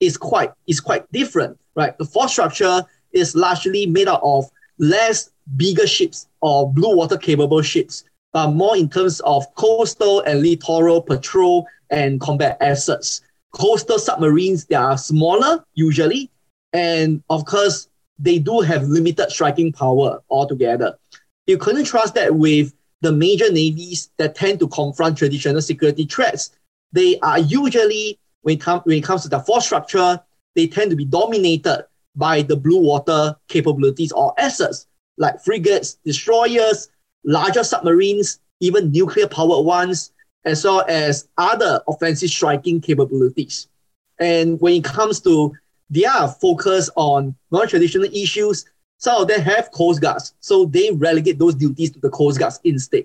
is 0.00 0.16
quite 0.16 0.52
is 0.66 0.80
quite 0.80 1.10
different, 1.12 1.58
right? 1.76 1.96
The 1.98 2.04
force 2.04 2.32
structure 2.32 2.84
is 3.12 3.34
largely 3.34 3.86
made 3.86 4.08
up 4.08 4.20
of 4.24 4.50
less 4.78 5.30
bigger 5.56 5.86
ships 5.86 6.28
or 6.40 6.72
blue 6.72 6.96
water 6.96 7.16
capable 7.16 7.62
ships 7.62 8.04
but 8.32 8.48
more 8.48 8.76
in 8.76 8.88
terms 8.88 9.20
of 9.20 9.54
coastal 9.54 10.20
and 10.20 10.40
littoral 10.40 11.00
patrol 11.02 11.66
and 11.90 12.20
combat 12.20 12.56
assets. 12.60 13.20
Coastal 13.52 13.98
submarines, 13.98 14.64
they 14.64 14.74
are 14.74 14.96
smaller 14.96 15.64
usually, 15.74 16.30
and 16.72 17.22
of 17.28 17.44
course, 17.44 17.88
they 18.18 18.38
do 18.38 18.60
have 18.60 18.84
limited 18.84 19.30
striking 19.30 19.72
power 19.72 20.22
altogether. 20.30 20.98
You 21.46 21.58
couldn't 21.58 21.84
trust 21.84 22.14
that 22.14 22.34
with 22.34 22.72
the 23.00 23.12
major 23.12 23.50
navies 23.50 24.10
that 24.16 24.34
tend 24.34 24.60
to 24.60 24.68
confront 24.68 25.18
traditional 25.18 25.60
security 25.60 26.04
threats. 26.04 26.50
They 26.92 27.18
are 27.20 27.40
usually, 27.40 28.18
when 28.42 28.56
it, 28.56 28.60
com- 28.60 28.80
when 28.84 28.98
it 28.98 29.04
comes 29.04 29.22
to 29.22 29.28
the 29.28 29.40
force 29.40 29.66
structure, 29.66 30.20
they 30.54 30.66
tend 30.66 30.90
to 30.90 30.96
be 30.96 31.04
dominated 31.04 31.86
by 32.14 32.42
the 32.42 32.56
blue 32.56 32.80
water 32.80 33.36
capabilities 33.48 34.12
or 34.12 34.34
assets 34.38 34.86
like 35.18 35.40
frigates, 35.42 35.94
destroyers, 36.04 36.88
larger 37.24 37.64
submarines, 37.64 38.40
even 38.60 38.92
nuclear 38.92 39.26
powered 39.26 39.66
ones, 39.66 40.12
as 40.44 40.64
well 40.64 40.84
as 40.88 41.28
other 41.38 41.80
offensive 41.88 42.30
striking 42.30 42.80
capabilities. 42.80 43.68
And 44.18 44.60
when 44.60 44.74
it 44.74 44.84
comes 44.84 45.20
to 45.20 45.52
their 45.90 46.28
focus 46.40 46.90
on 46.96 47.34
non 47.50 47.68
traditional 47.68 48.08
issues, 48.12 48.64
some 48.98 49.22
of 49.22 49.28
them 49.28 49.40
have 49.40 49.72
Coast 49.72 50.00
Guards, 50.00 50.34
so 50.40 50.64
they 50.64 50.90
relegate 50.92 51.38
those 51.38 51.56
duties 51.56 51.90
to 51.90 52.00
the 52.00 52.10
Coast 52.10 52.38
Guards 52.38 52.60
instead. 52.64 53.04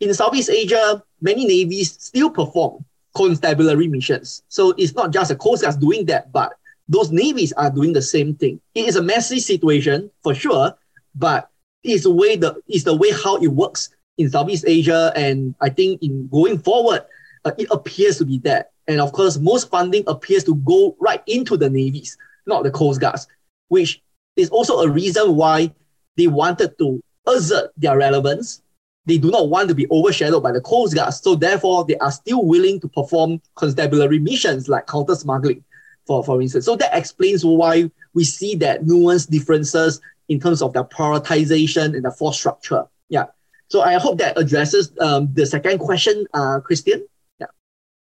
In 0.00 0.14
Southeast 0.14 0.48
Asia, 0.48 1.02
many 1.20 1.44
navies 1.44 1.92
still 2.02 2.30
perform 2.30 2.84
constabulary 3.14 3.88
missions. 3.88 4.42
So 4.48 4.70
it's 4.78 4.94
not 4.94 5.12
just 5.12 5.28
the 5.28 5.36
Coast 5.36 5.62
Guard 5.62 5.80
doing 5.80 6.06
that, 6.06 6.32
but 6.32 6.54
those 6.88 7.10
navies 7.10 7.52
are 7.52 7.70
doing 7.70 7.92
the 7.92 8.02
same 8.02 8.34
thing. 8.34 8.60
It 8.74 8.86
is 8.86 8.96
a 8.96 9.02
messy 9.02 9.40
situation 9.40 10.10
for 10.22 10.34
sure, 10.34 10.74
but 11.14 11.50
it's 11.82 12.04
the 12.04 12.10
way 12.10 12.36
the 12.36 12.60
it's 12.66 12.84
the 12.84 12.96
way 12.96 13.10
how 13.12 13.36
it 13.36 13.48
works 13.48 13.90
in 14.18 14.28
Southeast 14.28 14.64
Asia, 14.66 15.12
and 15.16 15.54
I 15.60 15.70
think 15.70 16.02
in 16.02 16.28
going 16.28 16.58
forward, 16.58 17.04
uh, 17.44 17.52
it 17.56 17.68
appears 17.70 18.18
to 18.18 18.24
be 18.24 18.38
that. 18.40 18.72
And 18.88 19.00
of 19.00 19.12
course, 19.12 19.38
most 19.38 19.70
funding 19.70 20.04
appears 20.06 20.44
to 20.44 20.56
go 20.56 20.96
right 21.00 21.22
into 21.26 21.56
the 21.56 21.70
navies, 21.70 22.16
not 22.46 22.64
the 22.64 22.70
coast 22.70 23.00
guards, 23.00 23.28
which 23.68 24.02
is 24.36 24.50
also 24.50 24.80
a 24.80 24.90
reason 24.90 25.36
why 25.36 25.72
they 26.16 26.26
wanted 26.26 26.76
to 26.78 27.02
assert 27.26 27.70
their 27.76 27.96
relevance. 27.96 28.62
They 29.06 29.18
do 29.18 29.30
not 29.30 29.48
want 29.48 29.68
to 29.68 29.74
be 29.74 29.86
overshadowed 29.90 30.42
by 30.42 30.52
the 30.52 30.60
coast 30.60 30.94
guards, 30.94 31.20
so 31.20 31.34
therefore 31.34 31.84
they 31.84 31.96
are 31.96 32.12
still 32.12 32.44
willing 32.44 32.80
to 32.80 32.88
perform 32.88 33.40
constabulary 33.54 34.18
missions 34.18 34.68
like 34.68 34.86
counter 34.86 35.14
smuggling, 35.14 35.64
for, 36.06 36.24
for 36.24 36.42
instance. 36.42 36.64
So 36.64 36.76
that 36.76 36.96
explains 36.96 37.44
why 37.44 37.90
we 38.14 38.24
see 38.24 38.54
that 38.56 38.84
nuanced 38.84 39.30
differences 39.30 40.00
in 40.28 40.40
terms 40.40 40.60
of 40.60 40.72
the 40.72 40.84
prioritization 40.84 41.94
and 41.94 42.04
the 42.04 42.10
force 42.10 42.38
structure. 42.38 42.84
Yeah. 43.08 43.26
So 43.68 43.82
I 43.82 43.94
hope 43.94 44.18
that 44.18 44.38
addresses 44.38 44.92
um, 45.00 45.28
the 45.34 45.46
second 45.46 45.78
question, 45.78 46.26
uh, 46.34 46.60
Christian. 46.60 47.06
Yeah. 47.38 47.46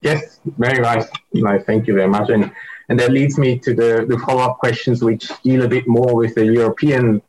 Yes, 0.01 0.39
very 0.57 0.79
nice. 0.79 1.07
nice. 1.33 1.63
Thank 1.63 1.87
you 1.87 1.93
very 1.93 2.09
much. 2.09 2.29
And 2.29 2.51
and 2.89 2.99
that 2.99 3.11
leads 3.11 3.37
me 3.37 3.57
to 3.59 3.73
the, 3.73 4.05
the 4.07 4.19
follow-up 4.19 4.57
questions, 4.57 5.01
which 5.01 5.31
deal 5.41 5.63
a 5.63 5.69
bit 5.69 5.87
more 5.87 6.15
with 6.15 6.35
the 6.35 6.45
European 6.45 7.21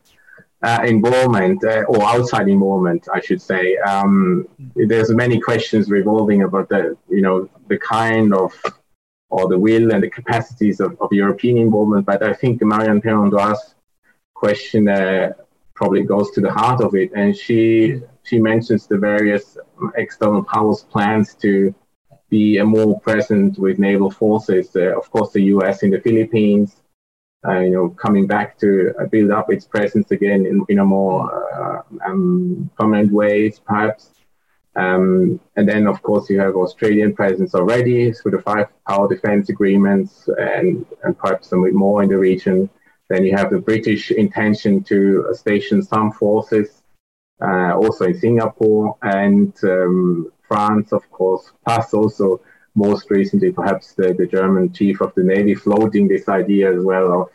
uh, 0.62 0.82
involvement 0.84 1.62
uh, 1.62 1.84
or 1.88 2.02
outside 2.02 2.48
involvement, 2.48 3.06
I 3.12 3.20
should 3.20 3.40
say. 3.40 3.76
Um, 3.76 4.48
there's 4.74 5.10
many 5.10 5.38
questions 5.40 5.90
revolving 5.90 6.42
about 6.42 6.68
the 6.70 6.96
you 7.08 7.20
know 7.20 7.48
the 7.68 7.78
kind 7.78 8.34
of 8.34 8.52
or 9.30 9.48
the 9.48 9.58
will 9.58 9.92
and 9.92 10.02
the 10.02 10.10
capacities 10.10 10.80
of, 10.80 10.96
of 11.00 11.12
European 11.12 11.58
involvement. 11.58 12.06
But 12.06 12.22
I 12.22 12.32
think 12.32 12.62
Marianne 12.62 13.00
Perron-Doire's 13.00 13.74
question 14.34 14.88
uh, 14.88 15.32
probably 15.74 16.02
goes 16.02 16.30
to 16.32 16.40
the 16.40 16.50
heart 16.50 16.80
of 16.80 16.94
it, 16.94 17.10
and 17.14 17.36
she 17.36 18.00
she 18.22 18.38
mentions 18.38 18.86
the 18.86 18.98
various 18.98 19.58
external 19.96 20.42
powers' 20.42 20.82
plans 20.82 21.34
to 21.34 21.74
be 22.30 22.60
more 22.62 22.98
present 23.00 23.58
with 23.58 23.78
naval 23.78 24.10
forces. 24.10 24.74
Uh, 24.74 24.96
of 24.98 25.10
course, 25.10 25.32
the 25.32 25.42
U.S. 25.54 25.82
in 25.82 25.90
the 25.90 26.00
Philippines, 26.00 26.82
uh, 27.46 27.58
you 27.58 27.70
know, 27.70 27.90
coming 27.90 28.26
back 28.26 28.58
to 28.58 28.94
uh, 28.98 29.06
build 29.06 29.30
up 29.30 29.52
its 29.52 29.66
presence 29.66 30.10
again 30.10 30.46
in, 30.46 30.64
in 30.68 30.78
a 30.78 30.84
more 30.84 31.18
uh, 31.54 31.82
um, 32.06 32.70
permanent 32.78 33.12
way, 33.12 33.52
perhaps. 33.66 34.10
Um, 34.76 35.38
and 35.56 35.68
then, 35.68 35.86
of 35.86 36.02
course, 36.02 36.28
you 36.30 36.40
have 36.40 36.56
Australian 36.56 37.14
presence 37.14 37.54
already 37.54 38.12
through 38.12 38.32
the 38.32 38.42
five 38.42 38.66
power 38.88 39.08
defense 39.08 39.48
agreements 39.48 40.28
and, 40.38 40.84
and 41.04 41.16
perhaps 41.16 41.48
some 41.50 41.72
more 41.74 42.02
in 42.02 42.08
the 42.08 42.18
region. 42.18 42.68
Then 43.08 43.24
you 43.24 43.36
have 43.36 43.50
the 43.50 43.58
British 43.58 44.10
intention 44.10 44.82
to 44.84 45.28
station 45.34 45.82
some 45.82 46.10
forces 46.12 46.82
uh, 47.42 47.74
also 47.74 48.06
in 48.06 48.18
Singapore 48.18 48.96
and 49.02 49.52
um, 49.64 50.32
France, 50.46 50.92
of 50.92 51.08
course, 51.10 51.52
plus 51.64 51.92
also 51.92 52.40
most 52.74 53.10
recently 53.10 53.52
perhaps 53.52 53.92
the, 53.94 54.14
the 54.14 54.26
German 54.26 54.72
chief 54.72 55.00
of 55.00 55.14
the 55.14 55.22
Navy 55.22 55.54
floating 55.54 56.08
this 56.08 56.28
idea 56.28 56.72
as 56.74 56.82
well 56.82 57.22
of 57.22 57.28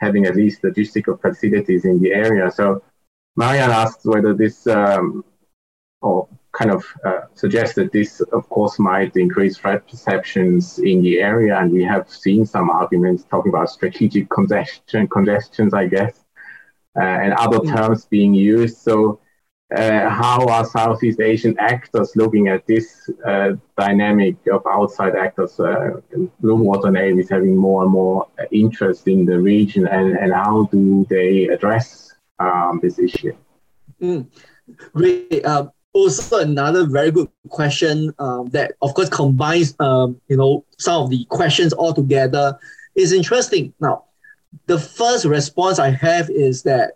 having 0.00 0.26
at 0.26 0.36
least 0.36 0.62
logistical 0.62 1.20
facilities 1.20 1.84
in 1.84 2.00
the 2.00 2.12
area. 2.12 2.50
So 2.50 2.82
Marianne 3.36 3.70
asked 3.70 4.04
whether 4.04 4.34
this 4.34 4.66
um, 4.66 5.24
or 6.00 6.28
kind 6.52 6.70
of 6.70 6.84
uh, 7.04 7.20
suggests 7.34 7.74
that 7.76 7.92
this, 7.92 8.20
of 8.32 8.48
course, 8.48 8.78
might 8.78 9.16
increase 9.16 9.58
threat 9.58 9.86
perceptions 9.88 10.78
in 10.78 11.02
the 11.02 11.20
area. 11.20 11.58
And 11.58 11.70
we 11.72 11.84
have 11.84 12.10
seen 12.10 12.46
some 12.46 12.70
arguments 12.70 13.24
talking 13.24 13.50
about 13.50 13.70
strategic 13.70 14.28
congestion, 14.30 15.08
congestions, 15.08 15.74
I 15.74 15.86
guess, 15.86 16.24
uh, 16.96 17.02
and 17.02 17.32
other 17.34 17.58
mm. 17.58 17.74
terms 17.74 18.06
being 18.06 18.34
used. 18.34 18.78
So 18.78 19.20
uh, 19.74 20.08
how 20.08 20.46
are 20.46 20.64
Southeast 20.64 21.20
Asian 21.20 21.54
actors 21.58 22.12
looking 22.16 22.48
at 22.48 22.66
this 22.66 23.10
uh, 23.26 23.50
dynamic 23.76 24.36
of 24.50 24.62
outside 24.66 25.14
actors, 25.14 25.60
uh, 25.60 26.00
blue 26.40 26.56
water 26.56 26.90
navies 26.90 27.28
having 27.28 27.54
more 27.54 27.82
and 27.82 27.92
more 27.92 28.26
interest 28.50 29.06
in 29.06 29.26
the 29.26 29.38
region, 29.38 29.86
and, 29.86 30.16
and 30.16 30.32
how 30.32 30.64
do 30.72 31.06
they 31.10 31.48
address 31.48 32.14
um, 32.38 32.80
this 32.82 32.98
issue? 32.98 33.36
Mm. 34.00 34.26
Great. 34.94 35.44
Um, 35.44 35.70
also, 35.98 36.38
another 36.38 36.86
very 36.86 37.10
good 37.10 37.28
question 37.48 38.14
um, 38.20 38.46
that, 38.50 38.74
of 38.82 38.94
course, 38.94 39.08
combines 39.08 39.74
um, 39.80 40.20
you 40.28 40.36
know 40.36 40.64
some 40.78 41.02
of 41.02 41.10
the 41.10 41.24
questions 41.24 41.72
all 41.72 41.92
together 41.92 42.56
is 42.94 43.12
interesting. 43.12 43.74
Now, 43.80 44.04
the 44.66 44.78
first 44.78 45.24
response 45.24 45.80
I 45.80 45.90
have 45.90 46.30
is 46.30 46.62
that 46.62 46.92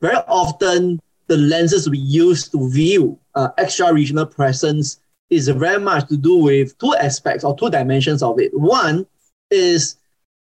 very 0.00 0.22
often 0.28 1.00
the 1.26 1.36
lenses 1.36 1.90
we 1.90 1.98
use 1.98 2.48
to 2.50 2.70
view 2.70 3.18
uh, 3.34 3.48
extra 3.58 3.92
regional 3.92 4.26
presence 4.26 5.00
is 5.30 5.48
very 5.48 5.80
much 5.80 6.08
to 6.10 6.16
do 6.16 6.36
with 6.36 6.78
two 6.78 6.94
aspects 6.94 7.42
or 7.42 7.56
two 7.56 7.70
dimensions 7.70 8.22
of 8.22 8.38
it. 8.38 8.56
One 8.56 9.04
is 9.50 9.96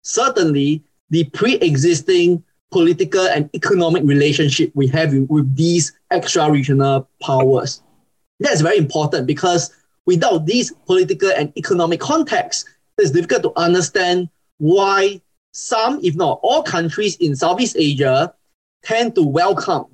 certainly 0.03 0.84
the 1.10 1.24
pre-existing 1.24 2.43
political 2.72 3.26
and 3.28 3.49
economic 3.56 4.03
relationship 4.03 4.70
we 4.76 4.88
have 4.88 5.12
with 5.30 5.56
these 5.56 5.93
extra 6.12 6.51
regional 6.51 7.08
powers. 7.22 7.82
That's 8.39 8.61
very 8.61 8.77
important 8.77 9.27
because 9.27 9.71
without 10.05 10.45
these 10.45 10.71
political 10.86 11.31
and 11.31 11.51
economic 11.57 11.99
context, 11.99 12.67
it's 12.97 13.11
difficult 13.11 13.43
to 13.43 13.53
understand 13.55 14.29
why 14.57 15.21
some, 15.51 15.99
if 16.03 16.15
not 16.15 16.39
all 16.43 16.63
countries 16.63 17.15
in 17.17 17.36
Southeast 17.36 17.75
Asia 17.77 18.33
tend 18.83 19.15
to 19.15 19.23
welcome 19.23 19.86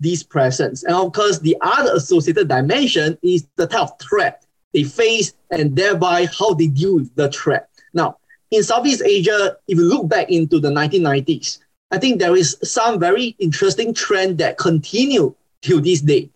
these 0.00 0.22
presence. 0.22 0.84
And 0.84 0.94
of 0.94 1.12
course, 1.12 1.38
the 1.38 1.56
other 1.60 1.92
associated 1.94 2.48
dimension 2.48 3.18
is 3.22 3.46
the 3.56 3.66
type 3.66 3.80
of 3.80 3.98
threat 4.00 4.44
they 4.72 4.84
face 4.84 5.34
and 5.50 5.74
thereby 5.74 6.26
how 6.26 6.54
they 6.54 6.66
deal 6.66 6.96
with 6.96 7.14
the 7.14 7.30
threat. 7.30 7.68
Now, 7.94 8.18
in 8.50 8.62
Southeast 8.62 9.02
Asia, 9.04 9.56
if 9.66 9.78
you 9.78 9.84
look 9.84 10.08
back 10.08 10.30
into 10.30 10.60
the 10.60 10.70
1990s, 10.70 11.58
I 11.90 11.98
think 11.98 12.18
there 12.18 12.36
is 12.36 12.56
some 12.62 13.00
very 13.00 13.34
interesting 13.38 13.94
trend 13.94 14.38
that 14.38 14.58
continue 14.58 15.34
till 15.62 15.80
this 15.80 16.00
day. 16.00 16.30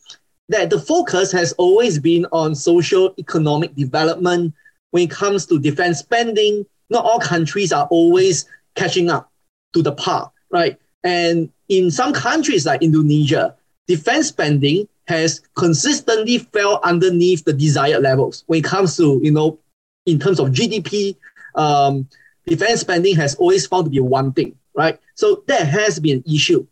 That 0.53 0.68
the 0.68 0.78
focus 0.78 1.32
has 1.32 1.53
always 1.55 1.98
been 1.98 2.26
on 2.30 2.55
social 2.55 3.14
economic 3.18 3.74
development 3.74 4.53
when 4.90 5.05
it 5.05 5.11
comes 5.11 5.46
to 5.46 5.59
defense 5.59 6.00
spending. 6.00 6.66
Not 6.90 7.07
all 7.07 7.18
countries 7.18 7.72
are 7.72 7.86
always 7.86 8.44
catching 8.74 9.09
up 9.09 9.32
to 9.72 9.82
the 9.82 9.92
par, 9.92 10.30
right? 10.50 10.78
And 11.05 11.50
in 11.70 11.90
some 11.90 12.12
countries 12.12 12.66
like 12.66 12.82
Indonesia, 12.82 13.57
defense 13.88 14.28
spending 14.28 14.86
has 15.09 15.40
consistently 15.57 16.36
fell 16.36 16.80
underneath 16.84 17.44
the 17.46 17.55
desired 17.55 18.03
levels 18.03 18.44
when 18.46 18.59
it 18.59 18.64
comes 18.64 18.94
to, 18.98 19.20
you 19.22 19.30
know, 19.30 19.59
in 20.05 20.18
terms 20.18 20.38
of 20.38 20.48
GDP, 20.48 21.16
um, 21.55 22.07
defense 22.46 22.82
spending 22.82 23.16
has 23.16 23.34
always 23.36 23.66
found 23.66 23.86
to 23.86 23.90
be 23.90 24.00
one 24.00 24.32
thing, 24.32 24.55
right? 24.74 24.98
So 25.14 25.44
that 25.46 25.66
has 25.66 25.98
been 25.98 26.18
an 26.18 26.34
issue. 26.34 26.66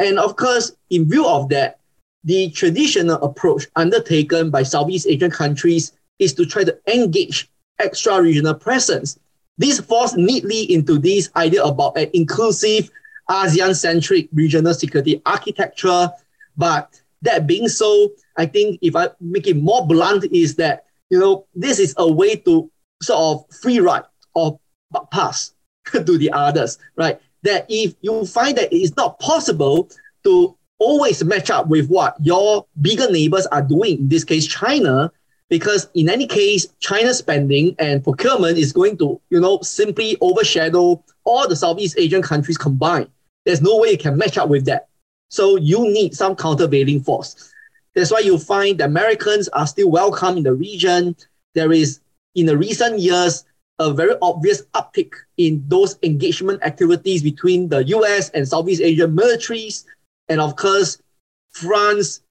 And 0.00 0.18
of 0.18 0.34
course, 0.34 0.72
in 0.90 1.08
view 1.08 1.24
of 1.24 1.50
that, 1.50 1.78
the 2.24 2.50
traditional 2.50 3.22
approach 3.22 3.66
undertaken 3.76 4.50
by 4.50 4.62
Southeast 4.62 5.06
Asian 5.08 5.30
countries 5.30 5.92
is 6.18 6.34
to 6.34 6.46
try 6.46 6.64
to 6.64 6.76
engage 6.92 7.50
extra 7.78 8.22
regional 8.22 8.54
presence. 8.54 9.18
This 9.58 9.80
falls 9.80 10.14
neatly 10.14 10.72
into 10.72 10.98
this 10.98 11.30
idea 11.36 11.62
about 11.62 11.96
an 11.96 12.10
inclusive 12.14 12.90
ASEAN-centric 13.28 14.28
regional 14.32 14.74
security 14.74 15.20
architecture. 15.26 16.10
But 16.56 17.00
that 17.22 17.46
being 17.46 17.68
so, 17.68 18.12
I 18.36 18.46
think 18.46 18.78
if 18.82 18.96
I 18.96 19.08
make 19.20 19.46
it 19.46 19.56
more 19.56 19.86
blunt, 19.86 20.24
is 20.32 20.56
that 20.56 20.86
you 21.10 21.18
know 21.18 21.46
this 21.54 21.78
is 21.78 21.94
a 21.98 22.10
way 22.10 22.36
to 22.36 22.70
sort 23.02 23.18
of 23.18 23.56
free 23.56 23.80
ride 23.80 24.04
or 24.34 24.58
pass 25.10 25.52
to 25.92 26.18
the 26.18 26.30
others, 26.32 26.78
right? 26.96 27.20
That 27.42 27.66
if 27.68 27.94
you 28.00 28.24
find 28.26 28.56
that 28.56 28.72
it 28.72 28.76
is 28.76 28.96
not 28.96 29.18
possible 29.18 29.90
to 30.24 30.56
always 30.82 31.22
match 31.24 31.48
up 31.48 31.68
with 31.68 31.88
what 31.88 32.16
your 32.20 32.66
bigger 32.80 33.10
neighbors 33.10 33.46
are 33.46 33.62
doing, 33.62 33.98
in 33.98 34.08
this 34.08 34.24
case 34.24 34.46
China, 34.46 35.12
because 35.48 35.88
in 35.94 36.08
any 36.08 36.26
case, 36.26 36.66
China's 36.80 37.18
spending 37.18 37.76
and 37.78 38.02
procurement 38.02 38.58
is 38.58 38.72
going 38.72 38.96
to, 38.98 39.20
you 39.30 39.38
know, 39.38 39.60
simply 39.60 40.16
overshadow 40.20 41.02
all 41.24 41.48
the 41.48 41.54
Southeast 41.56 41.98
Asian 41.98 42.22
countries 42.22 42.58
combined. 42.58 43.08
There's 43.44 43.62
no 43.62 43.78
way 43.78 43.90
you 43.90 43.98
can 43.98 44.16
match 44.16 44.38
up 44.38 44.48
with 44.48 44.64
that. 44.66 44.88
So 45.28 45.56
you 45.56 45.90
need 45.92 46.14
some 46.14 46.34
countervailing 46.34 47.02
force. 47.02 47.52
That's 47.94 48.10
why 48.10 48.20
you 48.20 48.38
find 48.38 48.78
the 48.78 48.84
Americans 48.84 49.48
are 49.48 49.66
still 49.66 49.90
welcome 49.90 50.36
in 50.38 50.42
the 50.42 50.54
region. 50.54 51.14
There 51.54 51.72
is, 51.72 52.00
in 52.34 52.46
the 52.46 52.56
recent 52.56 52.98
years, 52.98 53.44
a 53.78 53.92
very 53.92 54.14
obvious 54.22 54.62
uptick 54.74 55.12
in 55.36 55.64
those 55.68 55.98
engagement 56.02 56.62
activities 56.62 57.22
between 57.22 57.68
the 57.68 57.84
US 57.84 58.30
and 58.30 58.48
Southeast 58.48 58.82
Asian 58.82 59.14
militaries. 59.14 59.84
And 60.32 60.40
of 60.40 60.56
course, 60.56 60.96
France, 61.50 62.22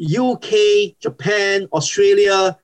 UK, 0.00 0.96
Japan, 1.00 1.66
Australia, 1.72 2.56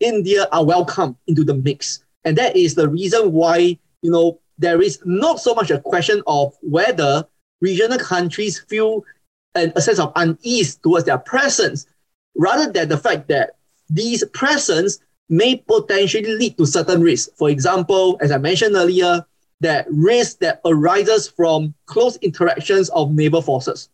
India 0.00 0.48
are 0.50 0.64
welcome 0.64 1.16
into 1.28 1.44
the 1.44 1.54
mix. 1.54 2.02
And 2.24 2.36
that 2.36 2.56
is 2.56 2.74
the 2.74 2.88
reason 2.88 3.30
why, 3.30 3.78
you 4.02 4.10
know, 4.10 4.40
there 4.58 4.82
is 4.82 4.98
not 5.04 5.38
so 5.38 5.54
much 5.54 5.70
a 5.70 5.78
question 5.78 6.20
of 6.26 6.52
whether 6.62 7.24
regional 7.60 7.96
countries 7.96 8.58
feel 8.58 9.04
an, 9.54 9.72
a 9.76 9.80
sense 9.80 10.00
of 10.00 10.10
unease 10.16 10.74
towards 10.78 11.04
their 11.04 11.18
presence, 11.18 11.86
rather 12.34 12.72
than 12.72 12.88
the 12.88 12.98
fact 12.98 13.28
that 13.28 13.50
these 13.88 14.24
presence 14.32 14.98
may 15.28 15.54
potentially 15.54 16.34
lead 16.34 16.58
to 16.58 16.66
certain 16.66 17.02
risks. 17.02 17.30
For 17.36 17.50
example, 17.50 18.18
as 18.20 18.32
I 18.32 18.38
mentioned 18.38 18.74
earlier, 18.74 19.24
that 19.60 19.86
risk 19.92 20.40
that 20.40 20.60
arises 20.64 21.28
from 21.28 21.72
close 21.86 22.16
interactions 22.16 22.88
of 22.88 23.12
neighbor 23.12 23.40
forces 23.40 23.90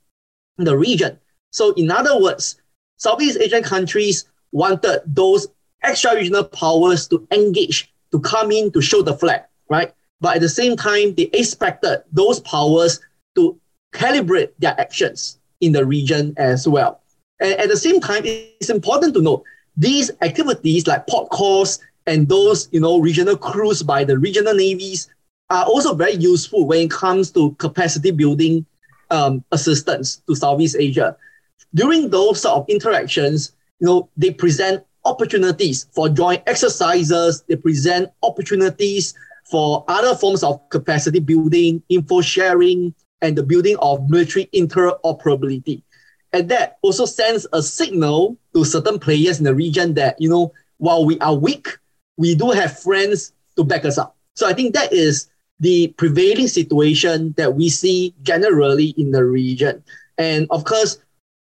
the 0.64 0.76
region. 0.76 1.18
So, 1.50 1.72
in 1.74 1.90
other 1.90 2.20
words, 2.20 2.60
Southeast 2.96 3.38
Asian 3.40 3.62
countries 3.62 4.24
wanted 4.52 5.02
those 5.06 5.48
extra 5.82 6.14
regional 6.14 6.44
powers 6.44 7.08
to 7.08 7.26
engage, 7.30 7.92
to 8.12 8.20
come 8.20 8.52
in 8.52 8.70
to 8.72 8.80
show 8.80 9.02
the 9.02 9.14
flag, 9.14 9.42
right? 9.68 9.92
But 10.20 10.36
at 10.36 10.42
the 10.42 10.48
same 10.48 10.76
time, 10.76 11.14
they 11.14 11.30
expected 11.32 12.02
those 12.12 12.40
powers 12.40 13.00
to 13.36 13.58
calibrate 13.92 14.50
their 14.58 14.78
actions 14.78 15.38
in 15.60 15.72
the 15.72 15.84
region 15.84 16.34
as 16.36 16.68
well. 16.68 17.00
And 17.40 17.54
at 17.54 17.68
the 17.68 17.76
same 17.76 18.00
time, 18.00 18.22
it's 18.24 18.70
important 18.70 19.14
to 19.14 19.22
note 19.22 19.44
these 19.76 20.10
activities 20.20 20.86
like 20.86 21.06
port 21.06 21.30
calls 21.30 21.78
and 22.06 22.28
those 22.28 22.68
you 22.72 22.80
know 22.80 22.98
regional 22.98 23.36
crews 23.36 23.82
by 23.82 24.04
the 24.04 24.18
regional 24.18 24.54
navies 24.54 25.08
are 25.48 25.64
also 25.64 25.94
very 25.94 26.14
useful 26.14 26.66
when 26.66 26.80
it 26.80 26.90
comes 26.90 27.30
to 27.30 27.52
capacity 27.52 28.10
building 28.10 28.64
um, 29.10 29.44
assistance 29.52 30.22
to 30.26 30.34
Southeast 30.34 30.76
Asia. 30.78 31.16
During 31.74 32.10
those 32.10 32.42
sort 32.42 32.56
of 32.56 32.68
interactions, 32.68 33.52
you 33.78 33.86
know, 33.86 34.08
they 34.16 34.30
present 34.32 34.84
opportunities 35.04 35.86
for 35.92 36.08
joint 36.08 36.42
exercises, 36.46 37.42
they 37.48 37.56
present 37.56 38.10
opportunities 38.22 39.14
for 39.50 39.84
other 39.88 40.14
forms 40.14 40.42
of 40.42 40.60
capacity 40.68 41.20
building, 41.20 41.82
info 41.88 42.20
sharing, 42.20 42.94
and 43.22 43.36
the 43.36 43.42
building 43.42 43.76
of 43.80 44.08
military 44.08 44.48
interoperability. 44.54 45.82
And 46.32 46.48
that 46.48 46.78
also 46.82 47.06
sends 47.06 47.46
a 47.52 47.62
signal 47.62 48.36
to 48.54 48.64
certain 48.64 48.98
players 48.98 49.38
in 49.38 49.44
the 49.44 49.54
region 49.54 49.94
that, 49.94 50.20
you 50.20 50.28
know, 50.28 50.52
while 50.78 51.04
we 51.04 51.18
are 51.18 51.34
weak, 51.34 51.66
we 52.16 52.34
do 52.34 52.50
have 52.50 52.78
friends 52.78 53.32
to 53.56 53.64
back 53.64 53.84
us 53.84 53.98
up. 53.98 54.16
So 54.34 54.46
I 54.46 54.52
think 54.52 54.74
that 54.74 54.92
is 54.92 55.29
the 55.60 55.88
prevailing 55.96 56.48
situation 56.48 57.34
that 57.36 57.54
we 57.54 57.68
see 57.68 58.14
generally 58.22 58.94
in 58.96 59.12
the 59.12 59.24
region. 59.24 59.84
And 60.18 60.46
of 60.50 60.64
course, 60.64 60.98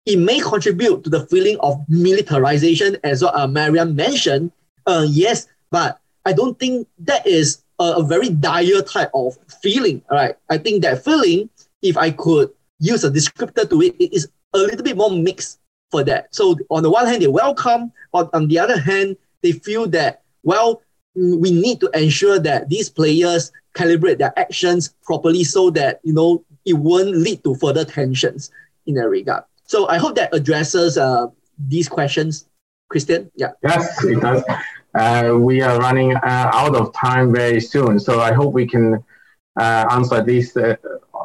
it 0.07 0.19
may 0.19 0.41
contribute 0.41 1.05
to 1.05 1.11
the 1.11 1.27
feeling 1.27 1.59
of 1.61 1.81
militarization, 1.89 2.97
as 3.05 3.23
what 3.23 3.35
uh, 3.35 3.47
mentioned. 3.47 4.53
Uh, 4.87 5.07
yes, 5.09 5.47
but 5.71 6.01
I 6.27 6.33
don't 6.33 6.59
think 6.59 6.89
that 7.01 7.27
is 7.27 7.63
a, 7.79 7.95
a 7.99 8.03
very 8.03 8.29
dire 8.29 8.83
type 8.83 9.11
of 9.15 9.37
feeling. 9.63 10.03
Right? 10.11 10.37
I 10.51 10.59
think 10.59 10.83
that 10.83 11.05
feeling, 11.05 11.49
if 11.83 11.97
I 11.97 12.11
could 12.11 12.51
use 12.79 13.05
a 13.05 13.11
descriptor 13.11 13.69
to 13.69 13.83
it, 13.83 13.95
it 13.99 14.13
is 14.13 14.29
a 14.55 14.59
little 14.59 14.83
bit 14.83 14.97
more 14.97 15.11
mixed 15.11 15.61
for 15.91 16.03
that. 16.05 16.35
So 16.35 16.57
on 16.71 16.83
the 16.83 16.91
one 16.91 17.07
hand, 17.07 17.23
they 17.23 17.29
welcome, 17.29 17.93
but 18.13 18.29
on 18.33 18.49
the 18.49 18.59
other 18.59 18.79
hand, 18.79 19.17
they 19.43 19.53
feel 19.53 19.87
that 19.89 20.23
well, 20.43 20.83
we 21.15 21.51
need 21.51 21.81
to 21.81 21.91
ensure 21.95 22.39
that 22.39 22.69
these 22.69 22.89
players 22.89 23.53
calibrate 23.75 24.19
their 24.19 24.37
actions 24.39 24.95
properly 25.05 25.45
so 25.45 25.71
that 25.71 26.01
you 26.03 26.13
know 26.13 26.45
it 26.65 26.75
won't 26.75 27.17
lead 27.17 27.43
to 27.45 27.55
further 27.57 27.85
tensions 27.85 28.51
in 28.87 28.95
that 28.95 29.09
regard. 29.09 29.45
So 29.65 29.89
I 29.89 29.99
hope 29.99 30.15
that 30.17 30.35
addresses 30.35 30.99
uh, 30.99 31.27
these 31.59 31.89
questions, 31.89 32.47
Christian. 32.89 33.31
Yeah. 33.37 33.53
Yes, 33.63 34.05
it 34.05 34.21
does. 34.21 34.43
Uh, 34.95 35.37
we 35.39 35.63
are 35.63 35.79
running 35.79 36.15
uh, 36.15 36.51
out 36.53 36.77
of 36.77 36.93
time 36.93 37.33
very 37.33 37.61
soon, 37.61 37.99
so 37.99 38.21
I 38.21 38.33
hope 38.33 38.53
we 38.53 38.67
can 38.67 39.03
uh, 39.59 39.87
answer 39.91 40.23
these 40.23 40.57
uh, 40.57 40.77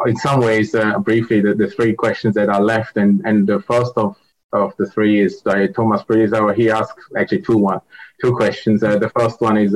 in 0.06 0.16
some 0.16 0.40
ways 0.40 0.76
uh, 0.76 1.00
briefly 1.00 1.42
the, 1.42 1.54
the 1.54 1.68
three 1.68 1.94
questions 1.94 2.36
that 2.36 2.50
are 2.50 2.62
left. 2.62 2.98
And 2.98 3.22
and 3.26 3.48
the 3.48 3.60
first 3.62 3.94
of 3.98 4.16
of 4.54 4.74
the 4.78 4.86
three 4.86 5.22
is 5.22 5.42
uh, 5.46 5.68
Thomas 5.76 6.04
Brizo. 6.04 6.56
He 6.56 6.70
asked 6.70 7.00
actually 7.18 7.42
two 7.42 7.58
one 7.58 7.82
two 8.22 8.34
questions. 8.36 8.82
the 8.82 9.12
first 9.16 9.42
one 9.42 9.58
is 9.58 9.76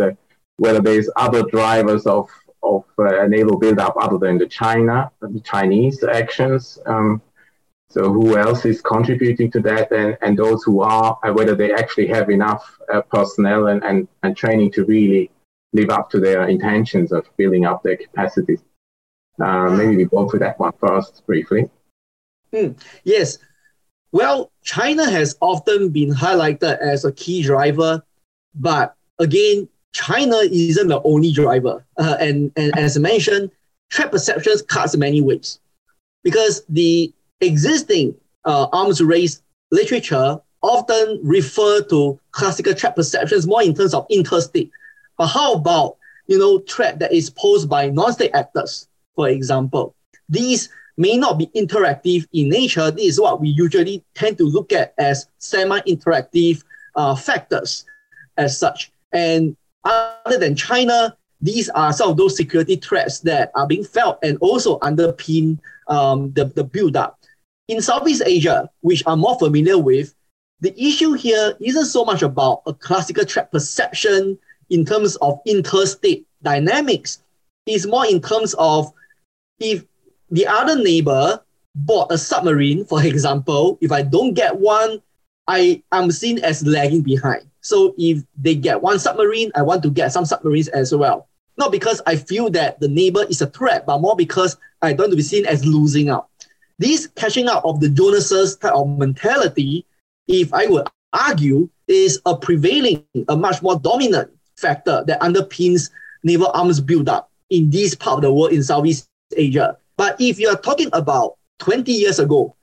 whether 0.57 0.81
there's 0.81 1.09
other 1.15 1.43
drivers 1.43 2.05
of 2.05 2.29
of 2.63 2.83
uh, 2.99 3.27
naval 3.27 3.57
buildup 3.57 3.95
other 3.99 4.17
than 4.17 4.37
the 4.37 4.47
China, 4.47 5.11
the 5.21 5.41
Chinese 5.41 6.03
actions. 6.03 6.79
Um, 6.85 7.21
so 7.89 8.11
who 8.13 8.37
else 8.37 8.65
is 8.65 8.81
contributing 8.81 9.51
to 9.51 9.59
that 9.61 9.91
and, 9.91 10.17
and 10.21 10.37
those 10.37 10.63
who 10.63 10.81
are, 10.81 11.19
uh, 11.23 11.33
whether 11.33 11.55
they 11.55 11.73
actually 11.73 12.07
have 12.07 12.29
enough 12.29 12.77
uh, 12.93 13.01
personnel 13.01 13.67
and, 13.67 13.83
and, 13.83 14.07
and 14.23 14.37
training 14.37 14.71
to 14.73 14.85
really 14.85 15.29
live 15.73 15.89
up 15.89 16.09
to 16.11 16.19
their 16.19 16.47
intentions 16.47 17.11
of 17.11 17.25
building 17.35 17.65
up 17.65 17.83
their 17.83 17.97
capacities. 17.97 18.61
Uh, 19.43 19.69
maybe 19.71 19.97
we 19.97 20.05
go 20.05 20.29
to 20.29 20.37
that 20.37 20.57
one 20.59 20.71
first 20.79 21.25
briefly. 21.25 21.69
Mm, 22.53 22.79
yes. 23.03 23.39
Well, 24.11 24.51
China 24.63 25.09
has 25.09 25.35
often 25.41 25.89
been 25.89 26.11
highlighted 26.11 26.79
as 26.79 27.05
a 27.05 27.11
key 27.11 27.43
driver, 27.43 28.03
but 28.55 28.95
again, 29.19 29.69
China 29.93 30.37
isn't 30.37 30.87
the 30.87 31.01
only 31.03 31.31
driver. 31.31 31.85
Uh, 31.97 32.17
and, 32.19 32.51
and 32.55 32.77
as 32.77 32.97
I 32.97 32.99
mentioned, 32.99 33.51
threat 33.91 34.11
perceptions 34.11 34.61
cuts 34.61 34.95
many 34.95 35.21
ways 35.21 35.59
because 36.23 36.63
the 36.69 37.13
existing 37.41 38.15
uh, 38.45 38.67
arms 38.71 39.01
race 39.01 39.41
literature 39.71 40.39
often 40.61 41.19
refer 41.23 41.81
to 41.83 42.19
classical 42.31 42.73
threat 42.73 42.95
perceptions 42.95 43.47
more 43.47 43.63
in 43.63 43.73
terms 43.73 43.93
of 43.93 44.05
interstate. 44.09 44.71
But 45.17 45.27
how 45.27 45.53
about 45.53 45.97
you 46.27 46.37
know 46.37 46.59
threat 46.59 46.99
that 46.99 47.11
is 47.11 47.29
posed 47.29 47.69
by 47.69 47.89
non-state 47.89 48.31
actors, 48.33 48.87
for 49.15 49.29
example? 49.29 49.95
These 50.29 50.69
may 50.97 51.17
not 51.17 51.37
be 51.37 51.47
interactive 51.55 52.27
in 52.33 52.49
nature. 52.49 52.91
This 52.91 53.13
is 53.13 53.21
what 53.21 53.41
we 53.41 53.49
usually 53.49 54.03
tend 54.15 54.37
to 54.37 54.43
look 54.43 54.71
at 54.71 54.93
as 54.97 55.27
semi-interactive 55.37 56.63
uh, 56.95 57.15
factors 57.15 57.85
as 58.37 58.57
such. 58.57 58.91
And 59.11 59.55
other 59.83 60.37
than 60.37 60.55
China, 60.55 61.15
these 61.41 61.69
are 61.69 61.91
some 61.91 62.11
of 62.11 62.17
those 62.17 62.37
security 62.37 62.75
threats 62.75 63.19
that 63.21 63.51
are 63.55 63.67
being 63.67 63.83
felt 63.83 64.19
and 64.23 64.37
also 64.39 64.79
underpin 64.79 65.59
um, 65.87 66.31
the, 66.33 66.45
the 66.45 66.63
build-up. 66.63 67.19
In 67.67 67.81
Southeast 67.81 68.23
Asia, 68.25 68.69
which 68.81 69.03
I'm 69.07 69.19
more 69.19 69.39
familiar 69.39 69.77
with, 69.77 70.13
the 70.59 70.73
issue 70.79 71.13
here 71.13 71.55
isn't 71.59 71.85
so 71.85 72.05
much 72.05 72.21
about 72.21 72.61
a 72.67 72.73
classical 72.73 73.25
threat 73.25 73.51
perception 73.51 74.37
in 74.69 74.85
terms 74.85 75.15
of 75.17 75.39
interstate 75.45 76.27
dynamics. 76.43 77.23
It's 77.65 77.87
more 77.87 78.05
in 78.05 78.21
terms 78.21 78.53
of 78.59 78.91
if 79.59 79.85
the 80.31 80.47
other 80.47 80.81
neighbor 80.81 81.41
bought 81.75 82.11
a 82.11 82.17
submarine, 82.17 82.85
for 82.85 83.03
example, 83.05 83.77
if 83.81 83.91
I 83.91 84.01
don't 84.01 84.33
get 84.33 84.57
one, 84.57 85.01
I 85.47 85.83
am 85.91 86.11
seen 86.11 86.39
as 86.39 86.65
lagging 86.65 87.01
behind. 87.01 87.43
So 87.61 87.93
if 87.97 88.23
they 88.37 88.55
get 88.55 88.81
one 88.81 88.99
submarine, 88.99 89.51
I 89.55 89.61
want 89.61 89.83
to 89.83 89.91
get 89.91 90.11
some 90.11 90.25
submarines 90.25 90.67
as 90.69 90.95
well. 90.95 91.27
Not 91.57 91.71
because 91.71 92.01
I 92.07 92.15
feel 92.15 92.49
that 92.51 92.79
the 92.79 92.87
neighbor 92.87 93.23
is 93.25 93.41
a 93.41 93.47
threat, 93.47 93.85
but 93.85 93.99
more 93.99 94.15
because 94.15 94.57
I 94.81 94.93
don't 94.93 94.99
want 94.99 95.11
to 95.11 95.17
be 95.17 95.21
seen 95.21 95.45
as 95.45 95.65
losing 95.65 96.09
out. 96.09 96.29
This 96.79 97.07
catching 97.07 97.47
up 97.47 97.63
of 97.65 97.79
the 97.79 97.89
Joneses 97.89 98.55
type 98.55 98.73
of 98.73 98.87
mentality, 98.97 99.85
if 100.27 100.53
I 100.53 100.65
would 100.65 100.87
argue, 101.13 101.69
is 101.87 102.19
a 102.25 102.35
prevailing, 102.35 103.05
a 103.27 103.35
much 103.35 103.61
more 103.61 103.77
dominant 103.77 104.31
factor 104.57 105.03
that 105.05 105.21
underpins 105.21 105.91
naval 106.23 106.49
arms 106.53 106.79
buildup 106.79 107.29
in 107.49 107.69
this 107.69 107.93
part 107.93 108.17
of 108.17 108.21
the 108.21 108.33
world 108.33 108.53
in 108.53 108.63
Southeast 108.63 109.09
Asia. 109.35 109.77
But 110.01 110.19
if 110.19 110.39
you 110.39 110.49
are 110.49 110.57
talking 110.57 110.89
about 110.93 111.37
20 111.59 111.91
years 111.91 112.17
ago, 112.17 112.55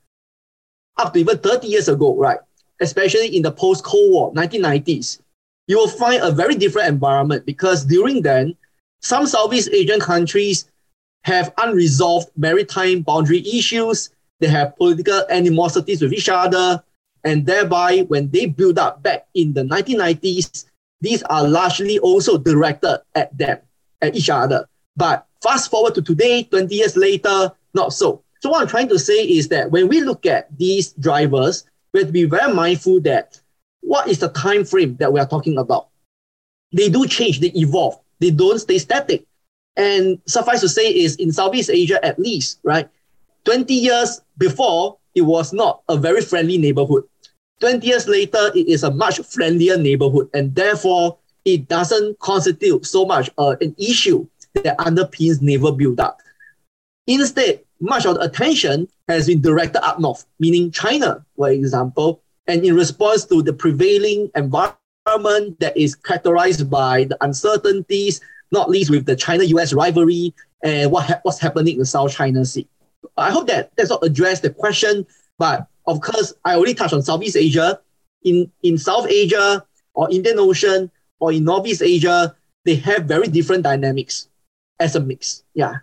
up 0.97 1.13
to 1.13 1.19
even 1.21 1.37
30 1.37 1.67
years 1.67 1.87
ago, 1.87 2.13
right, 2.17 2.39
especially 2.81 3.33
in 3.33 3.43
the 3.43 3.51
post-Cold 3.53 4.11
War, 4.11 4.33
1990s, 4.33 5.21
you 5.69 5.77
will 5.77 5.87
find 5.87 6.21
a 6.21 6.31
very 6.31 6.55
different 6.55 6.89
environment 6.89 7.45
because 7.45 7.85
during 7.85 8.23
then, 8.23 8.57
some 9.01 9.25
Southeast 9.25 9.69
Asian 9.71 10.01
countries 10.01 10.69
have 11.23 11.53
unresolved 11.59 12.29
maritime 12.35 13.03
boundary 13.03 13.39
issues. 13.47 14.09
They 14.41 14.47
have 14.47 14.75
political 14.75 15.23
animosities 15.29 16.01
with 16.01 16.11
each 16.11 16.27
other. 16.27 16.83
And 17.23 17.45
thereby, 17.45 17.99
when 18.09 18.31
they 18.31 18.47
build 18.47 18.77
up 18.77 19.01
back 19.01 19.27
in 19.33 19.53
the 19.53 19.63
1990s, 19.63 20.65
these 20.99 21.23
are 21.23 21.47
largely 21.47 21.99
also 21.99 22.37
directed 22.37 22.99
at 23.15 23.37
them, 23.37 23.59
at 24.01 24.17
each 24.17 24.29
other. 24.29 24.67
But 24.97 25.25
fast 25.41 25.69
forward 25.71 25.95
to 25.95 26.01
today, 26.01 26.43
20 26.43 26.73
years 26.73 26.95
later, 26.97 27.51
not 27.73 27.93
so. 27.93 28.23
So 28.41 28.49
what 28.49 28.61
I'm 28.61 28.67
trying 28.67 28.89
to 28.89 28.99
say 28.99 29.23
is 29.23 29.49
that 29.49 29.71
when 29.71 29.87
we 29.87 30.01
look 30.01 30.25
at 30.25 30.55
these 30.57 30.93
drivers, 30.93 31.65
we 31.93 31.99
have 31.99 32.07
to 32.07 32.13
be 32.13 32.25
very 32.25 32.53
mindful 32.53 33.01
that 33.01 33.39
what 33.81 34.07
is 34.07 34.19
the 34.19 34.29
time 34.29 34.65
frame 34.65 34.95
that 34.97 35.11
we 35.11 35.19
are 35.19 35.27
talking 35.27 35.57
about? 35.57 35.87
They 36.71 36.89
do 36.89 37.07
change, 37.07 37.39
they 37.39 37.51
evolve, 37.55 37.99
they 38.19 38.31
don't 38.31 38.59
stay 38.59 38.77
static. 38.77 39.25
And 39.75 40.19
suffice 40.25 40.61
to 40.61 40.69
say 40.69 40.93
is 40.93 41.15
in 41.15 41.31
Southeast 41.31 41.69
Asia 41.69 42.03
at 42.05 42.19
least, 42.19 42.59
right? 42.63 42.89
20 43.45 43.73
years 43.73 44.21
before, 44.37 44.97
it 45.15 45.21
was 45.21 45.53
not 45.53 45.81
a 45.89 45.97
very 45.97 46.21
friendly 46.21 46.57
neighborhood. 46.57 47.03
20 47.61 47.85
years 47.85 48.07
later, 48.07 48.51
it 48.55 48.67
is 48.67 48.83
a 48.83 48.91
much 48.91 49.19
friendlier 49.25 49.77
neighborhood, 49.77 50.29
and 50.33 50.53
therefore 50.55 51.17
it 51.45 51.67
doesn't 51.67 52.19
constitute 52.19 52.85
so 52.85 53.05
much 53.05 53.29
uh, 53.37 53.55
an 53.61 53.75
issue 53.77 54.27
that 54.55 54.77
underpins 54.79 55.41
naval 55.41 55.71
buildup. 55.71 56.21
Instead, 57.07 57.61
much 57.79 58.05
of 58.05 58.15
the 58.15 58.21
attention 58.21 58.87
has 59.07 59.27
been 59.27 59.41
directed 59.41 59.83
up 59.85 59.99
north, 59.99 60.25
meaning 60.39 60.71
China, 60.71 61.25
for 61.35 61.49
example, 61.49 62.21
and 62.47 62.63
in 62.65 62.75
response 62.75 63.25
to 63.25 63.41
the 63.41 63.53
prevailing 63.53 64.29
environment 64.35 65.59
that 65.59 65.75
is 65.75 65.95
characterized 65.95 66.69
by 66.69 67.05
the 67.05 67.17
uncertainties, 67.21 68.21
not 68.51 68.69
least 68.69 68.89
with 68.89 69.05
the 69.05 69.15
China-US 69.15 69.73
rivalry 69.73 70.33
and 70.63 70.91
what 70.91 71.05
ha- 71.05 71.19
what's 71.23 71.39
happening 71.39 71.73
in 71.73 71.79
the 71.79 71.85
South 71.85 72.11
China 72.11 72.43
Sea. 72.43 72.67
I 73.17 73.31
hope 73.31 73.47
that 73.47 73.71
that's 73.75 73.89
not 73.89 74.03
addressed 74.03 74.41
the 74.41 74.49
question, 74.49 75.05
but 75.37 75.67
of 75.87 76.01
course, 76.01 76.33
I 76.45 76.55
already 76.55 76.73
touched 76.73 76.93
on 76.93 77.01
Southeast 77.01 77.37
Asia. 77.37 77.79
In, 78.23 78.51
in 78.63 78.77
South 78.77 79.07
Asia 79.07 79.65
or 79.93 80.11
Indian 80.11 80.39
Ocean 80.39 80.91
or 81.19 81.31
in 81.31 81.45
Northeast 81.45 81.81
Asia, 81.81 82.35
they 82.65 82.75
have 82.75 83.05
very 83.05 83.27
different 83.27 83.63
dynamics 83.63 84.27
as 84.79 84.95
a 84.95 84.99
mix. 84.99 85.43
Yeah. 85.53 85.75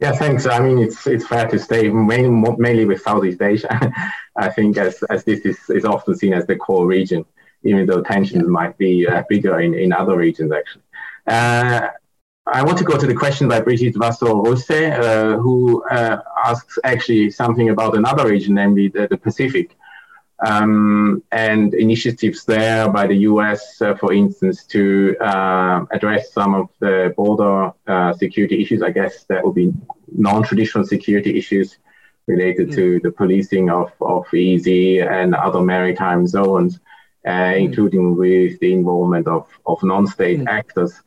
Yeah, 0.00 0.12
thanks. 0.12 0.46
I 0.46 0.58
mean, 0.58 0.78
it's 0.78 1.06
it's 1.06 1.26
fair 1.26 1.46
to 1.48 1.58
stay 1.58 1.88
mainly, 1.88 2.56
mainly 2.58 2.84
with 2.84 3.02
Southeast 3.02 3.40
Asia. 3.40 3.92
I 4.36 4.48
think 4.48 4.76
as, 4.76 5.02
as 5.04 5.22
this 5.22 5.40
is, 5.46 5.58
is 5.70 5.84
often 5.84 6.16
seen 6.16 6.32
as 6.32 6.44
the 6.46 6.56
core 6.56 6.86
region, 6.86 7.24
even 7.62 7.86
though 7.86 8.02
tensions 8.02 8.42
yeah. 8.42 8.48
might 8.48 8.76
be 8.78 9.06
uh, 9.06 9.22
bigger 9.28 9.60
in, 9.60 9.74
in 9.74 9.92
other 9.92 10.16
regions, 10.16 10.50
actually. 10.50 10.82
Uh, 11.26 11.88
I 12.46 12.64
want 12.64 12.78
to 12.78 12.84
go 12.84 12.98
to 12.98 13.06
the 13.06 13.14
question 13.14 13.46
by 13.46 13.60
Brigitte 13.60 13.96
Vasseur-Rosset, 13.96 14.98
uh, 14.98 15.38
who 15.38 15.84
uh, 15.84 16.20
asks 16.44 16.78
actually 16.82 17.30
something 17.30 17.70
about 17.70 17.96
another 17.96 18.28
region, 18.28 18.54
namely 18.54 18.88
the, 18.88 19.06
the 19.06 19.16
Pacific. 19.16 19.76
Um, 20.44 21.22
and 21.30 21.72
initiatives 21.72 22.44
there 22.44 22.88
by 22.88 23.06
the 23.06 23.18
US, 23.30 23.80
uh, 23.80 23.94
for 23.94 24.12
instance, 24.12 24.64
to 24.66 25.16
uh, 25.20 25.84
address 25.92 26.32
some 26.32 26.54
of 26.54 26.68
the 26.80 27.14
border 27.16 27.72
uh, 27.86 28.12
security 28.14 28.60
issues. 28.60 28.82
I 28.82 28.90
guess 28.90 29.24
that 29.24 29.44
would 29.44 29.54
be 29.54 29.72
non 30.10 30.42
traditional 30.42 30.84
security 30.84 31.38
issues 31.38 31.78
related 32.26 32.68
mm. 32.70 32.74
to 32.74 33.00
the 33.00 33.12
policing 33.12 33.70
of, 33.70 33.92
of 34.00 34.26
EEZ 34.26 35.08
and 35.08 35.34
other 35.34 35.60
maritime 35.60 36.26
zones, 36.26 36.80
mm. 37.26 37.60
including 37.60 38.16
with 38.16 38.58
the 38.58 38.72
involvement 38.72 39.28
of, 39.28 39.46
of 39.66 39.82
non 39.84 40.06
state 40.06 40.40
mm. 40.40 40.48
actors. 40.48 41.02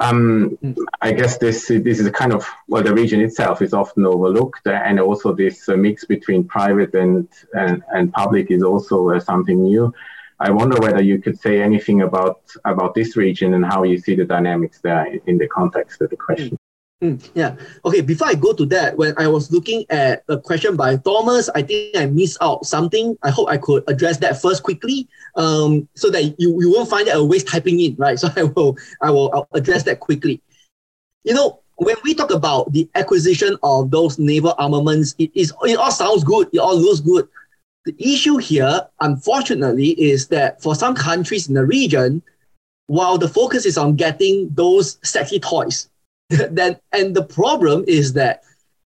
Um, 0.00 0.58
I 1.00 1.12
guess 1.12 1.38
this 1.38 1.68
this 1.68 2.00
is 2.00 2.06
a 2.06 2.10
kind 2.10 2.32
of 2.32 2.48
well, 2.66 2.82
the 2.82 2.92
region 2.92 3.20
itself 3.20 3.62
is 3.62 3.72
often 3.72 4.04
overlooked, 4.04 4.66
and 4.66 4.98
also 4.98 5.32
this 5.32 5.68
uh, 5.68 5.76
mix 5.76 6.04
between 6.04 6.44
private 6.44 6.94
and 6.94 7.28
and, 7.54 7.82
and 7.94 8.12
public 8.12 8.50
is 8.50 8.62
also 8.62 9.10
uh, 9.10 9.20
something 9.20 9.62
new. 9.62 9.94
I 10.40 10.50
wonder 10.50 10.80
whether 10.80 11.00
you 11.00 11.20
could 11.20 11.38
say 11.38 11.62
anything 11.62 12.02
about 12.02 12.40
about 12.64 12.94
this 12.94 13.16
region 13.16 13.54
and 13.54 13.64
how 13.64 13.84
you 13.84 13.98
see 13.98 14.16
the 14.16 14.24
dynamics 14.24 14.80
there 14.80 15.06
in 15.26 15.38
the 15.38 15.46
context 15.46 16.00
of 16.00 16.10
the 16.10 16.16
question. 16.16 16.58
Mm, 17.02 17.30
yeah. 17.34 17.56
Okay. 17.84 18.00
Before 18.00 18.28
I 18.28 18.34
go 18.34 18.52
to 18.52 18.64
that, 18.66 18.96
when 18.96 19.14
I 19.18 19.26
was 19.26 19.50
looking 19.50 19.84
at 19.90 20.24
a 20.28 20.38
question 20.38 20.76
by 20.76 20.96
Thomas, 20.96 21.48
I 21.54 21.62
think 21.62 21.96
I 21.96 22.06
missed 22.06 22.38
out 22.40 22.64
something. 22.64 23.16
I 23.22 23.30
hope 23.30 23.48
I 23.48 23.58
could 23.58 23.82
address 23.88 24.18
that 24.18 24.40
first 24.40 24.62
quickly, 24.62 25.08
um, 25.36 25.88
so 25.94 26.08
that 26.10 26.22
you, 26.38 26.60
you 26.60 26.70
won't 26.72 26.88
find 26.88 27.08
it 27.08 27.16
a 27.16 27.22
waste 27.22 27.48
typing 27.48 27.80
in, 27.80 27.96
right? 27.96 28.18
So 28.24 28.28
I 28.36 28.44
will 28.44 28.78
I 29.02 29.10
will 29.10 29.30
I'll 29.34 29.48
address 29.52 29.82
that 29.84 30.00
quickly. 30.00 30.40
You 31.24 31.34
know, 31.34 31.60
when 31.76 31.96
we 32.04 32.14
talk 32.14 32.30
about 32.32 32.72
the 32.72 32.88
acquisition 32.94 33.56
of 33.62 33.90
those 33.90 34.18
naval 34.18 34.54
armaments, 34.58 35.14
it 35.18 35.30
is 35.34 35.52
it 35.62 35.76
all 35.76 35.90
sounds 35.90 36.22
good. 36.24 36.48
It 36.52 36.58
all 36.58 36.78
looks 36.78 37.00
good. 37.00 37.28
The 37.86 37.94
issue 37.98 38.38
here, 38.38 38.86
unfortunately, 39.00 39.90
is 40.00 40.28
that 40.28 40.62
for 40.62 40.74
some 40.74 40.94
countries 40.94 41.48
in 41.48 41.54
the 41.54 41.66
region, 41.66 42.22
while 42.86 43.18
the 43.18 43.28
focus 43.28 43.66
is 43.66 43.76
on 43.76 43.96
getting 43.96 44.48
those 44.54 44.98
sexy 45.02 45.38
toys, 45.38 45.90
then 46.30 46.76
and 46.92 47.14
the 47.14 47.24
problem 47.24 47.84
is 47.86 48.12
that 48.14 48.42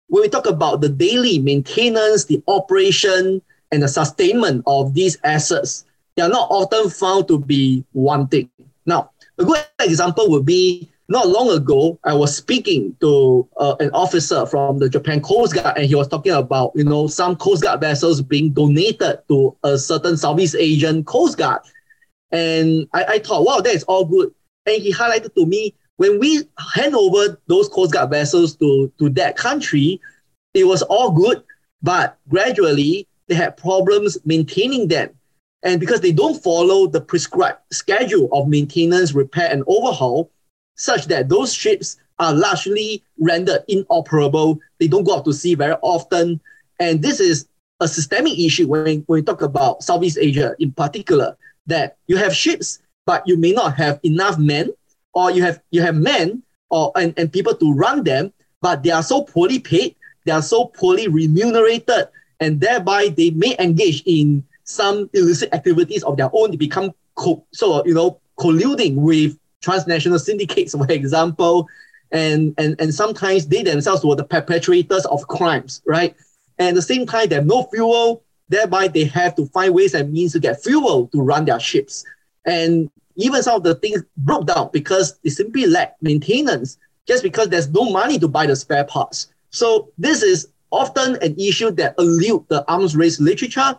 when 0.07 0.21
we 0.21 0.29
talk 0.29 0.45
about 0.45 0.81
the 0.81 0.89
daily 0.89 1.39
maintenance, 1.39 2.25
the 2.25 2.43
operation, 2.47 3.41
and 3.71 3.83
the 3.83 3.87
sustainment 3.87 4.63
of 4.67 4.93
these 4.93 5.17
assets, 5.23 5.85
they 6.15 6.21
are 6.21 6.29
not 6.29 6.47
often 6.51 6.89
found 6.89 7.27
to 7.27 7.39
be 7.39 7.83
one 7.93 8.27
thing. 8.27 8.49
Now, 8.85 9.11
a 9.37 9.43
good 9.43 9.65
example 9.81 10.29
would 10.29 10.45
be 10.45 10.89
not 11.07 11.27
long 11.27 11.49
ago, 11.51 11.99
I 12.03 12.13
was 12.13 12.35
speaking 12.35 12.95
to 12.99 13.47
uh, 13.57 13.75
an 13.79 13.91
officer 13.91 14.45
from 14.45 14.79
the 14.79 14.89
Japan 14.89 15.21
Coast 15.21 15.53
Guard, 15.53 15.77
and 15.77 15.85
he 15.85 15.93
was 15.93 16.07
talking 16.07 16.31
about 16.31 16.71
you 16.75 16.83
know 16.83 17.07
some 17.07 17.35
Coast 17.35 17.63
Guard 17.63 17.81
vessels 17.81 18.21
being 18.21 18.51
donated 18.51 19.19
to 19.27 19.55
a 19.63 19.77
certain 19.77 20.17
Southeast 20.17 20.55
Asian 20.57 21.03
Coast 21.03 21.37
Guard, 21.37 21.61
and 22.31 22.87
I, 22.93 23.03
I 23.03 23.19
thought, 23.19 23.45
wow, 23.45 23.59
that 23.59 23.73
is 23.73 23.83
all 23.83 24.05
good. 24.05 24.33
And 24.65 24.81
he 24.81 24.91
highlighted 24.91 25.35
to 25.35 25.45
me 25.45 25.75
when 25.97 26.19
we 26.19 26.43
hand 26.73 26.95
over 26.95 27.39
those 27.47 27.69
Coast 27.69 27.93
Guard 27.93 28.09
vessels 28.09 28.55
to, 28.57 28.91
to 28.99 29.09
that 29.11 29.37
country, 29.37 30.01
it 30.53 30.65
was 30.65 30.81
all 30.83 31.11
good, 31.11 31.43
but 31.81 32.17
gradually 32.29 33.07
they 33.27 33.35
had 33.35 33.57
problems 33.57 34.17
maintaining 34.25 34.87
them. 34.87 35.09
And 35.63 35.79
because 35.79 36.01
they 36.01 36.11
don't 36.11 36.41
follow 36.43 36.87
the 36.87 37.01
prescribed 37.01 37.59
schedule 37.71 38.29
of 38.31 38.47
maintenance, 38.47 39.13
repair, 39.13 39.49
and 39.51 39.63
overhaul, 39.67 40.29
such 40.75 41.05
that 41.07 41.29
those 41.29 41.53
ships 41.53 41.97
are 42.19 42.33
largely 42.33 43.03
rendered 43.19 43.63
inoperable. 43.67 44.59
They 44.79 44.87
don't 44.87 45.03
go 45.03 45.15
out 45.17 45.25
to 45.25 45.33
sea 45.33 45.55
very 45.55 45.75
often. 45.81 46.39
And 46.79 47.01
this 47.01 47.19
is 47.19 47.47
a 47.79 47.87
systemic 47.87 48.37
issue 48.37 48.67
when, 48.67 48.85
when 48.85 49.03
we 49.07 49.21
talk 49.21 49.41
about 49.41 49.83
Southeast 49.83 50.17
Asia 50.19 50.55
in 50.59 50.71
particular, 50.71 51.35
that 51.67 51.97
you 52.07 52.17
have 52.17 52.35
ships, 52.35 52.79
but 53.05 53.27
you 53.27 53.37
may 53.37 53.51
not 53.51 53.75
have 53.75 53.99
enough 54.03 54.37
men 54.37 54.71
or 55.15 55.31
you 55.31 55.41
have 55.41 55.59
you 55.71 55.81
have 55.81 55.95
men 55.95 56.43
or 56.69 56.91
and, 56.95 57.13
and 57.17 57.33
people 57.33 57.55
to 57.55 57.73
run 57.73 58.03
them, 58.03 58.31
but 58.61 58.83
they 58.83 58.91
are 58.91 59.01
so 59.01 59.23
poorly 59.23 59.57
paid, 59.57 59.95
they 60.25 60.31
are 60.31 60.41
so 60.41 60.65
poorly 60.65 61.07
remunerated, 61.07 62.07
and 62.39 62.59
thereby 62.59 63.07
they 63.07 63.31
may 63.31 63.55
engage 63.57 64.03
in 64.05 64.43
some 64.65 65.09
illicit 65.13 65.51
activities 65.53 66.03
of 66.03 66.17
their 66.17 66.29
own 66.33 66.51
to 66.51 66.57
become 66.57 66.91
co- 67.15 67.45
so 67.53 67.83
you 67.85 67.93
know 67.93 68.19
colluding 68.39 68.95
with 68.95 69.39
transnational 69.61 70.19
syndicates, 70.19 70.75
for 70.75 70.91
example, 70.91 71.67
and 72.11 72.53
and 72.57 72.79
and 72.79 72.93
sometimes 72.93 73.47
they 73.47 73.63
themselves 73.63 74.05
were 74.05 74.15
the 74.15 74.23
perpetrators 74.23 75.05
of 75.05 75.27
crimes, 75.27 75.81
right? 75.87 76.15
And 76.59 76.69
at 76.69 76.75
the 76.75 76.81
same 76.81 77.05
time, 77.05 77.29
they 77.29 77.35
have 77.35 77.45
no 77.45 77.63
fuel, 77.63 78.23
thereby 78.49 78.87
they 78.87 79.05
have 79.05 79.35
to 79.35 79.45
find 79.47 79.73
ways 79.73 79.93
and 79.93 80.11
means 80.11 80.33
to 80.33 80.39
get 80.39 80.61
fuel 80.61 81.07
to 81.07 81.21
run 81.21 81.45
their 81.45 81.59
ships. 81.59 82.05
And 82.45 82.89
even 83.15 83.43
some 83.43 83.55
of 83.57 83.63
the 83.63 83.75
things 83.75 84.03
broke 84.17 84.47
down 84.47 84.69
because 84.73 85.17
they 85.19 85.29
simply 85.29 85.65
lack 85.65 85.95
maintenance 86.01 86.77
just 87.07 87.23
because 87.23 87.49
there's 87.49 87.69
no 87.69 87.89
money 87.91 88.19
to 88.19 88.27
buy 88.27 88.45
the 88.45 88.55
spare 88.55 88.83
parts. 88.83 89.27
So 89.49 89.91
this 89.97 90.21
is 90.21 90.47
often 90.71 91.15
an 91.21 91.39
issue 91.39 91.71
that 91.71 91.95
elude 91.97 92.45
the 92.49 92.69
arms 92.69 92.95
race 92.95 93.19
literature. 93.19 93.77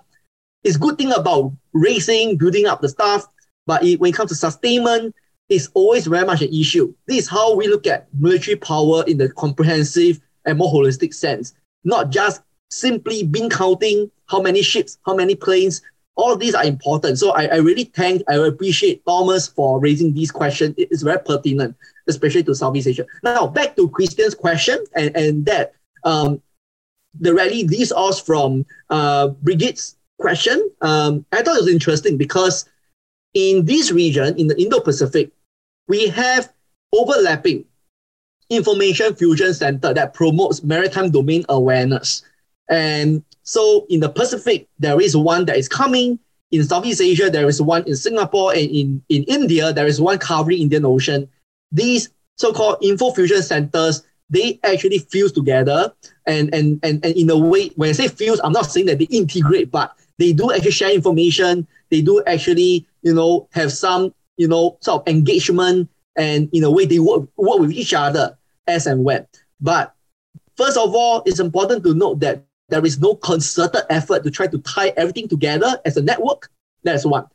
It's 0.64 0.76
good 0.76 0.97
thing 0.99 1.12
about 1.12 1.53
racing, 1.72 2.39
building 2.39 2.66
up 2.66 2.80
the 2.80 2.89
stuff, 2.89 3.26
but 3.66 3.84
it, 3.84 4.01
when 4.01 4.11
it 4.11 4.16
comes 4.16 4.30
to 4.30 4.37
sustainment, 4.37 5.14
it's 5.49 5.68
always 5.74 6.07
very 6.07 6.26
much 6.26 6.43
an 6.43 6.53
issue. 6.53 6.93
This 7.07 7.24
is 7.24 7.28
how 7.28 7.55
we 7.55 7.68
look 7.68 7.87
at 7.87 8.09
military 8.18 8.57
power 8.57 9.05
in 9.07 9.18
the 9.18 9.28
comprehensive 9.28 10.20
and 10.45 10.59
more 10.59 10.72
holistic 10.72 11.14
sense, 11.14 11.53
not 11.84 12.11
just 12.11 12.43
simply 12.70 13.22
being 13.22 13.51
counting 13.51 14.11
how 14.26 14.41
many 14.41 14.62
ships, 14.62 14.99
how 15.07 15.14
many 15.14 15.34
planes, 15.34 15.82
all 16.17 16.37
these 16.37 16.55
are 16.55 16.64
important. 16.64 17.19
So 17.19 17.31
I, 17.31 17.45
I 17.47 17.57
really 17.57 17.85
thank, 17.85 18.23
I 18.29 18.35
appreciate 18.35 19.05
Thomas 19.05 19.47
for 19.47 19.79
raising 19.79 20.14
these 20.14 20.31
questions. 20.31 20.75
It 20.79 20.91
is 20.91 21.03
very 21.03 21.19
pertinent, 21.19 21.77
especially 22.07 22.43
to 22.45 22.55
Southeast 22.55 22.89
Asia. 22.89 23.07
Now, 23.23 23.47
back 23.47 23.77
to 23.77 23.89
Christian's 23.91 24.35
question, 24.35 24.79
and, 24.95 25.14
and 25.14 25.47
that 25.47 25.75
um, 26.05 26.41
the 27.21 27.35
rally 27.35 27.64
leads 27.64 27.93
us 27.93 28.21
from 28.21 28.64
uh, 28.91 29.29
Brigitte's 29.29 29.97
question. 30.19 30.71
Um, 30.81 31.25
I 31.33 31.43
thought 31.43 31.57
it 31.57 31.64
was 31.64 31.69
interesting 31.69 32.17
because 32.17 32.64
in 33.35 33.67
this 33.67 33.93
region, 33.93 34.39
in 34.39 34.47
the 34.47 34.61
Indo-Pacific, 34.61 35.31
we 35.89 36.09
have 36.09 36.51
overlapping 36.93 37.64
information 38.49 39.14
fusion 39.14 39.53
center 39.53 39.93
that 39.93 40.14
promotes 40.14 40.62
maritime 40.62 41.11
domain 41.11 41.45
awareness. 41.49 42.23
And 42.69 43.23
so 43.43 43.87
in 43.89 44.01
the 44.01 44.09
Pacific, 44.09 44.69
there 44.79 45.01
is 45.01 45.17
one 45.17 45.45
that 45.47 45.57
is 45.57 45.69
coming. 45.69 46.19
In 46.51 46.64
Southeast 46.64 47.01
Asia, 47.01 47.31
there 47.31 47.49
is 47.49 47.61
one 47.61 47.85
in 47.87 47.97
Singapore, 47.97 48.53
and 48.53 48.71
in, 48.71 49.03
in 49.09 49.25
India, 49.25 49.73
there 49.73 49.87
is 49.87 50.01
one 50.01 50.19
covering 50.19 50.61
Indian 50.61 50.85
Ocean. 50.85 51.29
These 51.73 52.11
so-called 52.37 52.79
info 52.83 53.11
fusion 53.11 53.43
centers, 53.43 54.05
they 54.31 54.61
actually 54.62 54.99
fuse 54.99 55.33
together. 55.33 55.93
And, 56.27 56.55
and, 56.55 56.81
and, 56.83 57.05
and 57.05 57.17
in 57.17 57.31
a 57.31 57.37
way, 57.37 57.69
when 57.77 57.91
I 57.91 57.93
say 57.93 58.09
fuse, 58.09 58.41
I'm 58.43 58.53
not 58.53 58.67
saying 58.67 58.87
that 58.87 58.99
they 58.99 59.07
integrate, 59.07 59.71
but 59.71 59.93
they 60.19 60.33
do 60.33 60.53
actually 60.53 60.71
share 60.73 60.93
information. 60.93 61.67
They 61.91 62.03
do 62.03 62.23
actually, 62.27 62.87
you 63.03 63.14
know, 63.14 63.49
have 63.53 63.73
some, 63.73 64.14
you 64.37 64.49
know, 64.49 64.77
sort 64.81 65.03
of 65.03 65.09
engagement 65.09 65.89
and 66.17 66.49
in 66.53 66.64
a 66.64 66.71
way 66.71 66.87
they 66.87 66.99
work, 66.99 67.29
work 67.37 67.61
with 67.61 67.73
each 67.73 67.95
other 67.95 68.37
as 68.67 68.87
and 68.87 69.05
when. 69.05 69.27
But 69.61 69.95
first 70.57 70.77
of 70.77 70.95
all, 70.95 71.23
it's 71.27 71.41
important 71.41 71.85
to 71.85 71.95
note 71.95 72.21
that 72.21 72.45
there 72.69 72.85
is 72.85 73.01
no 73.01 73.14
concerted 73.14 73.83
effort 73.91 74.25
to 74.25 74.31
try 74.31 74.47
to 74.47 74.59
tie 74.59 74.93
everything 74.97 75.29
together 75.29 75.79
as 75.85 75.97
a 75.97 76.03
network. 76.03 76.51
That's 76.83 77.05
one. 77.05 77.27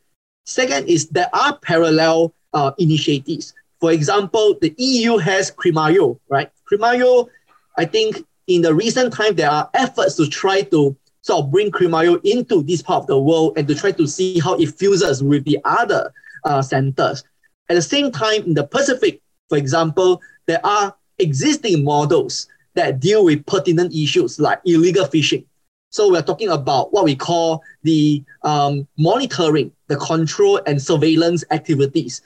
Second 0.45 0.89
is 0.89 1.07
there 1.09 1.29
are 1.33 1.57
parallel 1.57 2.33
uh, 2.53 2.71
initiatives. 2.77 3.53
For 3.79 3.91
example, 3.91 4.57
the 4.61 4.73
EU 4.77 5.17
has 5.17 5.51
CRIMARIO, 5.51 6.19
right? 6.29 6.51
CRIMARIO, 6.65 7.29
I 7.77 7.85
think 7.85 8.25
in 8.47 8.61
the 8.61 8.73
recent 8.73 9.13
time, 9.13 9.35
there 9.35 9.49
are 9.49 9.69
efforts 9.73 10.15
to 10.15 10.27
try 10.27 10.61
to 10.63 10.95
sort 11.21 11.45
of 11.45 11.51
bring 11.51 11.71
CRIMARIO 11.71 12.19
into 12.23 12.63
this 12.63 12.81
part 12.81 13.03
of 13.03 13.07
the 13.07 13.19
world 13.19 13.57
and 13.57 13.67
to 13.67 13.75
try 13.75 13.91
to 13.91 14.07
see 14.07 14.39
how 14.39 14.55
it 14.55 14.73
fuses 14.75 15.23
with 15.23 15.45
the 15.45 15.59
other 15.63 16.11
uh, 16.43 16.61
centers. 16.61 17.23
At 17.69 17.75
the 17.75 17.81
same 17.81 18.11
time, 18.11 18.43
in 18.43 18.53
the 18.53 18.65
Pacific, 18.65 19.21
for 19.47 19.57
example, 19.57 20.21
there 20.47 20.65
are 20.65 20.95
existing 21.19 21.83
models 21.83 22.47
that 22.75 22.99
deal 22.99 23.25
with 23.25 23.45
pertinent 23.45 23.93
issues 23.93 24.39
like 24.39 24.59
illegal 24.65 25.05
fishing. 25.05 25.45
So 25.89 26.09
we're 26.09 26.21
talking 26.21 26.49
about 26.49 26.93
what 26.93 27.03
we 27.03 27.15
call 27.15 27.63
the 27.83 28.23
um, 28.43 28.87
monitoring, 28.97 29.71
the 29.87 29.97
control 29.97 30.61
and 30.65 30.81
surveillance 30.81 31.43
activities. 31.51 32.21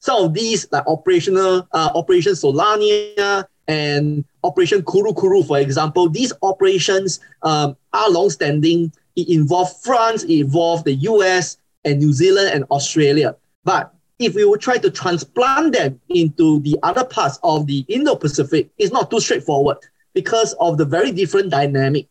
Some 0.00 0.24
of 0.24 0.34
these, 0.34 0.66
like 0.70 0.86
operational 0.86 1.66
uh, 1.72 1.90
Operation 1.94 2.32
Solania 2.32 3.44
and 3.68 4.24
Operation 4.44 4.84
Kuru 4.84 5.14
Kuru, 5.14 5.42
for 5.42 5.58
example, 5.58 6.10
these 6.10 6.32
operations 6.42 7.20
um, 7.42 7.76
are 7.92 8.10
long-standing. 8.10 8.92
It 9.16 9.28
involved 9.28 9.82
France, 9.82 10.24
it 10.24 10.40
involved 10.40 10.84
the 10.84 10.94
US 10.94 11.56
and 11.84 11.98
New 12.00 12.12
Zealand 12.12 12.50
and 12.52 12.64
Australia. 12.70 13.34
But 13.64 13.94
if 14.20 14.34
we 14.34 14.44
would 14.44 14.60
try 14.60 14.76
to 14.76 14.90
transplant 14.90 15.72
them 15.72 15.98
into 16.10 16.60
the 16.60 16.78
other 16.82 17.04
parts 17.04 17.40
of 17.42 17.66
the 17.66 17.84
Indo-Pacific, 17.88 18.68
it's 18.76 18.92
not 18.92 19.10
too 19.10 19.18
straightforward 19.18 19.78
because 20.12 20.52
of 20.60 20.76
the 20.76 20.84
very 20.84 21.10
different 21.10 21.50
dynamic. 21.50 22.06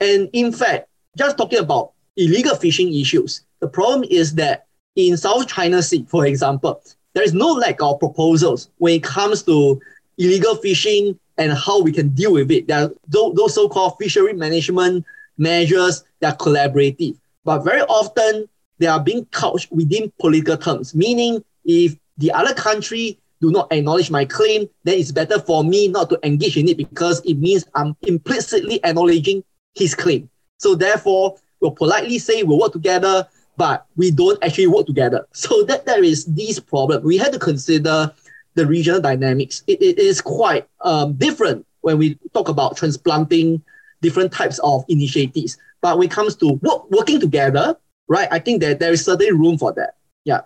And 0.00 0.30
in 0.32 0.52
fact, 0.52 0.88
just 1.18 1.36
talking 1.36 1.58
about 1.58 1.92
illegal 2.16 2.54
fishing 2.54 2.94
issues, 2.94 3.42
the 3.58 3.66
problem 3.66 4.04
is 4.08 4.36
that 4.36 4.66
in 4.94 5.16
South 5.16 5.48
China 5.48 5.82
Sea, 5.82 6.06
for 6.08 6.26
example, 6.26 6.80
there 7.12 7.24
is 7.24 7.34
no 7.34 7.48
lack 7.48 7.82
of 7.82 7.98
proposals 7.98 8.70
when 8.78 8.94
it 8.94 9.02
comes 9.02 9.42
to 9.42 9.80
illegal 10.18 10.54
fishing 10.54 11.18
and 11.38 11.52
how 11.52 11.82
we 11.82 11.90
can 11.90 12.10
deal 12.10 12.34
with 12.34 12.52
it. 12.52 12.68
There 12.68 12.84
are 12.84 12.90
those 13.08 13.54
so-called 13.54 13.96
fishery 13.98 14.32
management 14.32 15.04
measures 15.38 16.04
that 16.20 16.34
are 16.34 16.36
collaborative. 16.36 17.16
But 17.44 17.64
very 17.64 17.80
often, 17.82 18.48
they 18.78 18.86
are 18.86 19.00
being 19.00 19.24
couched 19.26 19.70
within 19.70 20.12
political 20.20 20.56
terms, 20.56 20.94
meaning 20.94 21.42
if 21.64 21.96
the 22.18 22.32
other 22.32 22.54
country 22.54 23.18
do 23.40 23.50
not 23.50 23.72
acknowledge 23.72 24.10
my 24.10 24.24
claim, 24.24 24.68
then 24.84 24.98
it's 24.98 25.12
better 25.12 25.38
for 25.40 25.64
me 25.64 25.88
not 25.88 26.08
to 26.10 26.18
engage 26.22 26.56
in 26.56 26.68
it 26.68 26.76
because 26.76 27.20
it 27.24 27.34
means 27.34 27.64
I'm 27.74 27.96
implicitly 28.02 28.82
acknowledging 28.84 29.42
his 29.74 29.94
claim. 29.94 30.30
So 30.58 30.74
therefore, 30.74 31.36
we'll 31.60 31.72
politely 31.72 32.18
say 32.18 32.44
we'll 32.44 32.60
work 32.60 32.72
together, 32.72 33.26
but 33.56 33.86
we 33.96 34.10
don't 34.12 34.42
actually 34.44 34.68
work 34.68 34.86
together. 34.86 35.26
So 35.34 35.64
that 35.64 35.86
there 35.86 36.04
is 36.04 36.24
this 36.26 36.60
problem. 36.60 37.02
We 37.02 37.18
had 37.18 37.32
to 37.32 37.38
consider 37.38 38.12
the 38.54 38.66
regional 38.66 39.00
dynamics. 39.00 39.62
it, 39.66 39.82
it 39.82 39.98
is 39.98 40.20
quite 40.20 40.68
um, 40.82 41.14
different 41.14 41.66
when 41.80 41.98
we 41.98 42.18
talk 42.34 42.48
about 42.48 42.76
transplanting 42.76 43.62
different 44.02 44.32
types 44.32 44.58
of 44.60 44.84
initiatives. 44.88 45.56
But 45.80 45.98
when 45.98 46.08
it 46.08 46.12
comes 46.12 46.36
to 46.36 46.52
work, 46.62 46.90
working 46.90 47.18
together, 47.18 47.76
right? 48.12 48.28
I 48.30 48.38
think 48.38 48.60
that 48.62 48.78
there 48.78 48.92
is 48.92 49.04
certainly 49.04 49.32
room 49.32 49.56
for 49.62 49.72
that. 49.72 49.92
Yeah. 50.24 50.42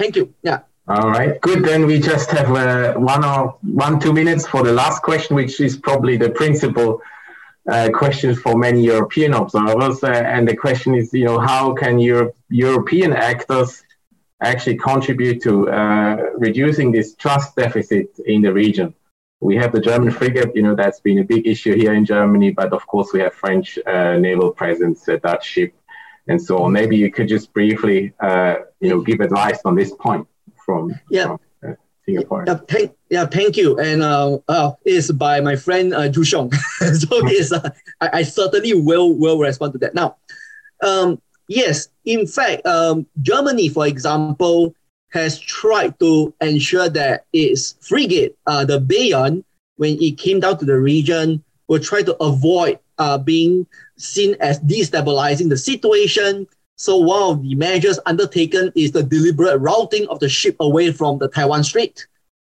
Thank 0.00 0.16
you. 0.16 0.32
Yeah. 0.42 0.60
All 0.96 1.10
right, 1.10 1.38
good. 1.42 1.60
Then 1.70 1.84
we 1.84 1.96
just 2.12 2.30
have 2.30 2.50
uh, 2.50 2.94
one 2.94 3.22
or 3.22 3.58
one 3.60 4.00
two 4.00 4.14
minutes 4.20 4.46
for 4.46 4.62
the 4.62 4.72
last 4.72 5.02
question, 5.02 5.36
which 5.36 5.60
is 5.60 5.76
probably 5.76 6.16
the 6.16 6.30
principal 6.30 7.02
uh, 7.70 7.90
question 7.92 8.34
for 8.34 8.56
many 8.56 8.80
European 8.94 9.34
observers. 9.34 10.02
Uh, 10.02 10.34
and 10.34 10.48
the 10.48 10.56
question 10.56 10.94
is, 10.94 11.12
you 11.12 11.26
know, 11.26 11.38
how 11.38 11.74
can 11.74 11.98
Europe, 11.98 12.34
European 12.48 13.12
actors 13.12 13.82
actually 14.50 14.78
contribute 14.90 15.42
to 15.42 15.68
uh, 15.68 16.16
reducing 16.46 16.90
this 16.90 17.14
trust 17.16 17.54
deficit 17.54 18.08
in 18.24 18.40
the 18.40 18.52
region? 18.64 18.94
We 19.40 19.56
have 19.56 19.72
the 19.72 19.82
German 19.88 20.10
frigate, 20.10 20.56
you 20.56 20.62
know, 20.62 20.74
that's 20.74 21.00
been 21.00 21.18
a 21.18 21.24
big 21.34 21.46
issue 21.46 21.74
here 21.82 21.92
in 21.92 22.04
Germany, 22.06 22.50
but 22.60 22.72
of 22.72 22.86
course 22.86 23.08
we 23.12 23.20
have 23.20 23.34
French 23.34 23.78
uh, 23.86 24.16
naval 24.16 24.50
presence, 24.52 24.98
Dutch 25.22 25.44
ship 25.54 25.74
and 26.28 26.40
so 26.40 26.58
on. 26.58 26.72
Maybe 26.72 26.96
you 26.96 27.10
could 27.10 27.28
just 27.28 27.52
briefly, 27.52 28.12
uh, 28.20 28.56
you 28.80 28.90
know, 28.90 29.00
give 29.00 29.20
advice 29.20 29.60
on 29.64 29.74
this 29.74 29.92
point 29.94 30.26
from, 30.64 30.94
yeah. 31.10 31.26
From, 31.26 31.40
uh, 31.66 31.72
Singapore. 32.04 32.44
Yeah, 32.46 32.58
thank, 32.68 32.92
yeah, 33.10 33.26
thank 33.26 33.56
you. 33.56 33.78
And 33.78 34.02
uh, 34.02 34.38
uh, 34.48 34.72
it's 34.84 35.10
by 35.12 35.40
my 35.40 35.56
friend 35.56 35.92
uh, 35.92 36.08
Zhu 36.08 36.24
Xiong. 36.24 36.54
so 37.00 37.08
it's, 37.26 37.52
uh, 37.52 37.70
I, 38.00 38.10
I 38.20 38.22
certainly 38.22 38.74
will 38.74 39.14
will 39.14 39.38
respond 39.38 39.72
to 39.74 39.78
that. 39.80 39.94
Now, 39.94 40.16
um, 40.82 41.20
yes, 41.48 41.88
in 42.04 42.26
fact, 42.26 42.64
um, 42.66 43.06
Germany, 43.20 43.68
for 43.68 43.86
example, 43.86 44.74
has 45.10 45.38
tried 45.38 45.98
to 46.00 46.34
ensure 46.40 46.88
that 46.88 47.24
its 47.32 47.76
frigate, 47.80 48.36
uh, 48.46 48.64
the 48.64 48.80
Bayern, 48.80 49.44
when 49.76 49.96
it 50.00 50.18
came 50.18 50.40
down 50.40 50.58
to 50.58 50.64
the 50.64 50.78
region, 50.78 51.42
will 51.66 51.80
try 51.80 52.02
to 52.02 52.16
avoid 52.22 52.78
uh, 52.98 53.18
being 53.18 53.66
seen 53.98 54.36
as 54.40 54.60
destabilizing 54.60 55.48
the 55.48 55.56
situation. 55.56 56.46
So 56.76 56.96
one 56.96 57.22
of 57.22 57.42
the 57.42 57.54
measures 57.54 57.98
undertaken 58.06 58.72
is 58.74 58.92
the 58.92 59.02
deliberate 59.02 59.58
routing 59.58 60.06
of 60.08 60.20
the 60.20 60.28
ship 60.28 60.56
away 60.60 60.92
from 60.92 61.18
the 61.18 61.28
Taiwan 61.28 61.64
Strait. 61.64 62.06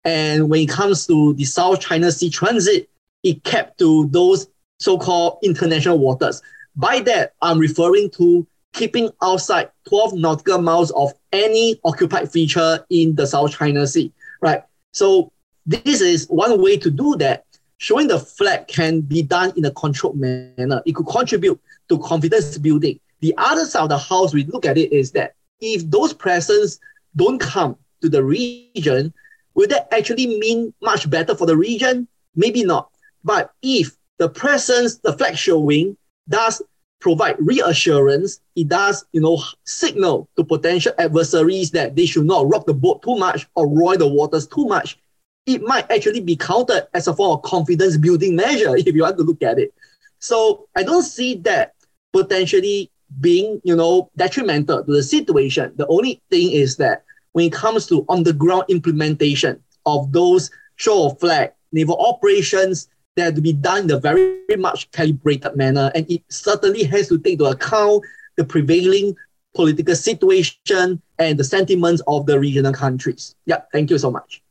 And 0.04 0.48
when 0.48 0.62
it 0.62 0.68
comes 0.68 1.06
to 1.06 1.34
the 1.34 1.44
South 1.44 1.80
China 1.80 2.12
Sea 2.12 2.30
transit, 2.30 2.88
it 3.22 3.42
kept 3.44 3.78
to 3.78 4.06
those 4.08 4.48
so-called 4.78 5.38
international 5.42 5.98
waters. 5.98 6.40
By 6.76 7.00
that, 7.00 7.34
I'm 7.42 7.58
referring 7.58 8.10
to 8.10 8.46
keeping 8.72 9.10
outside 9.22 9.70
12 9.88 10.14
nautical 10.14 10.60
miles 10.60 10.90
of 10.92 11.12
any 11.32 11.80
occupied 11.84 12.30
feature 12.30 12.84
in 12.88 13.14
the 13.14 13.26
South 13.26 13.52
China 13.52 13.86
Sea, 13.86 14.12
right? 14.40 14.62
So 14.92 15.32
this 15.66 16.00
is 16.00 16.26
one 16.28 16.62
way 16.62 16.76
to 16.78 16.90
do 16.90 17.16
that 17.16 17.44
showing 17.80 18.06
the 18.06 18.18
flag 18.18 18.68
can 18.68 19.00
be 19.00 19.22
done 19.22 19.52
in 19.56 19.64
a 19.64 19.70
controlled 19.70 20.18
manner. 20.18 20.82
It 20.84 20.94
could 20.94 21.06
contribute 21.06 21.58
to 21.88 21.98
confidence 21.98 22.58
building. 22.58 23.00
The 23.20 23.34
other 23.38 23.64
side 23.64 23.84
of 23.84 23.88
the 23.88 23.98
house, 23.98 24.34
we 24.34 24.44
look 24.44 24.66
at 24.66 24.76
it 24.76 24.92
is 24.92 25.10
that 25.12 25.34
if 25.60 25.90
those 25.90 26.12
presents 26.12 26.78
don't 27.16 27.38
come 27.38 27.76
to 28.02 28.10
the 28.10 28.22
region, 28.22 29.14
will 29.54 29.66
that 29.68 29.88
actually 29.92 30.26
mean 30.26 30.74
much 30.82 31.08
better 31.08 31.34
for 31.34 31.46
the 31.46 31.56
region? 31.56 32.06
Maybe 32.36 32.64
not. 32.64 32.90
But 33.24 33.52
if 33.62 33.96
the 34.18 34.28
presence, 34.28 34.98
the 34.98 35.14
flag 35.14 35.36
showing, 35.36 35.96
does 36.28 36.60
provide 37.00 37.36
reassurance, 37.38 38.42
it 38.56 38.68
does, 38.68 39.06
you 39.12 39.22
know, 39.22 39.42
signal 39.64 40.28
to 40.36 40.44
potential 40.44 40.92
adversaries 40.98 41.70
that 41.70 41.96
they 41.96 42.04
should 42.04 42.26
not 42.26 42.46
rock 42.46 42.66
the 42.66 42.74
boat 42.74 43.00
too 43.02 43.16
much 43.16 43.46
or 43.54 43.66
roil 43.66 43.96
the 43.96 44.06
waters 44.06 44.46
too 44.46 44.66
much, 44.66 44.98
it 45.46 45.62
might 45.62 45.90
actually 45.90 46.20
be 46.20 46.36
counted 46.36 46.86
as 46.94 47.08
a 47.08 47.14
form 47.14 47.36
of 47.36 47.42
confidence 47.42 47.96
building 47.96 48.36
measure 48.36 48.76
if 48.76 48.86
you 48.86 49.02
want 49.02 49.16
to 49.18 49.24
look 49.24 49.42
at 49.42 49.58
it. 49.58 49.72
So 50.18 50.68
I 50.76 50.82
don't 50.82 51.02
see 51.02 51.36
that 51.36 51.74
potentially 52.12 52.90
being, 53.20 53.60
you 53.64 53.74
know, 53.74 54.10
detrimental 54.16 54.84
to 54.84 54.92
the 54.92 55.02
situation. 55.02 55.72
The 55.76 55.86
only 55.88 56.22
thing 56.30 56.52
is 56.52 56.76
that 56.76 57.04
when 57.32 57.46
it 57.46 57.52
comes 57.52 57.86
to 57.86 58.04
on 58.08 58.22
the 58.22 58.32
ground 58.32 58.64
implementation 58.68 59.62
of 59.86 60.12
those 60.12 60.50
show 60.76 61.06
of 61.06 61.20
flag 61.20 61.52
naval 61.72 61.96
operations, 61.96 62.88
they 63.16 63.22
have 63.22 63.34
to 63.34 63.40
be 63.40 63.52
done 63.52 63.84
in 63.84 63.90
a 63.90 63.98
very, 63.98 64.40
very 64.48 64.60
much 64.60 64.90
calibrated 64.90 65.56
manner. 65.56 65.90
And 65.94 66.10
it 66.10 66.22
certainly 66.28 66.84
has 66.84 67.08
to 67.08 67.18
take 67.18 67.34
into 67.34 67.46
account 67.46 68.04
the 68.36 68.44
prevailing 68.44 69.16
political 69.54 69.94
situation 69.94 71.02
and 71.18 71.38
the 71.38 71.44
sentiments 71.44 72.02
of 72.06 72.26
the 72.26 72.38
regional 72.38 72.72
countries. 72.72 73.34
Yeah, 73.46 73.62
thank 73.72 73.90
you 73.90 73.98
so 73.98 74.10
much. 74.10 74.42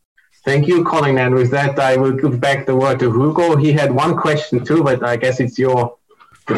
Thank 0.45 0.67
you, 0.67 0.83
Collin. 0.83 1.17
And 1.17 1.35
with 1.35 1.51
that, 1.51 1.77
I 1.79 1.97
will 1.97 2.13
give 2.13 2.39
back 2.39 2.65
the 2.65 2.75
word 2.75 2.99
to 2.99 3.11
Hugo. 3.11 3.55
He 3.55 3.71
had 3.71 3.91
one 3.91 4.17
question 4.17 4.63
too, 4.63 4.83
but 4.83 5.03
I 5.03 5.15
guess 5.17 5.39
it's 5.39 5.59
your 5.59 5.97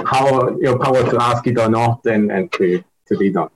power, 0.05 0.55
your 0.61 0.77
power 0.79 1.09
to 1.09 1.21
ask 1.21 1.45
it 1.47 1.57
or 1.57 1.69
not, 1.69 2.05
and, 2.05 2.31
and 2.31 2.51
to, 2.53 2.83
to 3.07 3.35
on. 3.35 3.49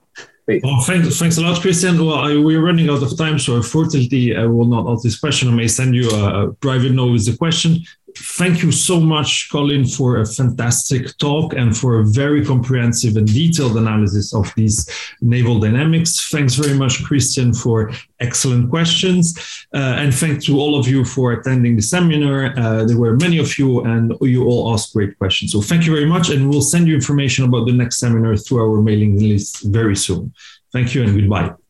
Please. 0.44 0.62
Oh, 0.64 0.80
thanks, 0.82 1.18
thanks 1.18 1.38
a 1.38 1.42
lot, 1.42 1.60
Christian. 1.60 1.98
Well, 1.98 2.14
I, 2.14 2.36
we're 2.36 2.64
running 2.64 2.88
out 2.88 3.02
of 3.02 3.16
time, 3.18 3.36
so 3.38 3.56
unfortunately, 3.56 4.36
I 4.36 4.46
will 4.46 4.64
not 4.64 4.88
ask 4.88 5.02
this 5.02 5.18
question. 5.18 5.48
I 5.48 5.52
may 5.52 5.66
send 5.66 5.94
you 5.94 6.08
a 6.10 6.52
private 6.52 6.92
note 6.92 7.12
with 7.12 7.26
the 7.26 7.36
question 7.36 7.80
thank 8.16 8.62
you 8.62 8.72
so 8.72 9.00
much, 9.00 9.48
Collin, 9.50 9.84
for 9.84 10.20
a 10.20 10.26
fantastic 10.26 11.16
talk 11.18 11.54
and 11.54 11.76
for 11.76 12.00
a 12.00 12.04
very 12.04 12.44
comprehensive 12.44 13.16
and 13.16 13.26
detailed 13.26 13.76
analysis 13.76 14.34
of 14.34 14.52
these 14.56 14.88
naval 15.20 15.60
dynamics. 15.60 16.28
Thanks 16.30 16.54
very 16.54 16.74
much, 16.74 17.04
Christian, 17.04 17.52
for 17.52 17.92
excellent 18.20 18.70
questions. 18.70 19.66
Uh, 19.74 19.96
and 19.98 20.14
thanks 20.14 20.46
to 20.46 20.58
all 20.58 20.78
of 20.78 20.88
you 20.88 21.04
for 21.04 21.32
attending 21.32 21.76
the 21.76 21.82
seminar. 21.82 22.58
Uh, 22.58 22.84
there 22.84 22.98
were 22.98 23.16
many 23.16 23.38
of 23.38 23.58
you, 23.58 23.80
and 23.84 24.14
you 24.20 24.44
all 24.44 24.72
asked 24.72 24.94
great 24.94 25.18
questions. 25.18 25.52
So 25.52 25.60
thank 25.60 25.86
you 25.86 25.92
very 25.92 26.06
much. 26.06 26.30
And 26.30 26.48
we'll 26.48 26.62
send 26.62 26.88
you 26.88 26.94
information 26.94 27.44
about 27.44 27.66
the 27.66 27.72
next 27.72 27.98
seminar 27.98 28.36
through 28.36 28.62
our 28.62 28.80
mailing 28.80 29.18
list 29.18 29.64
very 29.64 29.96
soon. 29.96 30.32
Thank 30.72 30.94
you 30.94 31.02
and 31.04 31.18
goodbye. 31.18 31.65